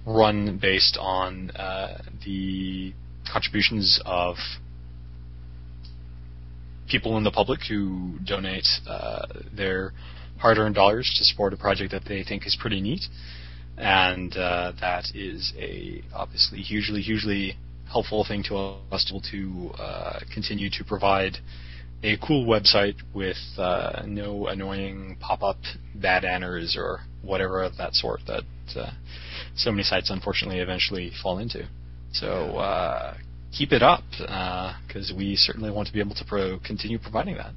run 0.06 0.58
based 0.60 0.96
on 1.00 1.50
uh, 1.50 2.00
the 2.24 2.92
contributions 3.30 4.00
of 4.06 4.36
people 6.88 7.16
in 7.16 7.24
the 7.24 7.30
public 7.30 7.60
who 7.68 8.18
donate 8.24 8.66
uh, 8.88 9.26
their 9.54 9.92
hard-earned 10.38 10.74
dollars 10.74 11.12
to 11.18 11.24
support 11.24 11.52
a 11.52 11.56
project 11.56 11.92
that 11.92 12.04
they 12.06 12.22
think 12.22 12.46
is 12.46 12.56
pretty 12.60 12.80
neat, 12.80 13.02
and 13.76 14.36
uh, 14.36 14.72
that 14.80 15.04
is 15.14 15.52
a 15.58 16.02
obviously 16.14 16.60
hugely, 16.60 17.00
hugely 17.00 17.56
helpful 17.90 18.24
thing 18.26 18.42
to 18.42 18.56
us 18.90 19.12
to 19.30 19.70
uh, 19.78 20.20
continue 20.32 20.68
to 20.70 20.84
provide 20.84 21.38
a 22.02 22.16
cool 22.18 22.46
website 22.46 22.96
with 23.14 23.36
uh, 23.58 24.02
no 24.06 24.46
annoying 24.48 25.16
pop-up 25.20 25.56
bad 25.94 26.24
anners 26.24 26.76
or 26.78 27.00
whatever 27.22 27.62
of 27.62 27.76
that 27.78 27.94
sort 27.94 28.20
that 28.26 28.44
uh, 28.76 28.90
so 29.54 29.70
many 29.70 29.82
sites 29.82 30.10
unfortunately 30.10 30.60
eventually 30.60 31.10
fall 31.22 31.38
into. 31.38 31.66
So 32.12 32.58
uh, 32.58 33.14
keep 33.56 33.72
it 33.72 33.82
up 33.82 34.02
because 34.86 35.12
we 35.16 35.36
certainly 35.36 35.70
want 35.70 35.86
to 35.86 35.92
be 35.92 36.00
able 36.00 36.14
to 36.14 36.24
pro- 36.24 36.58
continue 36.58 36.98
providing 36.98 37.36
that. 37.36 37.52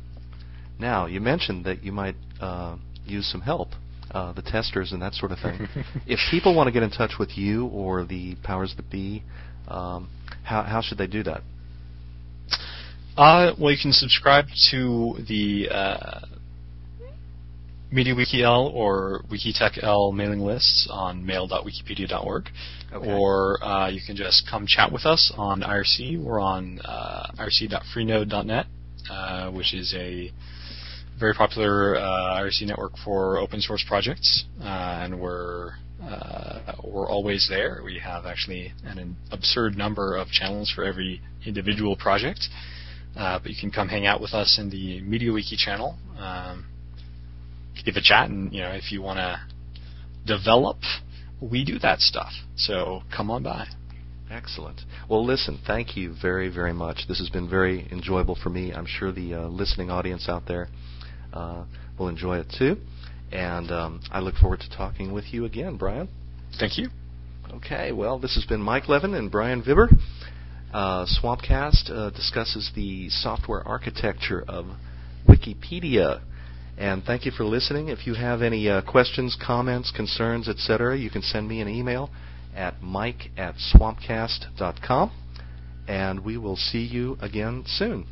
Now, 0.79 1.05
you 1.07 1.19
mentioned 1.19 1.65
that 1.65 1.83
you 1.83 1.91
might 1.91 2.15
uh, 2.39 2.77
use 3.05 3.29
some 3.29 3.41
help, 3.41 3.69
uh, 4.11 4.31
the 4.33 4.41
testers 4.41 4.91
and 4.91 5.01
that 5.01 5.13
sort 5.13 5.31
of 5.31 5.39
thing. 5.39 5.67
if 6.07 6.19
people 6.31 6.55
want 6.55 6.67
to 6.67 6.71
get 6.71 6.83
in 6.83 6.89
touch 6.89 7.13
with 7.19 7.37
you 7.37 7.67
or 7.67 8.05
the 8.05 8.35
powers 8.43 8.73
that 8.77 8.89
be, 8.89 9.23
um, 9.67 10.09
how 10.43 10.63
how 10.63 10.81
should 10.81 10.97
they 10.97 11.07
do 11.07 11.23
that? 11.23 11.41
Uh, 13.17 13.53
well, 13.59 13.71
you 13.71 13.77
can 13.81 13.91
subscribe 13.91 14.45
to 14.71 15.15
the 15.27 15.67
uh, 15.69 16.21
MediaWiki-l 17.93 18.71
or 18.73 19.23
wikitech-l 19.31 20.11
mailing 20.11 20.41
lists 20.41 20.87
on 20.91 21.25
mail.wikipedia.org, 21.25 22.49
Okay. 22.93 23.11
or 23.11 23.63
uh, 23.63 23.87
you 23.89 23.99
can 24.05 24.15
just 24.15 24.47
come 24.49 24.67
chat 24.67 24.91
with 24.91 25.05
us 25.05 25.31
on 25.37 25.61
IRC. 25.61 26.21
We're 26.21 26.39
on 26.39 26.79
uh, 26.79 27.31
irc.freenode.net, 27.39 28.65
uh, 29.09 29.51
which 29.51 29.73
is 29.73 29.93
a 29.95 30.31
very 31.19 31.33
popular 31.33 31.97
uh, 31.97 32.41
IRC 32.41 32.67
network 32.67 32.93
for 33.03 33.37
open 33.37 33.59
source 33.61 33.83
projects, 33.87 34.45
uh, 34.61 34.65
and 34.65 35.19
we're 35.19 35.73
uh, 36.01 36.73
we're 36.83 37.09
always 37.09 37.47
there. 37.49 37.81
We 37.83 37.99
have 37.99 38.25
actually 38.25 38.71
an 38.85 39.17
absurd 39.31 39.77
number 39.77 40.15
of 40.15 40.29
channels 40.29 40.71
for 40.73 40.83
every 40.83 41.21
individual 41.45 41.95
project. 41.95 42.47
Uh, 43.17 43.39
but 43.39 43.51
you 43.51 43.57
can 43.59 43.71
come 43.71 43.89
hang 43.89 44.05
out 44.05 44.21
with 44.21 44.33
us 44.33 44.57
in 44.59 44.69
the 44.69 45.01
MediaWiki 45.01 45.57
channel. 45.57 45.97
Um, 46.17 46.65
give 47.83 47.95
a 47.95 48.01
chat, 48.01 48.29
and 48.29 48.53
you 48.53 48.61
know 48.61 48.71
if 48.71 48.91
you 48.91 49.01
want 49.01 49.17
to 49.17 49.39
develop, 50.25 50.77
we 51.41 51.65
do 51.65 51.79
that 51.79 51.99
stuff. 51.99 52.31
So 52.55 53.01
come 53.15 53.31
on 53.31 53.43
by. 53.43 53.67
Excellent. 54.31 54.81
Well, 55.09 55.25
listen, 55.25 55.59
thank 55.65 55.97
you 55.97 56.13
very, 56.21 56.49
very 56.53 56.73
much. 56.73 57.05
This 57.07 57.17
has 57.19 57.29
been 57.29 57.49
very 57.49 57.87
enjoyable 57.91 58.35
for 58.35 58.49
me. 58.49 58.71
I'm 58.71 58.85
sure 58.85 59.11
the 59.11 59.33
uh, 59.33 59.47
listening 59.47 59.89
audience 59.89 60.29
out 60.29 60.43
there 60.47 60.67
uh, 61.33 61.65
will 61.97 62.09
enjoy 62.09 62.37
it 62.37 62.53
too. 62.55 62.77
And 63.31 63.71
um, 63.71 64.01
I 64.11 64.19
look 64.19 64.35
forward 64.35 64.59
to 64.59 64.69
talking 64.69 65.11
with 65.11 65.25
you 65.33 65.45
again, 65.45 65.77
Brion. 65.77 66.09
Thank 66.59 66.77
you. 66.77 66.89
Okay, 67.55 67.91
well, 67.91 68.19
this 68.19 68.35
has 68.35 68.45
been 68.45 68.61
Mike 68.61 68.87
Levin 68.87 69.15
and 69.15 69.31
Brion 69.31 69.63
Vibber. 69.63 69.87
Uh, 70.71 71.07
Swampcast 71.07 71.89
uh, 71.89 72.11
discusses 72.11 72.71
the 72.75 73.09
software 73.09 73.67
architecture 73.67 74.43
of 74.47 74.65
Wikipedia. 75.27 76.21
And 76.79 77.03
thank 77.03 77.25
you 77.25 77.31
for 77.31 77.43
listening. 77.43 77.89
If 77.89 78.07
you 78.07 78.13
have 78.13 78.41
any 78.41 78.69
uh, 78.69 78.81
questions, 78.81 79.35
comments, 79.45 79.91
concerns, 79.91 80.47
etc., 80.47 80.97
you 80.97 81.09
can 81.09 81.21
send 81.21 81.45
me 81.45 81.59
an 81.59 81.67
email 81.67 82.09
at 82.55 82.81
mike 82.81 83.31
at 83.37 83.55
swampcast.com. 83.55 85.11
And 85.89 86.23
we 86.23 86.37
will 86.37 86.55
see 86.55 86.79
you 86.85 87.17
again 87.21 87.65
soon. 87.67 88.07